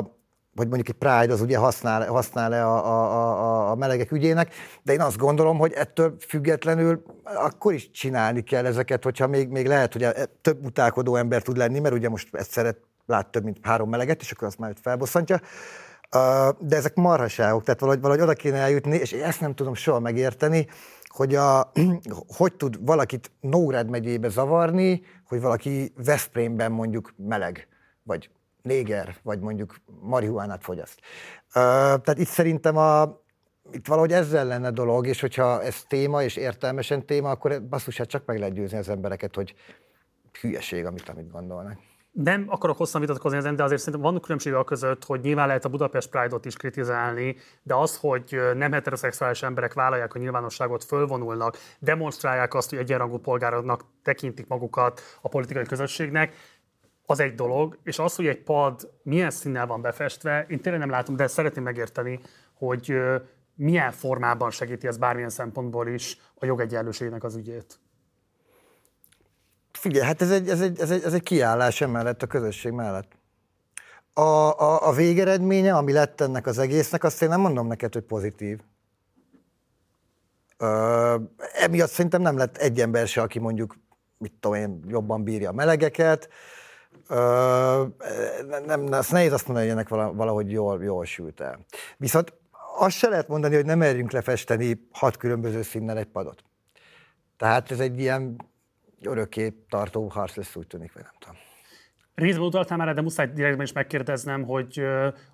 hogy 0.58 0.68
mondjuk 0.68 0.88
egy 0.88 1.08
Pride 1.08 1.32
az 1.32 1.40
ugye 1.40 1.58
használ, 1.58 2.06
használ-e 2.06 2.66
a, 2.66 2.86
a, 2.86 3.30
a, 3.32 3.70
a 3.70 3.74
melegek 3.74 4.12
ügyének, 4.12 4.54
de 4.82 4.92
én 4.92 5.00
azt 5.00 5.16
gondolom, 5.16 5.58
hogy 5.58 5.72
ettől 5.72 6.16
függetlenül 6.28 7.02
akkor 7.22 7.72
is 7.72 7.90
csinálni 7.90 8.42
kell 8.42 8.66
ezeket, 8.66 9.04
hogyha 9.04 9.26
még, 9.26 9.48
még 9.48 9.66
lehet, 9.66 9.92
hogy 9.92 10.06
több 10.40 10.64
utálkodó 10.64 11.16
ember 11.16 11.42
tud 11.42 11.56
lenni, 11.56 11.78
mert 11.78 11.94
ugye 11.94 12.08
most 12.08 12.34
ezt 12.34 12.50
szeret, 12.50 12.78
lát 13.06 13.26
több, 13.26 13.44
mint 13.44 13.58
három 13.62 13.88
meleget, 13.88 14.20
és 14.20 14.30
akkor 14.30 14.48
azt 14.48 14.58
már 14.58 14.74
felbosszantja. 14.82 15.40
De 16.58 16.76
ezek 16.76 16.94
marhaságok, 16.94 17.62
tehát 17.64 17.80
valahogy, 17.80 18.00
valahogy 18.00 18.22
oda 18.22 18.32
kéne 18.32 18.58
eljutni, 18.58 18.96
és 18.96 19.12
ezt 19.12 19.40
nem 19.40 19.54
tudom 19.54 19.74
soha 19.74 20.00
megérteni, 20.00 20.66
hogy 21.08 21.34
a, 21.34 21.72
hogy 22.38 22.54
tud 22.54 22.84
valakit 22.84 23.30
Nógrád 23.40 23.90
megyébe 23.90 24.28
zavarni, 24.28 25.02
hogy 25.24 25.40
valaki 25.40 25.92
Veszprémben 25.96 26.72
mondjuk 26.72 27.14
meleg, 27.16 27.68
vagy 28.02 28.30
néger, 28.62 29.16
vagy 29.22 29.40
mondjuk 29.40 29.76
marihuánát 30.00 30.62
fogyaszt. 30.62 31.00
Tehát 31.52 32.18
itt 32.18 32.28
szerintem 32.28 32.76
a, 32.76 33.20
itt 33.72 33.86
valahogy 33.86 34.12
ezzel 34.12 34.46
lenne 34.46 34.70
dolog, 34.70 35.06
és 35.06 35.20
hogyha 35.20 35.62
ez 35.62 35.82
téma, 35.88 36.22
és 36.22 36.36
értelmesen 36.36 37.06
téma, 37.06 37.30
akkor 37.30 37.68
basszus, 37.68 37.96
hát 37.96 38.08
csak 38.08 38.26
meg 38.26 38.38
lehet 38.38 38.54
győzni 38.54 38.78
az 38.78 38.88
embereket, 38.88 39.34
hogy 39.34 39.54
hülyeség, 40.40 40.84
amit, 40.84 41.08
amit 41.08 41.30
gondolnak 41.30 41.78
nem 42.22 42.44
akarok 42.48 42.76
hosszan 42.76 43.00
vitatkozni 43.00 43.38
ezen, 43.38 43.56
de 43.56 43.62
azért 43.62 43.80
szerintem 43.80 44.12
van 44.12 44.20
különbség 44.20 44.54
a 44.54 44.64
között, 44.64 45.04
hogy 45.04 45.20
nyilván 45.20 45.46
lehet 45.46 45.64
a 45.64 45.68
Budapest 45.68 46.10
Pride-ot 46.10 46.44
is 46.44 46.56
kritizálni, 46.56 47.36
de 47.62 47.74
az, 47.74 47.96
hogy 47.96 48.40
nem 48.54 48.72
heteroszexuális 48.72 49.42
emberek 49.42 49.72
vállalják 49.72 50.14
a 50.14 50.18
nyilvánosságot, 50.18 50.84
fölvonulnak, 50.84 51.56
demonstrálják 51.78 52.54
azt, 52.54 52.70
hogy 52.70 52.78
egyenrangú 52.78 53.18
polgároknak 53.18 53.84
tekintik 54.02 54.46
magukat 54.46 55.00
a 55.22 55.28
politikai 55.28 55.64
közösségnek, 55.64 56.34
az 57.06 57.20
egy 57.20 57.34
dolog, 57.34 57.78
és 57.82 57.98
az, 57.98 58.16
hogy 58.16 58.26
egy 58.26 58.42
pad 58.42 58.90
milyen 59.02 59.30
színnel 59.30 59.66
van 59.66 59.80
befestve, 59.80 60.46
én 60.48 60.60
tényleg 60.60 60.80
nem 60.80 60.90
látom, 60.90 61.16
de 61.16 61.26
szeretném 61.26 61.64
megérteni, 61.64 62.20
hogy 62.54 62.98
milyen 63.54 63.92
formában 63.92 64.50
segíti 64.50 64.86
ez 64.86 64.98
bármilyen 64.98 65.30
szempontból 65.30 65.88
is 65.88 66.20
a 66.34 66.46
jogegyenlőségnek 66.46 67.24
az 67.24 67.36
ügyét. 67.36 67.78
Figyelj, 69.78 70.06
hát 70.06 70.22
ez 70.22 70.30
egy, 70.30 70.48
ez 70.48 70.60
egy, 70.60 70.80
ez 70.80 70.90
egy, 70.90 71.02
ez 71.04 71.12
egy 71.12 71.22
kiállás 71.22 71.80
emellett, 71.80 72.22
a 72.22 72.26
közösség 72.26 72.72
mellett. 72.72 73.12
A, 74.12 74.20
a, 74.20 74.88
a 74.88 74.92
végeredménye, 74.92 75.76
ami 75.76 75.92
lett 75.92 76.20
ennek 76.20 76.46
az 76.46 76.58
egésznek, 76.58 77.04
azt 77.04 77.22
én 77.22 77.28
nem 77.28 77.40
mondom 77.40 77.66
neked, 77.66 77.92
hogy 77.92 78.02
pozitív. 78.02 78.60
Ö, 80.56 81.16
emiatt 81.52 81.90
szerintem 81.90 82.22
nem 82.22 82.36
lett 82.36 82.56
egy 82.56 82.80
ember 82.80 83.06
se, 83.06 83.22
aki 83.22 83.38
mondjuk, 83.38 83.76
mit 84.18 84.32
tudom 84.40 84.56
én, 84.56 84.84
jobban 84.86 85.22
bírja 85.22 85.50
a 85.50 85.52
melegeket. 85.52 86.28
Ö, 87.08 87.84
nem, 88.66 88.86
azt 88.90 89.12
nehéz 89.12 89.32
azt 89.32 89.46
mondani, 89.46 89.68
hogy 89.68 89.76
ennek 89.76 90.14
valahogy 90.14 90.50
jól, 90.50 90.82
jól 90.82 91.04
sült 91.04 91.40
el. 91.40 91.58
Viszont 91.96 92.32
azt 92.78 92.96
se 92.96 93.08
lehet 93.08 93.28
mondani, 93.28 93.54
hogy 93.54 93.66
nem 93.66 93.78
merjünk 93.78 94.10
lefesteni 94.10 94.88
hat 94.92 95.16
különböző 95.16 95.62
színnel 95.62 95.98
egy 95.98 96.06
padot. 96.06 96.42
Tehát 97.36 97.70
ez 97.70 97.80
egy 97.80 98.00
ilyen 98.00 98.36
örökké 99.02 99.54
tartó 99.68 100.08
harc 100.08 100.34
lesz, 100.34 100.56
úgy 100.56 100.66
tűnik, 100.66 100.92
vagy 100.92 101.02
nem 101.02 101.12
tudom. 101.18 101.36
Részben 102.14 102.46
utaltál 102.46 102.78
már, 102.78 102.94
de 102.94 103.00
muszáj 103.00 103.26
direktben 103.26 103.66
is 103.66 103.72
megkérdeznem, 103.72 104.44
hogy 104.44 104.82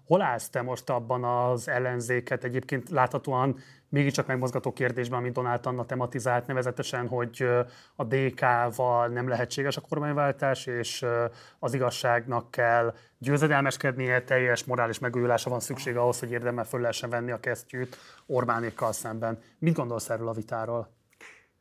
hol 0.06 0.22
állsz 0.22 0.48
te 0.48 0.62
most 0.62 0.90
abban 0.90 1.24
az 1.24 1.68
ellenzéket? 1.68 2.44
Egyébként 2.44 2.90
láthatóan 2.90 3.58
mégiscsak 3.88 4.26
megmozgató 4.26 4.72
kérdésben, 4.72 5.18
amit 5.18 5.32
Donát 5.32 5.66
Anna 5.66 5.84
tematizált, 5.84 6.46
nevezetesen, 6.46 7.08
hogy 7.08 7.48
a 7.96 8.04
DK-val 8.04 9.08
nem 9.08 9.28
lehetséges 9.28 9.76
a 9.76 9.80
kormányváltás, 9.80 10.66
és 10.66 11.04
az 11.58 11.74
igazságnak 11.74 12.50
kell 12.50 12.94
győzedelmeskednie, 13.18 14.22
teljes 14.22 14.64
morális 14.64 14.98
megújulása 14.98 15.50
van 15.50 15.60
szükség 15.60 15.96
ahhoz, 15.96 16.18
hogy 16.18 16.30
érdemel 16.30 16.64
föl 16.64 16.80
lehessen 16.80 17.10
venni 17.10 17.30
a 17.30 17.40
kesztyűt 17.40 17.96
Orbánékkal 18.26 18.92
szemben. 18.92 19.38
Mit 19.58 19.74
gondolsz 19.74 20.10
erről 20.10 20.28
a 20.28 20.32
vitáról? 20.32 20.88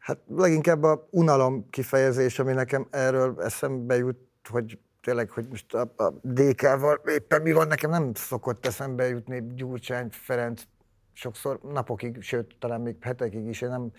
Hát 0.03 0.17
leginkább 0.35 0.83
a 0.83 1.07
unalom 1.09 1.69
kifejezés, 1.69 2.39
ami 2.39 2.53
nekem 2.53 2.87
erről 2.91 3.41
eszembe 3.41 3.95
jut, 3.95 4.17
hogy 4.49 4.79
tényleg, 5.01 5.29
hogy 5.29 5.47
most 5.49 5.73
a, 5.73 5.93
a 6.03 6.13
DK-val 6.21 7.01
éppen 7.05 7.41
mi 7.41 7.51
van, 7.51 7.67
nekem 7.67 7.89
nem 7.89 8.13
szokott 8.13 8.65
eszembe 8.65 9.07
jutni 9.07 9.43
Gyurcsány 9.55 10.07
Ferenc 10.11 10.61
sokszor 11.13 11.59
napokig, 11.71 12.21
sőt, 12.21 12.55
talán 12.59 12.81
még 12.81 12.95
hetekig 13.01 13.47
is, 13.47 13.61
én 13.61 13.69
nem 13.69 13.91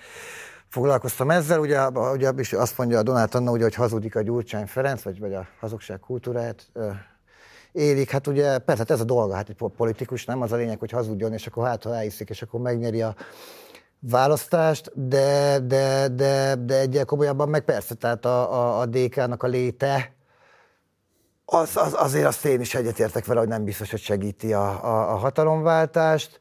foglalkoztam 0.69 1.31
ezzel, 1.31 1.61
ugye, 1.61 1.89
ugye 1.89 2.33
is 2.37 2.53
azt 2.53 2.79
mondja 2.79 2.99
a 2.99 3.03
Donát 3.03 3.35
Anna, 3.35 3.51
ugye, 3.51 3.63
hogy 3.63 3.75
hazudik 3.75 4.17
a 4.17 4.23
Gyurcsány 4.23 4.67
Ferenc, 4.67 5.03
vagy, 5.03 5.19
vagy 5.19 5.35
a 5.35 5.47
hazugság 5.61 6.01
kultúráját 6.01 6.71
élik, 7.73 8.11
hát 8.11 8.27
ugye 8.27 8.59
persze 8.59 8.83
hát 8.83 8.91
ez 8.91 9.01
a 9.01 9.05
dolga, 9.05 9.35
hát 9.35 9.49
egy 9.49 9.57
politikus 9.77 10.25
nem? 10.25 10.43
Az 10.43 10.53
a 10.53 10.57
lényeg, 10.57 10.79
hogy 10.79 10.91
hazudjon, 10.91 11.33
és 11.33 11.47
akkor 11.47 11.67
hát 11.67 11.83
ha 11.83 11.95
elhiszik, 11.95 12.29
és 12.29 12.43
akkor 12.43 12.61
megnyeri 12.61 13.03
a 13.03 13.15
választást, 14.11 15.09
de, 15.09 15.59
de, 15.59 16.09
de, 16.09 16.55
de 16.55 16.79
egyel 16.79 17.05
komolyabban 17.05 17.49
meg 17.49 17.65
persze, 17.65 17.95
tehát 17.95 18.25
a, 18.25 18.53
a, 18.53 18.81
a 18.81 18.87
DK-nak 18.87 19.43
a 19.43 19.47
léte, 19.47 20.15
az, 21.45 21.77
az, 21.77 21.95
azért 21.99 22.27
azt 22.27 22.45
én 22.45 22.61
is 22.61 22.75
egyetértek 22.75 23.25
vele, 23.25 23.41
hogy 23.41 23.49
nem 23.49 23.65
biztos, 23.65 23.91
hogy 23.91 24.01
segíti 24.01 24.53
a, 24.53 24.85
a, 24.85 25.13
a 25.13 25.17
hatalomváltást. 25.17 26.41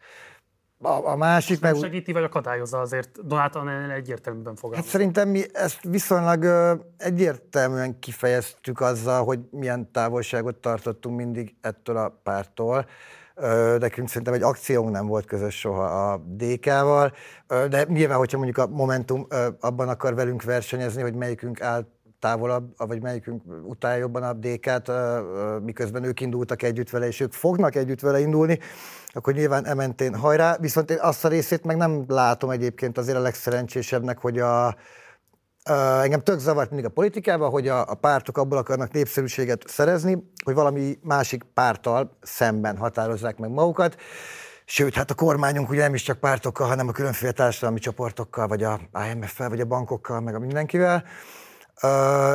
A, 0.81 1.07
a 1.07 1.15
másik 1.15 1.61
meg... 1.61 1.75
segíti, 1.75 2.11
vagy 2.11 2.23
akadályozza 2.23 2.79
azért? 2.79 3.27
Donáltal 3.27 3.91
egyértelműen 3.91 4.55
fogalmaz. 4.55 4.85
Hát 4.85 4.93
szerintem 4.93 5.29
mi 5.29 5.43
ezt 5.53 5.79
viszonylag 5.83 6.43
ö, 6.43 6.73
egyértelműen 6.97 7.99
kifejeztük 7.99 8.81
azzal, 8.81 9.23
hogy 9.23 9.39
milyen 9.51 9.91
távolságot 9.91 10.55
tartottunk 10.55 11.17
mindig 11.17 11.55
ettől 11.61 11.97
a 11.97 12.19
pártól 12.23 12.85
nekünk 13.79 14.07
szerintem 14.07 14.33
egy 14.33 14.41
akciónk 14.41 14.91
nem 14.91 15.07
volt 15.07 15.25
közös 15.25 15.59
soha 15.59 16.11
a 16.11 16.17
DK-val, 16.17 17.13
de 17.47 17.85
nyilván, 17.87 18.17
hogyha 18.17 18.37
mondjuk 18.37 18.57
a 18.57 18.67
Momentum 18.67 19.27
abban 19.59 19.89
akar 19.89 20.15
velünk 20.15 20.43
versenyezni, 20.43 21.01
hogy 21.01 21.15
melyikünk 21.15 21.61
áll 21.61 21.85
távolabb, 22.19 22.73
vagy 22.77 23.01
melyikünk 23.01 23.43
utálja 23.63 23.99
jobban 23.99 24.23
a 24.23 24.33
DK-t, 24.33 24.91
miközben 25.63 26.03
ők 26.03 26.19
indultak 26.19 26.61
együtt 26.61 26.89
vele, 26.89 27.07
és 27.07 27.19
ők 27.19 27.33
fognak 27.33 27.75
együtt 27.75 27.99
vele 27.99 28.19
indulni, 28.19 28.59
akkor 29.07 29.33
nyilván 29.33 29.65
ementén 29.65 30.15
hajrá, 30.15 30.57
viszont 30.59 30.91
én 30.91 30.97
azt 31.01 31.25
a 31.25 31.27
részét 31.27 31.63
meg 31.63 31.77
nem 31.77 32.03
látom 32.07 32.49
egyébként 32.49 32.97
azért 32.97 33.17
a 33.17 33.21
legszerencsésebbnek, 33.21 34.19
hogy 34.19 34.39
a, 34.39 34.75
engem 36.01 36.23
tök 36.23 36.39
zavart 36.39 36.69
mindig 36.69 36.85
a 36.85 36.93
politikában, 36.93 37.49
hogy 37.49 37.67
a, 37.67 37.89
a 37.89 37.93
pártok 37.93 38.37
abból 38.37 38.57
akarnak 38.57 38.91
népszerűséget 38.91 39.63
szerezni, 39.67 40.31
hogy 40.43 40.53
valami 40.53 40.97
másik 41.01 41.43
párttal 41.53 42.17
szemben 42.21 42.77
határozzák 42.77 43.37
meg 43.37 43.49
magukat. 43.49 43.95
Sőt, 44.65 44.93
hát 44.93 45.11
a 45.11 45.13
kormányunk 45.13 45.69
ugye 45.69 45.81
nem 45.81 45.93
is 45.93 46.01
csak 46.01 46.19
pártokkal, 46.19 46.67
hanem 46.67 46.87
a 46.87 46.91
különféle 46.91 47.31
társadalmi 47.31 47.79
csoportokkal, 47.79 48.47
vagy 48.47 48.63
a 48.63 48.79
IMF-fel, 49.11 49.49
vagy 49.49 49.59
a 49.59 49.65
bankokkal, 49.65 50.19
meg 50.19 50.35
a 50.35 50.39
mindenkivel. 50.39 51.03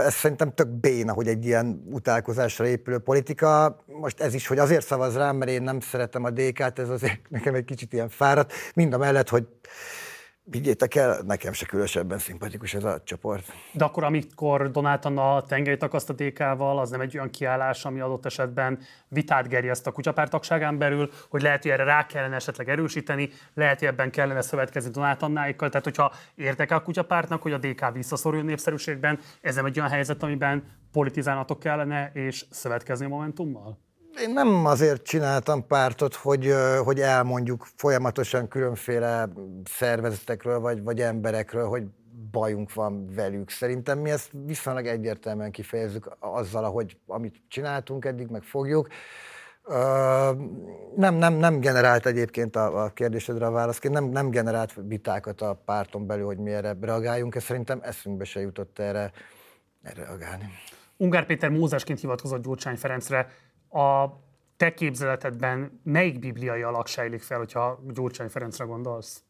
Ez 0.04 0.14
szerintem 0.14 0.54
tök 0.54 0.68
béna, 0.68 1.12
hogy 1.12 1.28
egy 1.28 1.44
ilyen 1.44 1.82
utálkozásra 1.90 2.66
épülő 2.66 2.98
politika. 2.98 3.76
Most 3.86 4.20
ez 4.20 4.34
is, 4.34 4.46
hogy 4.46 4.58
azért 4.58 4.86
szavaz 4.86 5.16
rám, 5.16 5.36
mert 5.36 5.50
én 5.50 5.62
nem 5.62 5.80
szeretem 5.80 6.24
a 6.24 6.30
DK-t, 6.30 6.78
ez 6.78 6.88
azért 6.88 7.20
nekem 7.28 7.54
egy 7.54 7.64
kicsit 7.64 7.92
ilyen 7.92 8.08
fáradt. 8.08 8.52
Mind 8.74 8.92
a 8.92 8.98
mellett, 8.98 9.28
hogy 9.28 9.46
vigyétek 10.50 10.94
el, 10.94 11.20
nekem 11.26 11.52
se 11.52 11.66
különösebben 11.66 12.18
szimpatikus 12.18 12.74
ez 12.74 12.84
a 12.84 13.00
csoport. 13.04 13.52
De 13.72 13.84
akkor, 13.84 14.04
amikor 14.04 14.70
Donát 14.70 15.04
Anna 15.04 15.42
tengelyt 15.42 15.82
akaszt 15.82 16.10
a 16.10 16.12
DK-val, 16.12 16.78
az 16.78 16.90
nem 16.90 17.00
egy 17.00 17.16
olyan 17.16 17.30
kiállás, 17.30 17.84
ami 17.84 18.00
adott 18.00 18.26
esetben 18.26 18.78
vitát 19.08 19.48
gerjeszt 19.48 19.86
a 19.86 19.92
kutyapártagságán 19.92 20.78
belül, 20.78 21.10
hogy 21.28 21.42
lehet, 21.42 21.62
hogy 21.62 21.70
erre 21.70 21.84
rá 21.84 22.06
kellene 22.06 22.34
esetleg 22.34 22.68
erősíteni, 22.68 23.30
lehet, 23.54 23.78
hogy 23.78 23.88
ebben 23.88 24.10
kellene 24.10 24.40
szövetkezni 24.40 24.90
Donát 24.90 25.22
Annáikkal. 25.22 25.68
Tehát, 25.68 25.84
hogyha 25.84 26.12
értek 26.34 26.70
a 26.70 26.82
kutyapártnak, 26.82 27.42
hogy 27.42 27.52
a 27.52 27.58
DK 27.58 27.92
visszaszoruljon 27.92 28.46
népszerűségben, 28.46 29.18
ez 29.40 29.54
nem 29.54 29.64
egy 29.64 29.78
olyan 29.78 29.90
helyzet, 29.90 30.22
amiben 30.22 30.64
politizálnatok 30.92 31.58
kellene 31.58 32.10
és 32.12 32.44
szövetkezni 32.50 33.04
a 33.04 33.08
Momentummal? 33.08 33.87
Én 34.22 34.30
nem 34.30 34.66
azért 34.66 35.02
csináltam 35.02 35.66
pártot, 35.66 36.14
hogy, 36.14 36.54
hogy 36.84 37.00
elmondjuk 37.00 37.66
folyamatosan 37.76 38.48
különféle 38.48 39.28
szervezetekről 39.64 40.60
vagy, 40.60 40.82
vagy 40.82 41.00
emberekről, 41.00 41.68
hogy 41.68 41.82
bajunk 42.30 42.74
van 42.74 43.14
velük. 43.14 43.50
Szerintem 43.50 43.98
mi 43.98 44.10
ezt 44.10 44.30
viszonylag 44.46 44.86
egyértelműen 44.86 45.50
kifejezzük 45.50 46.16
azzal, 46.18 46.64
ahogy 46.64 46.96
amit 47.06 47.42
csináltunk 47.48 48.04
eddig, 48.04 48.28
meg 48.28 48.42
fogjuk. 48.42 48.88
nem, 50.96 51.14
nem, 51.14 51.34
nem 51.34 51.60
generált 51.60 52.06
egyébként 52.06 52.56
a, 52.56 52.84
a 52.84 52.88
kérdésedre 52.88 53.46
a 53.46 53.50
válaszként, 53.50 53.94
nem, 53.94 54.04
nem 54.04 54.30
generált 54.30 54.74
vitákat 54.86 55.40
a 55.40 55.62
párton 55.64 56.06
belül, 56.06 56.26
hogy 56.26 56.38
mi 56.38 56.52
erre 56.52 56.76
reagáljunk, 56.80 57.34
és 57.34 57.42
szerintem 57.42 57.80
eszünkbe 57.82 58.24
se 58.24 58.40
jutott 58.40 58.78
erre, 58.78 59.12
erre 59.82 60.04
reagálni. 60.04 60.52
Ungár 60.96 61.26
Péter 61.26 61.50
Mózesként 61.50 62.00
hivatkozott 62.00 62.42
Gyurcsány 62.42 62.76
Ferencre 62.76 63.28
a 63.70 64.06
te 64.56 64.74
képzeletedben 64.74 65.80
melyik 65.84 66.18
bibliai 66.18 66.62
alak 66.62 66.86
sejlik 66.86 67.22
fel, 67.22 67.38
hogyha 67.38 67.80
Gyurcsány 67.88 68.28
Ferencre 68.28 68.64
gondolsz? 68.64 69.22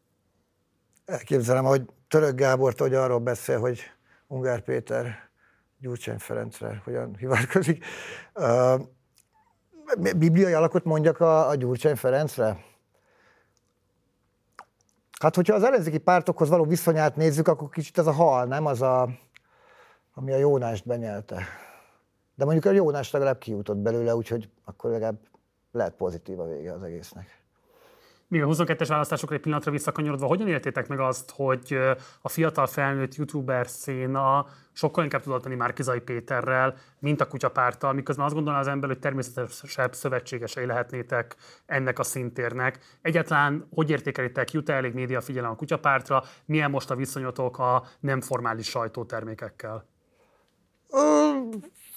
Elképzelem, 1.05 1.63
hogy 1.63 1.85
Török 2.07 2.35
Gábor, 2.35 2.73
hogy 2.77 2.93
arról 2.93 3.19
beszél, 3.19 3.59
hogy 3.59 3.81
Ungár 4.27 4.61
Péter 4.61 5.29
Gyurcsány 5.79 6.17
Ferencre 6.17 6.81
hogyan 6.83 7.15
hivatkozik. 7.15 7.85
Uh, 8.35 8.81
bibliai 10.15 10.53
alakot 10.53 10.83
mondjak 10.83 11.19
a, 11.19 11.47
a 11.47 11.55
Gyurcsány 11.55 11.95
Ferencre? 11.95 12.57
Hát, 15.19 15.35
hogyha 15.35 15.55
az 15.55 15.63
ellenzéki 15.63 15.97
pártokhoz 15.97 16.49
való 16.49 16.63
viszonyát 16.63 17.15
nézzük, 17.15 17.47
akkor 17.47 17.69
kicsit 17.69 17.97
ez 17.97 18.07
a 18.07 18.11
hal, 18.11 18.45
nem 18.45 18.65
az 18.65 18.81
a, 18.81 19.09
ami 20.13 20.31
a 20.31 20.37
Jónást 20.37 20.85
benyelte. 20.85 21.43
De 22.39 22.45
mondjuk 22.45 22.65
a 22.65 22.71
Jónás 22.71 23.11
legalább 23.11 23.37
kijutott 23.37 23.77
belőle, 23.77 24.15
úgyhogy 24.15 24.49
akkor 24.65 24.91
legalább 24.91 25.19
lehet 25.71 25.95
pozitív 25.95 26.39
a 26.39 26.47
vége 26.47 26.73
az 26.73 26.83
egésznek. 26.83 27.41
Mi 28.27 28.39
a 28.39 28.47
22-es 28.47 28.85
választásokra 28.87 29.35
egy 29.35 29.41
pillanatra 29.41 29.71
visszakanyarodva, 29.71 30.27
hogyan 30.27 30.47
értétek 30.47 30.87
meg 30.87 30.99
azt, 30.99 31.31
hogy 31.35 31.77
a 32.21 32.29
fiatal 32.29 32.67
felnőtt 32.67 33.15
youtuber 33.15 33.67
széna 33.67 34.45
sokkal 34.71 35.03
inkább 35.03 35.21
tudott 35.21 35.41
tenni 35.41 35.55
Márkizai 35.55 35.99
Péterrel, 35.99 36.75
mint 36.99 37.21
a 37.21 37.27
kutyapárttal, 37.27 37.93
miközben 37.93 38.25
azt 38.25 38.33
gondolná 38.33 38.59
az 38.59 38.67
ember, 38.67 38.89
hogy 38.89 38.99
természetesebb 38.99 39.93
szövetségesei 39.93 40.65
lehetnétek 40.65 41.35
ennek 41.65 41.99
a 41.99 42.03
szintérnek. 42.03 42.79
Egyáltalán 43.01 43.67
hogy 43.73 43.89
értékelitek, 43.89 44.51
jut-e 44.51 44.73
elég 44.73 44.93
média 44.93 45.21
figyelem 45.21 45.51
a 45.51 45.55
kutyapártra, 45.55 46.23
milyen 46.45 46.69
most 46.71 46.91
a 46.91 46.95
viszonyotok 46.95 47.59
a 47.59 47.83
nem 47.99 48.21
formális 48.21 48.69
sajtótermékekkel? 48.69 49.85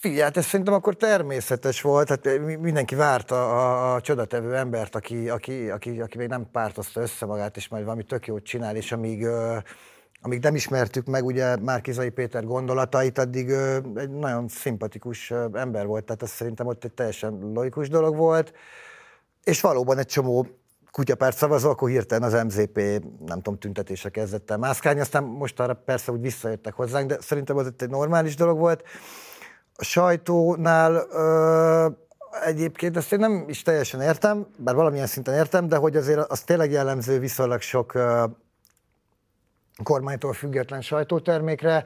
Figyelj, 0.02 0.22
hát 0.22 0.36
ez 0.36 0.44
szerintem 0.46 0.74
akkor 0.74 0.94
természetes 0.94 1.80
volt, 1.80 2.08
hát 2.08 2.28
mindenki 2.60 2.94
várta 2.94 3.34
a, 3.34 3.94
a 3.94 4.00
csodatevő 4.00 4.56
embert, 4.56 4.94
aki, 4.94 5.28
aki, 5.28 5.70
aki, 5.70 6.00
aki 6.00 6.18
még 6.18 6.28
nem 6.28 6.50
pártozta 6.52 7.00
össze 7.00 7.26
magát, 7.26 7.56
és 7.56 7.68
majd 7.68 7.84
valami 7.84 8.02
tök 8.02 8.26
jót 8.26 8.44
csinál, 8.44 8.76
és 8.76 8.92
amíg, 8.92 9.26
amíg 10.20 10.42
nem 10.42 10.54
ismertük 10.54 11.06
meg 11.06 11.24
ugye 11.24 11.56
Márkizai 11.56 12.08
Péter 12.10 12.44
gondolatait, 12.44 13.18
addig 13.18 13.50
egy 13.94 14.10
nagyon 14.10 14.48
szimpatikus 14.48 15.30
ember 15.52 15.86
volt, 15.86 16.04
tehát 16.04 16.22
ez 16.22 16.30
szerintem 16.30 16.66
ott 16.66 16.84
egy 16.84 16.92
teljesen 16.92 17.50
logikus 17.54 17.88
dolog 17.88 18.16
volt, 18.16 18.52
és 19.44 19.60
valóban 19.60 19.98
egy 19.98 20.06
csomó 20.06 20.46
kutyapárt 20.90 21.36
szavazó, 21.36 21.70
akkor 21.70 21.88
hirtelen 21.88 22.32
az 22.32 22.44
MZP, 22.44 22.76
nem 23.26 23.36
tudom, 23.36 23.58
tüntetése 23.58 24.08
kezdett 24.10 24.50
el 24.50 24.58
mászkálni, 24.58 25.00
aztán 25.00 25.22
most 25.22 25.60
arra 25.60 25.74
persze 25.74 26.12
úgy 26.12 26.20
visszajöttek 26.20 26.74
hozzánk, 26.74 27.08
de 27.08 27.20
szerintem 27.20 27.56
az 27.56 27.72
egy 27.78 27.90
normális 27.90 28.36
dolog 28.36 28.58
volt. 28.58 28.82
A 29.76 29.84
sajtónál 29.84 31.06
ö, 31.10 31.88
egyébként 32.44 32.96
ezt 32.96 33.12
én 33.12 33.18
nem 33.18 33.44
is 33.48 33.62
teljesen 33.62 34.00
értem, 34.00 34.46
bár 34.58 34.74
valamilyen 34.74 35.06
szinten 35.06 35.34
értem, 35.34 35.68
de 35.68 35.76
hogy 35.76 35.96
azért 35.96 36.30
az 36.30 36.40
tényleg 36.40 36.70
jellemző 36.70 37.18
viszonylag 37.18 37.60
sok 37.60 37.94
ö, 37.94 38.24
kormánytól 39.82 40.32
független 40.32 40.80
sajtótermékre, 40.80 41.84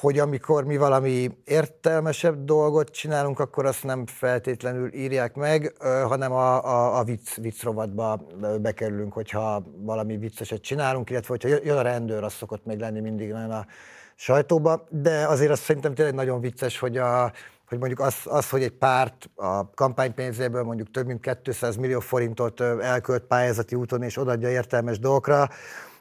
hogy 0.00 0.18
amikor 0.18 0.64
mi 0.64 0.76
valami 0.76 1.30
értelmesebb 1.44 2.44
dolgot 2.44 2.90
csinálunk, 2.90 3.38
akkor 3.38 3.66
azt 3.66 3.84
nem 3.84 4.06
feltétlenül 4.06 4.94
írják 4.94 5.34
meg, 5.34 5.74
hanem 5.80 6.32
a, 6.32 6.64
a, 6.64 6.98
a 6.98 7.04
vicc, 7.04 7.34
vicc 7.36 7.62
rovatba 7.62 8.26
bekerülünk, 8.60 9.12
hogyha 9.12 9.62
valami 9.76 10.16
vicceset 10.16 10.62
csinálunk, 10.62 11.10
illetve 11.10 11.28
hogyha 11.28 11.58
jön 11.64 11.76
a 11.76 11.82
rendőr, 11.82 12.22
az 12.22 12.32
szokott 12.32 12.64
még 12.64 12.78
lenni 12.78 13.00
mindig 13.00 13.32
nagyon 13.32 13.50
a 13.50 13.66
sajtóba, 14.14 14.86
de 14.90 15.26
azért 15.26 15.50
azt 15.50 15.62
szerintem 15.62 15.94
tényleg 15.94 16.14
nagyon 16.14 16.40
vicces, 16.40 16.78
hogy 16.78 16.96
a, 16.96 17.32
hogy 17.68 17.78
mondjuk 17.78 18.00
az, 18.00 18.14
az, 18.24 18.50
hogy 18.50 18.62
egy 18.62 18.72
párt 18.72 19.30
a 19.34 19.70
kampánypénzéből 19.70 20.62
mondjuk 20.62 20.90
több 20.90 21.06
mint 21.06 21.38
200 21.42 21.76
millió 21.76 22.00
forintot 22.00 22.60
elkölt 22.60 23.22
pályázati 23.22 23.74
úton 23.74 24.02
és 24.02 24.16
odaadja 24.16 24.50
értelmes 24.50 24.98
dolgokra, 24.98 25.48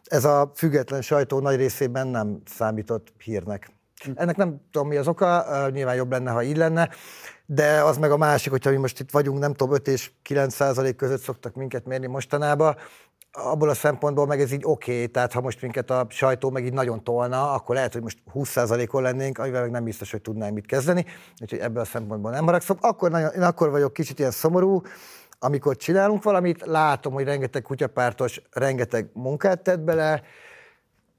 ez 0.03 0.25
a 0.25 0.51
független 0.55 1.01
sajtó 1.01 1.39
nagy 1.39 1.55
részében 1.55 2.07
nem 2.07 2.41
számított 2.45 3.13
hírnek. 3.23 3.71
Ennek 4.15 4.35
nem 4.35 4.61
tudom, 4.71 4.87
mi 4.87 4.95
az 4.95 5.07
oka, 5.07 5.45
nyilván 5.71 5.95
jobb 5.95 6.11
lenne, 6.11 6.31
ha 6.31 6.43
így 6.43 6.57
lenne, 6.57 6.89
de 7.45 7.83
az 7.83 7.97
meg 7.97 8.11
a 8.11 8.17
másik, 8.17 8.51
hogyha 8.51 8.69
mi 8.69 8.77
most 8.77 8.99
itt 8.99 9.11
vagyunk, 9.11 9.39
nem 9.39 9.53
tudom, 9.53 9.73
5 9.73 9.87
és 9.87 10.11
9 10.21 10.53
százalék 10.53 10.95
között 10.95 11.21
szoktak 11.21 11.55
minket 11.55 11.85
mérni 11.85 12.07
mostanában, 12.07 12.75
abból 13.31 13.69
a 13.69 13.73
szempontból 13.73 14.25
meg 14.25 14.41
ez 14.41 14.51
így 14.51 14.63
oké, 14.63 14.93
okay, 14.93 15.07
tehát 15.07 15.33
ha 15.33 15.41
most 15.41 15.61
minket 15.61 15.89
a 15.89 16.05
sajtó 16.09 16.49
meg 16.49 16.65
így 16.65 16.73
nagyon 16.73 17.03
tolna, 17.03 17.53
akkor 17.53 17.75
lehet, 17.75 17.93
hogy 17.93 18.01
most 18.01 18.17
20%-on 18.33 19.01
lennénk, 19.01 19.37
amivel 19.37 19.61
meg 19.61 19.71
nem 19.71 19.83
biztos, 19.83 20.11
hogy 20.11 20.21
tudnánk 20.21 20.53
mit 20.53 20.65
kezdeni, 20.65 21.05
úgyhogy 21.41 21.59
ebből 21.59 21.81
a 21.81 21.85
szempontból 21.85 22.31
nem 22.31 22.45
haragszom. 22.45 22.77
Akkor, 22.81 23.11
nagyon, 23.11 23.31
én 23.33 23.41
akkor 23.41 23.69
vagyok 23.69 23.93
kicsit 23.93 24.19
ilyen 24.19 24.31
szomorú, 24.31 24.81
amikor 25.39 25.75
csinálunk 25.75 26.23
valamit, 26.23 26.65
látom, 26.65 27.13
hogy 27.13 27.23
rengeteg 27.23 27.61
kutyapártos 27.61 28.41
rengeteg 28.51 29.09
munkát 29.13 29.61
tett 29.61 29.79
bele, 29.79 30.21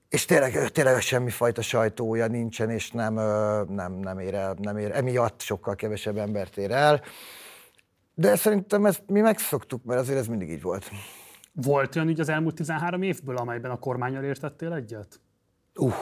és 0.08 0.24
tényleg, 0.24 0.70
tényleg 0.70 1.00
semmifajta 1.00 1.62
sajtója 1.62 2.26
nincsen, 2.26 2.70
és 2.70 2.90
nem, 2.90 3.14
nem, 3.68 3.92
nem, 3.92 4.18
ér 4.18 4.34
el, 4.34 4.56
nem 4.60 4.76
ér, 4.76 4.90
emiatt 4.94 5.40
sokkal 5.40 5.74
kevesebb 5.74 6.16
embert 6.16 6.56
ér 6.56 6.70
el. 6.70 7.02
De 8.14 8.36
szerintem 8.36 8.86
ezt 8.86 9.02
mi 9.06 9.20
megszoktuk, 9.20 9.84
mert 9.84 10.00
azért 10.00 10.18
ez 10.18 10.26
mindig 10.26 10.50
így 10.50 10.62
volt. 10.62 10.90
Volt 11.53 11.96
olyan 11.96 12.09
ügy 12.09 12.20
az 12.20 12.28
elmúlt 12.28 12.55
13 12.55 13.03
évből, 13.03 13.36
amelyben 13.36 13.70
a 13.70 13.78
kormányal 13.78 14.24
értettél 14.24 14.72
egyet? 14.72 15.20
Uh. 15.74 15.94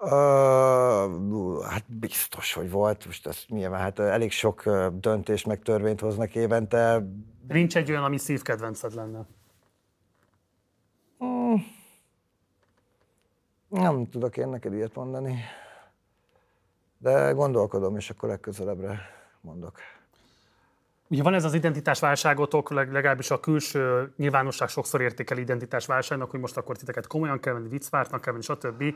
Uh, 0.00 1.64
hát 1.64 1.84
biztos, 1.86 2.52
hogy 2.52 2.70
volt. 2.70 3.06
Most 3.06 3.26
ez 3.26 3.44
nyilván 3.48 3.80
hát 3.80 3.98
elég 3.98 4.30
sok 4.30 4.62
döntés 5.00 5.44
meg 5.44 5.62
törvényt 5.62 6.00
hoznak 6.00 6.34
évente. 6.34 7.06
Nincs 7.48 7.76
egy 7.76 7.90
olyan, 7.90 8.04
ami 8.04 8.18
szívkedvenced 8.18 8.94
lenne? 8.94 9.26
Mm. 11.24 11.54
Nem 13.68 14.08
tudok 14.08 14.36
én 14.36 14.48
neked 14.48 14.72
ilyet 14.72 14.94
mondani. 14.94 15.40
De 16.98 17.30
gondolkodom, 17.30 17.96
és 17.96 18.10
akkor 18.10 18.28
legközelebbre 18.28 19.00
mondok. 19.40 19.78
Ugye 21.10 21.22
van 21.22 21.34
ez 21.34 21.44
az 21.44 21.54
identitásválságotok, 21.54 22.70
legalábbis 22.70 23.30
a 23.30 23.40
külső 23.40 24.12
nyilvánosság 24.16 24.68
sokszor 24.68 25.00
értékel 25.00 25.38
identitásválságnak, 25.38 26.30
hogy 26.30 26.40
most 26.40 26.56
akkor 26.56 26.76
titeket 26.76 27.06
komolyan 27.06 27.40
kell 27.40 27.52
venni, 27.52 27.68
viccpártnak 27.68 28.20
kell 28.20 28.32
venni, 28.32 28.44
stb. 28.44 28.94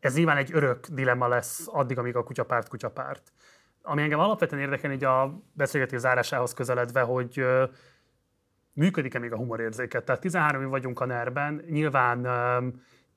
Ez 0.00 0.14
nyilván 0.14 0.36
egy 0.36 0.50
örök 0.52 0.86
dilemma 0.86 1.28
lesz 1.28 1.66
addig, 1.66 1.98
amíg 1.98 2.16
a 2.16 2.22
kutyapárt 2.22 2.68
kutyapárt. 2.68 3.32
Ami 3.82 4.02
engem 4.02 4.18
alapvetően 4.18 4.62
érdekel 4.62 4.92
így 4.92 5.04
a 5.04 5.42
beszélgetés 5.52 6.00
zárásához 6.00 6.54
közeledve, 6.54 7.00
hogy 7.00 7.44
működik-e 8.72 9.18
még 9.18 9.32
a 9.32 9.36
humorérzéket. 9.36 10.04
Tehát 10.04 10.20
13 10.20 10.62
év 10.62 10.68
vagyunk 10.68 11.00
a 11.00 11.04
NER-ben, 11.04 11.64
nyilván 11.68 12.26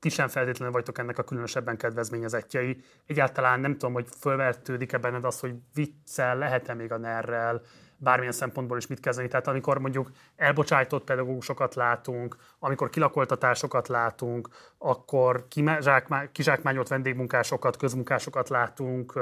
ti 0.03 0.09
sem 0.09 0.27
feltétlenül 0.27 0.73
vagytok 0.73 0.97
ennek 0.97 1.17
a 1.17 1.23
különösebben 1.23 1.77
Egyáltalán 3.07 3.59
nem 3.59 3.71
tudom, 3.71 3.93
hogy 3.93 4.07
fölvertődik-e 4.19 4.97
benned 4.97 5.23
az, 5.23 5.39
hogy 5.39 5.55
viccel 5.73 6.37
lehet-e 6.37 6.73
még 6.73 6.91
a 6.91 6.97
nerrel, 6.97 7.61
bármilyen 8.03 8.33
szempontból 8.33 8.77
is 8.77 8.87
mit 8.87 8.99
kezdeni. 8.99 9.27
Tehát 9.27 9.47
amikor 9.47 9.77
mondjuk 9.77 10.11
elbocsájtott 10.35 11.03
pedagógusokat 11.03 11.75
látunk, 11.75 12.37
amikor 12.59 12.89
kilakoltatásokat 12.89 13.87
látunk, 13.87 14.47
akkor 14.77 15.47
kizsákmányolt 16.31 16.87
vendégmunkásokat, 16.87 17.77
közmunkásokat 17.77 18.49
látunk, 18.49 19.19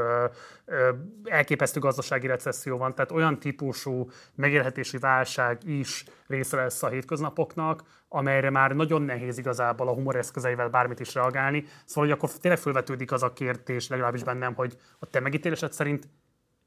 elképesztő 1.24 1.80
gazdasági 1.80 2.28
recesszió 2.28 2.78
van, 2.78 2.96
tehát 2.96 3.12
olyan 3.12 3.40
típusú 3.40 4.10
megélhetési 4.36 4.98
válság 4.98 5.58
is 5.64 6.06
része 6.28 6.56
lesz 6.56 6.84
a 6.84 6.88
hétköznapoknak, 6.88 7.84
amelyre 8.08 8.50
már 8.50 8.72
nagyon 8.72 9.02
nehéz 9.02 9.38
igazából 9.38 9.88
a 9.88 9.94
humor 9.94 10.16
eszközeivel 10.16 10.70
bármit 10.70 11.00
is 11.00 11.14
reagálni. 11.14 11.66
Szóval, 11.86 12.10
hogy 12.10 12.18
akkor 12.18 12.30
tényleg 12.30 12.60
felvetődik 12.60 13.12
az 13.12 13.24
a 13.24 13.34
kérdés, 13.34 13.88
legalábbis 13.88 14.24
bennem, 14.24 14.54
hogy 14.54 14.78
a 15.00 15.06
te 15.06 15.20
megítélésed 15.20 15.72
szerint 15.72 16.08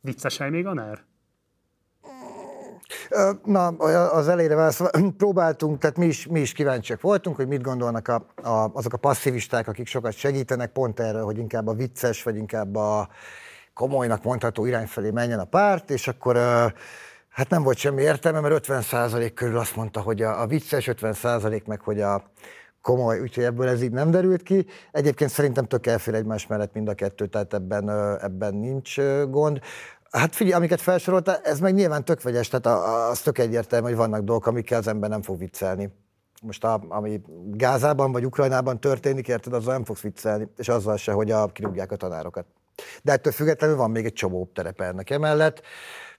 vicces 0.01 0.39
még 0.39 0.67
a 0.67 0.73
NER? 0.73 1.05
Na, 3.45 3.67
az 3.67 4.29
elére 4.29 4.55
válaszol, 4.55 4.91
próbáltunk, 5.17 5.79
tehát 5.79 5.97
mi 5.97 6.07
is, 6.07 6.27
mi 6.27 6.41
is 6.41 6.53
kíváncsiak 6.53 7.01
voltunk, 7.01 7.37
hogy 7.37 7.49
mit 7.49 7.63
gondolnak 7.63 8.09
a, 8.09 8.27
a, 8.43 8.71
azok 8.73 8.93
a 8.93 8.97
passzivisták, 8.97 9.69
akik 9.69 9.87
sokat 9.87 10.13
segítenek, 10.13 10.73
pont 10.73 11.01
erre, 11.01 11.21
hogy 11.21 11.39
inkább 11.39 11.67
a 11.67 11.75
vicces, 11.75 12.23
vagy 12.23 12.37
inkább 12.37 12.77
a 12.77 13.09
komolynak 13.75 14.23
mondható 14.23 14.65
irány 14.65 14.87
felé 14.87 15.11
menjen 15.11 15.39
a 15.39 15.45
párt, 15.45 15.91
és 15.91 16.09
akkor 16.09 16.37
hát 17.29 17.49
nem 17.49 17.63
volt 17.63 17.77
semmi 17.77 18.03
értelme, 18.03 18.41
mert 18.41 18.67
50% 18.67 19.31
körül 19.35 19.59
azt 19.59 19.77
mondta, 19.77 20.01
hogy 20.01 20.23
a, 20.23 20.41
a 20.41 20.47
vicces, 20.47 20.91
50% 20.93 21.65
meg, 21.65 21.81
hogy 21.81 22.01
a 22.01 22.23
komoly, 22.85 23.21
úgyhogy 23.21 23.45
ebből 23.45 23.69
ez 23.69 23.83
így 23.83 23.91
nem 23.91 24.11
derült 24.11 24.43
ki. 24.43 24.67
Egyébként 24.93 25.31
szerintem 25.31 25.65
tök 25.65 25.87
elfér 25.87 26.15
egymás 26.15 26.47
mellett 26.47 26.73
mind 26.73 26.89
a 26.89 26.95
kettő, 26.95 27.27
tehát 27.27 27.55
ebben, 27.55 27.91
ebben 28.21 28.55
nincs 28.55 29.01
gond. 29.29 29.61
Hát 30.19 30.35
figyelj, 30.35 30.57
amiket 30.57 30.81
felsorolta, 30.81 31.37
ez 31.37 31.61
meg 31.61 31.75
nyilván 31.75 32.05
tök 32.05 32.23
vegyes, 32.23 32.49
tehát 32.49 32.67
az 33.11 33.21
tök 33.21 33.39
egyértelmű, 33.39 33.87
hogy 33.87 33.97
vannak 33.97 34.23
dolgok, 34.23 34.47
amikkel 34.47 34.79
az 34.79 34.87
ember 34.87 35.11
nem 35.11 35.23
fog 35.23 35.39
viccelni. 35.39 35.91
Most 36.43 36.65
a, 36.65 36.85
ami 36.89 37.21
Gázában 37.45 38.13
vagy 38.13 38.25
Ukrajnában 38.25 38.81
történik, 38.81 39.29
érted, 39.29 39.53
azzal 39.53 39.73
nem 39.73 39.85
fogsz 39.85 40.01
viccelni, 40.01 40.49
és 40.57 40.69
azzal 40.69 40.97
se, 40.97 41.13
hogy 41.13 41.31
a, 41.31 41.47
kirúgják 41.47 41.93
a 41.93 41.97
tanárokat. 41.97 42.47
De 43.03 43.13
ettől 43.13 43.33
függetlenül 43.33 43.77
van 43.77 43.91
még 43.91 44.05
egy 44.05 44.13
csomó 44.13 44.51
terepe 44.55 44.85
ennek 44.85 45.11
emellett. 45.11 45.63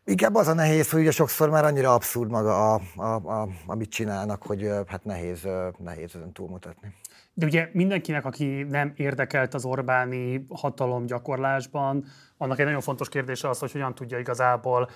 Inkább 0.04 0.36
az 0.36 0.48
a 0.48 0.54
nehéz, 0.54 0.92
hogy 0.92 1.02
ugye 1.02 1.12
sokszor 1.12 1.50
már 1.50 1.66
annyira 1.66 1.94
abszurd 1.94 2.30
maga, 2.30 2.74
a, 2.74 2.82
a, 2.96 3.42
a, 3.42 3.50
amit 3.66 3.90
csinálnak, 3.90 4.44
hogy 4.44 4.70
hát 4.88 5.04
nehéz, 5.04 5.48
nehéz 5.78 6.16
ezen 6.16 6.32
túlmutatni. 6.32 6.96
De 7.38 7.46
ugye 7.46 7.70
mindenkinek, 7.74 8.26
aki 8.26 8.64
nem 8.64 8.94
érdekelt 8.96 9.54
az 9.54 9.66
Orbáni 9.66 10.46
hatalom 10.50 11.06
gyakorlásban, 11.06 12.06
annak 12.38 12.60
egy 12.60 12.66
nagyon 12.66 12.82
fontos 12.82 13.10
kérdése 13.10 13.50
az, 13.50 13.60
hogy 13.60 13.72
hogyan 13.72 13.96
tudja 13.96 14.20
igazából 14.20 14.90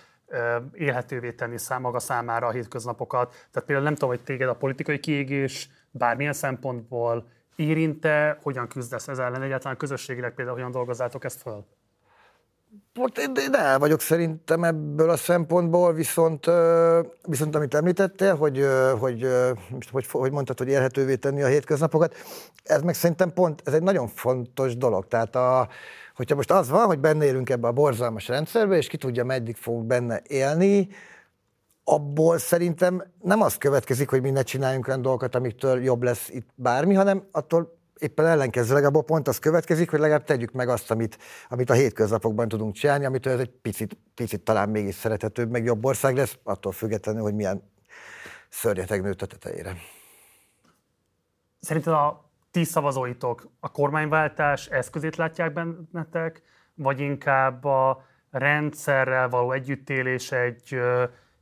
élhetővé 0.74 1.32
tenni 1.32 1.58
szám, 1.58 1.82
maga 1.82 2.00
számára 2.00 2.48
a 2.48 2.52
hétköznapokat. 2.52 3.30
Tehát 3.30 3.68
például 3.68 3.84
nem 3.84 3.94
tudom, 3.94 4.10
hogy 4.10 4.24
téged 4.24 4.48
a 4.48 4.56
politikai 4.56 5.00
kiégés 5.00 5.70
bármilyen 5.92 6.34
szempontból 6.34 7.28
érinte, 7.56 8.40
hogyan 8.42 8.68
küzdesz 8.68 9.08
ez 9.08 9.20
ellen, 9.20 9.42
egyáltalán 9.42 9.78
közösségileg 9.78 10.34
például 10.34 10.58
hogyan 10.58 10.72
dolgozzátok 10.72 11.24
ezt 11.24 11.42
föl? 11.42 11.66
Én, 13.18 13.54
el 13.54 13.80
vagyok 13.80 14.02
szerintem 14.02 14.64
ebből 14.64 15.10
a 15.10 15.18
szempontból, 15.18 15.94
viszont, 15.94 16.46
viszont 17.28 17.56
amit 17.56 17.74
említettél, 17.74 18.36
hogy, 18.36 18.66
hogy, 19.00 19.28
hogy, 19.92 20.08
hogy 20.10 20.32
mondtad, 20.32 20.58
hogy 20.58 20.68
érhetővé 20.68 21.16
tenni 21.16 21.42
a 21.42 21.48
hétköznapokat, 21.48 22.16
ez 22.64 22.82
meg 22.82 22.96
szerintem 22.96 23.34
pont, 23.34 23.62
ez 23.66 23.74
egy 23.74 23.84
nagyon 23.84 24.08
fontos 24.08 24.78
dolog. 24.78 25.08
Tehát 25.08 25.36
a, 25.36 25.68
hogyha 26.16 26.36
most 26.36 26.52
az 26.52 26.70
van, 26.70 26.86
hogy 26.86 27.00
benne 27.00 27.26
élünk 27.26 27.50
ebbe 27.50 27.68
a 27.68 27.72
borzalmas 27.72 28.28
rendszerbe, 28.28 28.78
és 28.78 28.88
ki 28.88 28.98
tudja, 28.98 29.24
meddig 29.24 29.56
fogunk 29.56 29.86
benne 29.86 30.22
élni, 30.28 30.88
abból 31.84 32.38
szerintem 32.38 33.04
nem 33.22 33.42
az 33.42 33.58
következik, 33.58 34.10
hogy 34.10 34.22
mi 34.22 34.30
ne 34.30 34.42
csináljunk 34.42 34.88
olyan 34.88 35.02
dolgokat, 35.02 35.36
amiktől 35.36 35.84
jobb 35.84 36.04
lesz 36.04 36.30
itt 36.30 36.50
bármi, 36.56 36.94
hanem 36.94 37.28
attól 37.32 37.79
éppen 38.00 38.26
ellenkezőleg 38.26 38.84
abból 38.84 39.04
pont 39.04 39.28
az 39.28 39.40
következik, 39.40 39.90
hogy 39.90 40.00
legalább 40.00 40.24
tegyük 40.24 40.52
meg 40.52 40.70
azt, 40.70 40.92
amit, 40.92 41.18
amit 41.50 41.70
a 41.70 41.74
hétköznapokban 41.74 42.48
tudunk 42.48 42.74
csinálni, 42.74 43.06
amitől 43.06 43.34
ez 43.34 43.40
egy 43.40 43.52
picit, 43.62 43.98
picit 44.16 44.42
talán 44.42 44.70
mégis 44.70 44.96
szerethetőbb, 44.96 45.50
meg 45.50 45.64
jobb 45.64 45.86
ország 45.86 46.16
lesz, 46.16 46.38
attól 46.44 46.72
függetlenül, 46.72 47.22
hogy 47.22 47.36
milyen 47.36 47.72
szörnyeteg 48.50 49.02
nőtt 49.02 49.22
a 49.22 49.26
tetejére. 49.26 49.76
Szerinted 51.60 51.94
a 51.94 52.30
ti 52.52 52.64
szavazóitok 52.64 53.50
a 53.60 53.72
kormányváltás 53.72 54.68
eszközét 54.68 55.16
látják 55.16 55.54
bennetek, 55.54 56.42
vagy 56.76 57.00
inkább 57.00 57.64
a 57.64 58.06
rendszerrel 58.32 59.30
való 59.30 59.52
együttélés 59.52 60.32
egy 60.32 60.80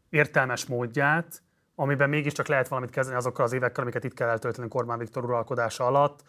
értelmes 0.10 0.66
módját, 0.66 1.42
amiben 1.76 2.10
mégiscsak 2.10 2.48
lehet 2.48 2.68
valamit 2.68 2.90
kezdeni 2.90 3.18
azokkal 3.18 3.46
az 3.46 3.54
évekkel, 3.54 3.84
amiket 3.84 4.04
itt 4.04 4.14
kell 4.14 4.30
eltölteni 4.30 4.68
Kormány 4.68 4.98
Viktor 4.98 5.24
uralkodása 5.24 5.86
alatt, 5.86 6.24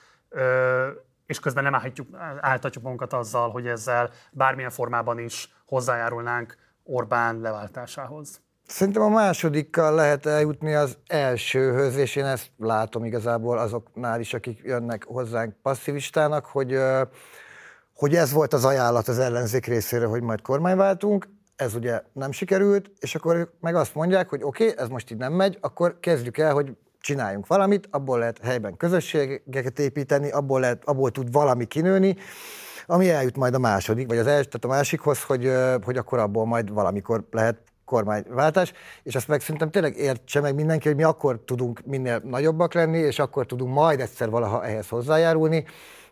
és 1.27 1.41
közben 1.41 1.65
nem 1.65 1.75
állhatjuk, 1.75 2.09
álltatjuk 2.41 2.83
magunkat 2.85 3.13
azzal, 3.13 3.51
hogy 3.51 3.67
ezzel 3.67 4.11
bármilyen 4.33 4.71
formában 4.71 5.19
is 5.19 5.55
hozzájárulnánk 5.67 6.57
Orbán 6.85 7.41
leváltásához. 7.41 8.41
Szerintem 8.67 9.03
a 9.03 9.09
másodikkal 9.09 9.95
lehet 9.95 10.27
eljutni 10.27 10.75
az 10.75 10.99
elsőhöz, 11.07 11.97
és 11.97 12.17
én 12.17 12.25
ezt 12.25 12.51
látom 12.59 13.05
igazából 13.05 13.59
azoknál 13.59 14.21
is, 14.21 14.35
akik 14.35 14.61
jönnek 14.65 15.05
hozzánk 15.05 15.55
passzivistának, 15.63 16.47
hogy, 16.47 16.79
hogy 17.95 18.15
ez 18.15 18.33
volt 18.33 18.53
az 18.53 18.65
ajánlat 18.65 19.09
az 19.09 19.19
ellenzék 19.19 19.67
részéről, 19.67 20.09
hogy 20.09 20.23
majd 20.23 20.41
kormányváltunk, 20.41 21.29
ez 21.57 21.75
ugye 21.75 22.03
nem 22.13 22.33
sikerült, 22.33 22.91
és 22.99 23.15
akkor 23.15 23.53
meg 23.61 23.75
azt 23.75 23.95
mondják, 23.95 24.29
hogy 24.29 24.43
oké, 24.43 24.69
okay, 24.69 24.85
ez 24.85 24.89
most 24.89 25.11
így 25.11 25.19
nem 25.19 25.33
megy, 25.33 25.59
akkor 25.61 26.01
kezdjük 26.01 26.39
el, 26.39 26.53
hogy 26.53 26.77
csináljunk 27.01 27.47
valamit, 27.47 27.89
abból 27.91 28.19
lehet 28.19 28.39
helyben 28.43 28.77
közösségeket 28.77 29.79
építeni, 29.79 30.31
abból, 30.31 30.61
lehet, 30.61 30.83
abból 30.85 31.11
tud 31.11 31.33
valami 31.33 31.65
kinőni, 31.65 32.17
ami 32.87 33.11
eljut 33.11 33.37
majd 33.37 33.55
a 33.55 33.59
második, 33.59 34.09
vagy 34.09 34.19
az 34.19 34.27
első, 34.27 34.49
tehát 34.49 34.65
a 34.65 34.79
másikhoz, 34.79 35.23
hogy, 35.23 35.53
hogy 35.85 35.97
akkor 35.97 36.19
abból 36.19 36.47
majd 36.47 36.73
valamikor 36.73 37.25
lehet 37.31 37.57
kormányváltás, 37.85 38.73
és 39.03 39.15
azt 39.15 39.29
meg 39.29 39.41
szerintem 39.41 39.71
tényleg 39.71 39.97
értse 39.97 40.41
meg 40.41 40.55
mindenki, 40.55 40.89
hogy 40.89 40.97
mi 40.97 41.03
akkor 41.03 41.41
tudunk 41.45 41.81
minél 41.85 42.21
nagyobbak 42.25 42.75
lenni, 42.75 42.99
és 42.99 43.19
akkor 43.19 43.47
tudunk 43.47 43.75
majd 43.75 44.01
egyszer 44.01 44.31
valaha 44.31 44.65
ehhez 44.65 44.89
hozzájárulni, 44.89 45.65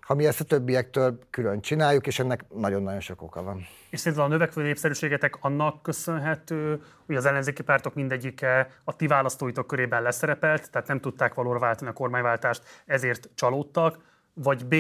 ha 0.07 0.15
mi 0.15 0.27
ezt 0.27 0.41
a 0.41 0.45
többiektől 0.45 1.19
külön 1.31 1.61
csináljuk, 1.61 2.07
és 2.07 2.19
ennek 2.19 2.45
nagyon-nagyon 2.55 3.01
sok 3.01 3.23
oka 3.23 3.43
van. 3.43 3.67
És 3.91 4.01
szerintem 4.01 4.27
a 4.27 4.29
növekvő 4.29 4.63
népszerűségetek 4.63 5.37
annak 5.41 5.83
köszönhető, 5.83 6.83
hogy 7.07 7.17
az 7.17 7.25
ellenzéki 7.27 7.63
pártok 7.63 7.95
mindegyike 7.95 8.71
a 8.85 8.97
ti 8.97 9.07
választóitok 9.07 9.67
körében 9.67 10.03
leszerepelt, 10.03 10.71
tehát 10.71 10.89
nem 10.89 11.01
tudták 11.01 11.35
valóra 11.35 11.59
váltani 11.59 11.91
a 11.91 11.93
kormányváltást, 11.93 12.63
ezért 12.85 13.29
csalódtak, 13.35 13.99
vagy 14.35 14.67
B, 14.67 14.75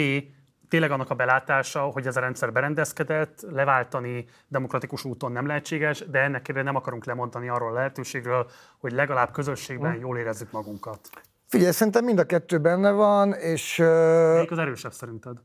tényleg 0.68 0.90
annak 0.90 1.10
a 1.10 1.14
belátása, 1.14 1.80
hogy 1.80 2.06
ez 2.06 2.16
a 2.16 2.20
rendszer 2.20 2.52
berendezkedett, 2.52 3.46
leváltani 3.50 4.24
demokratikus 4.48 5.04
úton 5.04 5.32
nem 5.32 5.46
lehetséges, 5.46 6.04
de 6.10 6.18
ennek 6.20 6.52
nem 6.52 6.76
akarunk 6.76 7.04
lemondani 7.04 7.48
arról 7.48 7.70
a 7.70 7.74
lehetőségről, 7.74 8.50
hogy 8.78 8.92
legalább 8.92 9.32
közösségben 9.32 9.92
hm. 9.92 10.00
jól 10.00 10.18
érezzük 10.18 10.50
magunkat. 10.50 11.00
Figyelj, 11.46 11.72
szerintem 11.72 12.04
mind 12.04 12.18
a 12.18 12.24
kettő 12.24 12.58
benne 12.58 12.90
van, 12.90 13.32
és... 13.32 13.76
Melyik 13.76 14.50
az 14.50 14.58
erősebb 14.58 14.92
szerinted? 14.92 15.36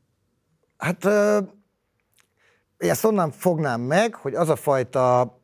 Hát 0.78 1.06
ezt 2.78 3.06
onnan 3.06 3.32
fognám 3.32 3.82
meg, 3.82 4.16
hogy 4.16 4.36
az 4.36 4.50
a 4.50 4.56
fajta 4.56 5.40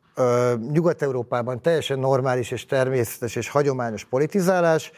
Nyugat-Európában 0.72 1.62
teljesen 1.62 1.98
normális 1.98 2.50
és 2.50 2.66
természetes 2.66 3.36
és 3.36 3.48
hagyományos 3.48 4.04
politizálás, 4.04 4.92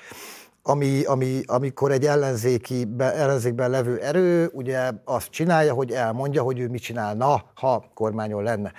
ami, 0.63 1.05
ami, 1.05 1.43
amikor 1.47 1.91
egy 1.91 2.07
ellenzéki, 2.07 2.89
ellenzékben 2.99 3.71
levő 3.71 3.99
erő 3.99 4.51
ugye 4.53 4.91
azt 5.05 5.31
csinálja, 5.31 5.75
hogy 5.75 5.91
elmondja, 5.93 6.43
hogy 6.43 6.59
ő 6.59 6.69
mit 6.69 6.83
csinálna, 6.83 7.45
ha 7.55 7.91
kormányon 7.95 8.43
lenne. 8.43 8.73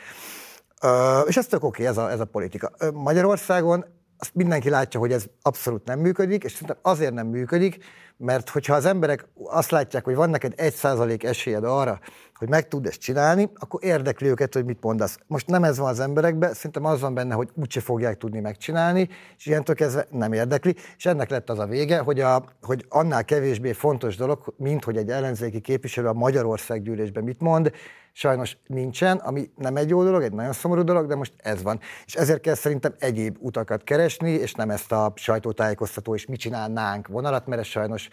és 1.28 1.38
ez 1.38 1.48
tök 1.48 1.64
oké, 1.64 1.86
ez 1.86 1.98
a, 1.98 2.12
ez 2.12 2.20
a 2.20 2.26
politika. 2.26 2.72
Magyarországon 2.94 3.86
azt 4.22 4.36
mindenki 4.36 4.70
látja, 4.70 5.00
hogy 5.00 5.12
ez 5.12 5.26
abszolút 5.42 5.86
nem 5.86 6.00
működik, 6.00 6.44
és 6.44 6.52
szerintem 6.52 6.78
azért 6.82 7.14
nem 7.14 7.28
működik, 7.28 7.84
mert 8.22 8.50
hogyha 8.50 8.76
az 8.76 8.86
emberek 8.86 9.28
azt 9.44 9.72
látják, 9.72 10.04
hogy 10.04 10.16
van 10.16 10.30
neked 10.30 10.54
egy 10.56 10.74
százalék 10.74 11.24
esélyed 11.24 11.64
arra, 11.64 12.00
hogy 12.36 12.50
meg 12.50 12.68
tud 12.68 12.86
ezt 12.86 13.00
csinálni, 13.00 13.50
akkor 13.56 13.84
érdekli 13.84 14.28
őket, 14.28 14.54
hogy 14.54 14.66
mit 14.66 14.82
mondasz. 14.82 15.18
Most 15.28 15.48
nem 15.48 15.64
ez 15.64 15.78
van 15.78 15.90
az 15.90 16.00
emberekben, 16.00 16.54
szerintem 16.54 16.86
az 16.86 17.02
van 17.02 17.14
benne, 17.14 17.34
hogy 17.34 17.50
úgyse 17.54 17.80
fogják 17.80 18.18
tudni 18.18 18.40
megcsinálni, 18.40 19.10
és 19.38 19.46
ilyentől 19.46 19.76
kezdve 19.76 20.08
nem 20.10 20.34
érdekli, 20.34 20.76
és 20.98 21.06
ennek 21.06 21.30
lett 21.30 21.50
az 21.50 21.60
a 21.60 21.66
vége, 21.66 22.00
hogy, 22.00 22.20
a, 22.20 22.44
hogy 22.62 22.86
annál 22.90 23.26
kevésbé 23.26 23.72
fontos 23.72 24.16
dolog, 24.16 24.54
mint 24.58 24.84
hogy 24.84 24.98
egy 24.98 25.10
ellenzéki 25.10 25.60
képviselő 25.60 26.08
a 26.08 26.14
Magyarország 26.14 26.82
gyűlésben 26.82 27.24
mit 27.24 27.42
mond, 27.42 27.72
sajnos 28.14 28.58
nincsen, 28.68 29.18
ami 29.18 29.52
nem 29.56 29.76
egy 29.76 29.90
jó 29.90 30.04
dolog, 30.04 30.24
egy 30.24 30.34
nagyon 30.34 30.54
szomorú 30.54 30.82
dolog, 30.82 31.08
de 31.08 31.16
most 31.16 31.34
ez 31.38 31.64
van. 31.64 31.80
És 32.06 32.16
ezért 32.16 32.42
kell 32.42 32.56
szerintem 32.56 32.94
egyéb 33.00 33.38
utakat 33.40 33.84
keresni, 33.84 34.32
és 34.32 34.54
nem 34.54 34.70
ezt 34.70 34.92
a 34.92 35.14
sajtótájékoztató 35.16 36.16
és 36.16 36.26
mit 36.26 36.40
csinálnánk 36.40 37.08
vonalat, 37.08 37.48
mert 37.48 37.62
ez 37.62 37.68
sajnos, 37.68 38.10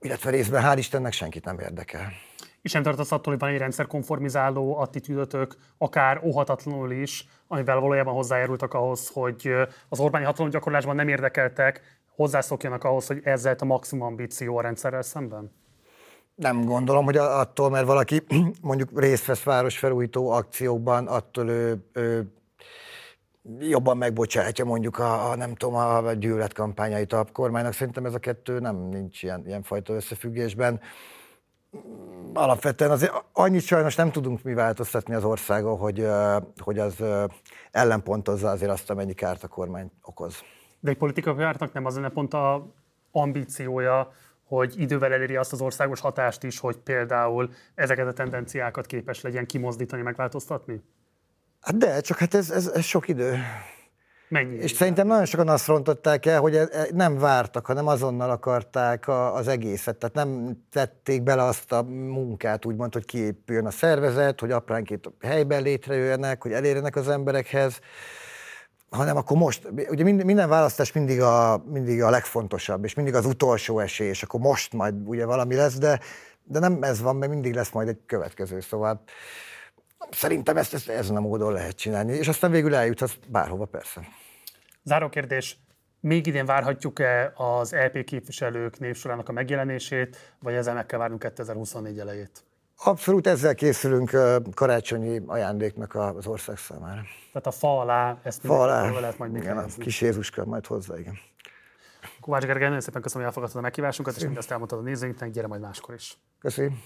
illetve 0.00 0.30
részben 0.30 0.62
hál' 0.64 0.78
Istennek 0.78 1.12
senkit 1.12 1.44
nem 1.44 1.58
érdekel. 1.58 2.12
és 2.62 2.72
nem 2.72 2.82
tartasz 2.82 3.12
attól, 3.12 3.32
hogy 3.32 3.42
van 3.42 3.50
egy 3.50 3.58
rendszerkonformizáló 3.58 4.78
attitűdötök, 4.78 5.56
akár 5.78 6.20
óhatatlanul 6.24 6.90
is, 6.90 7.28
amivel 7.48 7.80
valójában 7.80 8.14
hozzájárultak 8.14 8.74
ahhoz, 8.74 9.08
hogy 9.08 9.52
az 9.88 10.00
Orbáni 10.00 10.24
hatalomgyakorlásban 10.24 10.94
nem 10.94 11.08
érdekeltek, 11.08 12.00
hozzászokjanak 12.16 12.84
ahhoz, 12.84 13.06
hogy 13.06 13.20
ezzel 13.24 13.56
a 13.58 13.64
maximum 13.64 14.06
ambíció 14.06 14.56
a 14.56 14.62
rendszerrel 14.62 15.02
szemben? 15.02 15.52
Nem 16.34 16.64
gondolom, 16.64 17.04
hogy 17.04 17.16
attól, 17.16 17.70
mert 17.70 17.86
valaki 17.86 18.22
mondjuk 18.60 19.00
részt 19.00 19.24
vesz 19.24 19.42
városfelújító 19.42 20.30
akciókban, 20.30 21.06
attól 21.06 21.48
ő, 21.48 21.84
ő 21.92 22.32
jobban 23.58 23.96
megbocsátja 23.96 24.64
mondjuk 24.64 24.98
a, 24.98 25.30
a 25.30 25.36
nem 25.36 25.54
tudom, 25.54 25.74
a 25.74 26.12
gyűlöletkampányait 26.12 27.12
a 27.12 27.26
kormánynak. 27.32 27.72
Szerintem 27.72 28.04
ez 28.04 28.14
a 28.14 28.18
kettő 28.18 28.58
nem 28.58 28.76
nincs 28.76 29.22
ilyen, 29.22 29.42
ilyen 29.46 29.62
fajta 29.62 29.94
összefüggésben. 29.94 30.80
Alapvetően 32.32 32.90
azért 32.90 33.24
annyit 33.32 33.62
sajnos 33.62 33.94
nem 33.94 34.10
tudunk 34.10 34.42
mi 34.42 34.54
változtatni 34.54 35.14
az 35.14 35.24
országon, 35.24 35.78
hogy, 35.78 36.06
hogy 36.58 36.78
az 36.78 37.04
ellenpontozza 37.70 38.50
azért 38.50 38.70
azt, 38.70 38.90
amennyi 38.90 39.14
kárt 39.14 39.42
a 39.42 39.48
kormány 39.48 39.90
okoz. 40.02 40.42
De 40.80 40.90
egy 40.90 40.96
politikai 40.96 41.34
pártnak 41.34 41.72
nem 41.72 41.84
az 41.86 41.94
lenne 41.94 42.08
pont 42.08 42.34
a 42.34 42.66
ambíciója, 43.10 44.12
hogy 44.44 44.80
idővel 44.80 45.12
eléri 45.12 45.36
azt 45.36 45.52
az 45.52 45.60
országos 45.60 46.00
hatást 46.00 46.42
is, 46.42 46.58
hogy 46.58 46.76
például 46.76 47.50
ezeket 47.74 48.06
a 48.06 48.12
tendenciákat 48.12 48.86
képes 48.86 49.20
legyen 49.20 49.46
kimozdítani, 49.46 50.02
megváltoztatni? 50.02 50.82
Hát 51.66 51.76
de, 51.76 52.00
csak 52.00 52.18
hát 52.18 52.34
ez, 52.34 52.50
ez, 52.50 52.66
ez 52.66 52.84
sok 52.84 53.08
idő. 53.08 53.38
Mennyi? 54.28 54.56
És 54.56 54.70
szerintem 54.70 55.06
nagyon 55.06 55.24
sokan 55.24 55.48
azt 55.48 55.66
rontották 55.66 56.26
el, 56.26 56.40
hogy 56.40 56.56
e, 56.56 56.68
e, 56.72 56.86
nem 56.92 57.18
vártak, 57.18 57.66
hanem 57.66 57.86
azonnal 57.86 58.30
akarták 58.30 59.08
az 59.08 59.48
egészet. 59.48 59.96
Tehát 59.96 60.14
nem 60.14 60.58
tették 60.72 61.22
bele 61.22 61.42
azt 61.42 61.72
a 61.72 61.82
munkát, 61.82 62.64
úgymond, 62.64 62.92
hogy 62.92 63.04
kiépüljön 63.04 63.66
a 63.66 63.70
szervezet, 63.70 64.40
hogy 64.40 64.50
apránként 64.50 65.10
helyben 65.20 65.62
létrejöjjenek, 65.62 66.42
hogy 66.42 66.52
elérjenek 66.52 66.96
az 66.96 67.08
emberekhez 67.08 67.78
hanem 68.90 69.16
akkor 69.16 69.36
most, 69.36 69.68
ugye 69.88 70.02
minden 70.04 70.48
választás 70.48 70.92
mindig 70.92 71.20
a, 71.20 71.62
mindig 71.72 72.02
a 72.02 72.10
legfontosabb, 72.10 72.84
és 72.84 72.94
mindig 72.94 73.14
az 73.14 73.26
utolsó 73.26 73.78
esély, 73.78 74.08
és 74.08 74.22
akkor 74.22 74.40
most 74.40 74.72
majd 74.72 74.94
ugye 75.04 75.24
valami 75.24 75.54
lesz, 75.54 75.78
de, 75.78 76.00
de 76.44 76.58
nem 76.58 76.82
ez 76.82 77.00
van, 77.00 77.16
mert 77.16 77.32
mindig 77.32 77.54
lesz 77.54 77.70
majd 77.70 77.88
egy 77.88 77.98
következő, 78.06 78.60
szóval 78.60 79.02
szerintem 80.10 80.56
ezt, 80.56 80.74
ezt 80.74 80.88
ezen 80.88 81.16
a 81.16 81.20
módon 81.20 81.52
lehet 81.52 81.76
csinálni, 81.76 82.12
és 82.12 82.28
aztán 82.28 82.50
végül 82.50 82.74
eljuthatsz 82.74 83.16
bárhova 83.28 83.64
persze. 83.64 84.08
Záró 84.82 85.08
kérdés, 85.08 85.58
még 86.00 86.26
idén 86.26 86.46
várhatjuk-e 86.46 87.32
az 87.34 87.72
LP 87.72 87.96
e 87.96 88.02
képviselők 88.04 88.78
névsorának 88.78 89.28
a 89.28 89.32
megjelenését, 89.32 90.34
vagy 90.40 90.54
ezzel 90.54 90.74
meg 90.74 90.86
kell 90.86 90.98
várnunk 90.98 91.22
2024 91.22 91.98
elejét? 91.98 92.44
Abszolút 92.84 93.26
ezzel 93.26 93.54
készülünk 93.54 94.10
karácsonyi 94.54 95.22
ajándéknak 95.26 95.94
az 95.94 96.26
ország 96.26 96.56
számára. 96.56 97.00
Tehát 97.32 97.46
a 97.46 97.50
fa 97.50 97.80
alá 97.80 98.18
ezt 98.22 98.40
fa 98.40 98.60
alá. 98.62 98.90
lehet 98.90 99.18
majd 99.18 99.30
még 99.30 99.42
igen, 99.42 99.58
a 99.58 99.64
kis 99.78 100.00
Jézuska 100.00 100.44
majd 100.44 100.66
hozzá, 100.66 100.98
igen. 100.98 101.18
Kovács 102.20 102.44
Gergely, 102.44 102.66
nagyon 102.66 102.80
szépen 102.80 103.02
köszönöm, 103.02 103.26
hogy 103.26 103.32
elfogadtad 103.32 103.60
a 103.60 103.66
meghívásunkat, 103.66 104.16
és 104.16 104.22
mindezt 104.22 104.50
elmondtad 104.50 104.78
a 104.78 104.82
nézőinknek, 104.82 105.30
gyere 105.30 105.46
majd 105.46 105.60
máskor 105.60 105.94
is. 105.94 106.18
Köszönöm. 106.38 106.82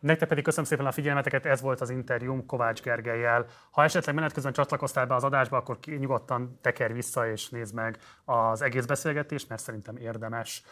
Nektek 0.00 0.28
pedig 0.28 0.44
köszönöm 0.44 0.66
szépen 0.66 0.86
a 0.86 0.92
figyelmeteket, 0.92 1.46
ez 1.46 1.60
volt 1.60 1.80
az 1.80 1.90
interjúm 1.90 2.46
Kovács 2.46 2.82
Gergelyel. 2.82 3.46
Ha 3.70 3.82
esetleg 3.82 4.14
menet 4.14 4.32
közben 4.32 4.52
csatlakoztál 4.52 5.06
be 5.06 5.14
az 5.14 5.24
adásba, 5.24 5.56
akkor 5.56 5.78
nyugodtan 5.98 6.58
teker 6.60 6.92
vissza 6.92 7.30
és 7.30 7.48
nézd 7.48 7.74
meg 7.74 7.98
az 8.24 8.62
egész 8.62 8.84
beszélgetést, 8.84 9.48
mert 9.48 9.62
szerintem 9.62 9.96
érdemes. 9.96 10.62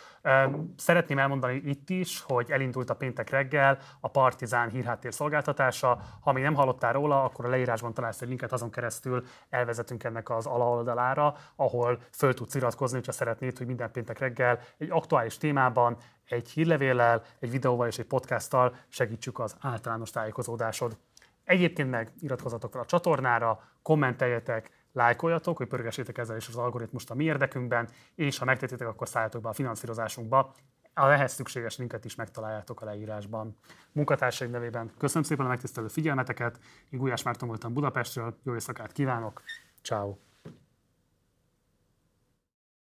Szeretném 0.76 1.18
elmondani 1.18 1.54
itt 1.54 1.90
is, 1.90 2.22
hogy 2.26 2.50
elindult 2.50 2.90
a 2.90 2.94
péntek 2.94 3.30
reggel 3.30 3.78
a 4.00 4.08
Partizán 4.08 4.68
hírháttér 4.68 5.14
szolgáltatása. 5.14 6.00
Ha 6.20 6.32
még 6.32 6.42
nem 6.42 6.54
hallottál 6.54 6.92
róla, 6.92 7.24
akkor 7.24 7.44
a 7.44 7.48
leírásban 7.48 7.94
találsz 7.94 8.22
egy 8.22 8.28
linket, 8.28 8.52
azon 8.52 8.70
keresztül 8.70 9.24
elvezetünk 9.50 10.04
ennek 10.04 10.30
az 10.30 10.46
alaoldalára, 10.46 11.34
ahol 11.56 11.98
föl 12.12 12.34
tudsz 12.34 12.54
iratkozni, 12.54 13.00
ha 13.04 13.12
szeretnéd, 13.12 13.58
hogy 13.58 13.66
minden 13.66 13.90
péntek 13.90 14.18
reggel 14.18 14.58
egy 14.78 14.90
aktuális 14.90 15.38
témában 15.38 15.96
egy 16.28 16.50
hírlevéllel, 16.50 17.22
egy 17.38 17.50
videóval 17.50 17.86
és 17.86 17.98
egy 17.98 18.06
podcasttal 18.06 18.76
segítsük 18.88 19.38
az 19.38 19.56
általános 19.60 20.10
tájékozódásod. 20.10 20.96
Egyébként 21.44 21.90
meg 21.90 22.12
iratkozzatok 22.20 22.72
fel 22.72 22.80
a 22.80 22.86
csatornára, 22.86 23.68
kommenteljetek, 23.82 24.70
lájkoljatok, 24.92 25.56
hogy 25.56 25.66
pörgessétek 25.66 26.18
ezzel 26.18 26.36
is 26.36 26.48
az 26.48 26.56
algoritmust 26.56 27.10
a 27.10 27.14
mi 27.14 27.24
érdekünkben, 27.24 27.88
és 28.14 28.38
ha 28.38 28.44
megtetitek, 28.44 28.88
akkor 28.88 29.08
szálljatok 29.08 29.42
be 29.42 29.48
a 29.48 29.52
finanszírozásunkba. 29.52 30.54
A 30.94 31.10
ehhez 31.10 31.32
szükséges 31.32 31.76
linket 31.76 32.04
is 32.04 32.14
megtaláljátok 32.14 32.80
a 32.80 32.84
leírásban. 32.84 33.56
Munkatársaim 33.92 34.50
nevében 34.50 34.90
köszönöm 34.98 35.22
szépen 35.22 35.46
a 35.46 35.48
megtisztelő 35.48 35.88
figyelmeteket, 35.88 36.58
én 36.90 36.98
Gulyás 36.98 37.22
Márton 37.22 37.48
voltam 37.48 37.72
Budapestről, 37.72 38.36
jó 38.42 38.52
éjszakát 38.52 38.92
kívánok, 38.92 39.42
ciao. 39.82 40.25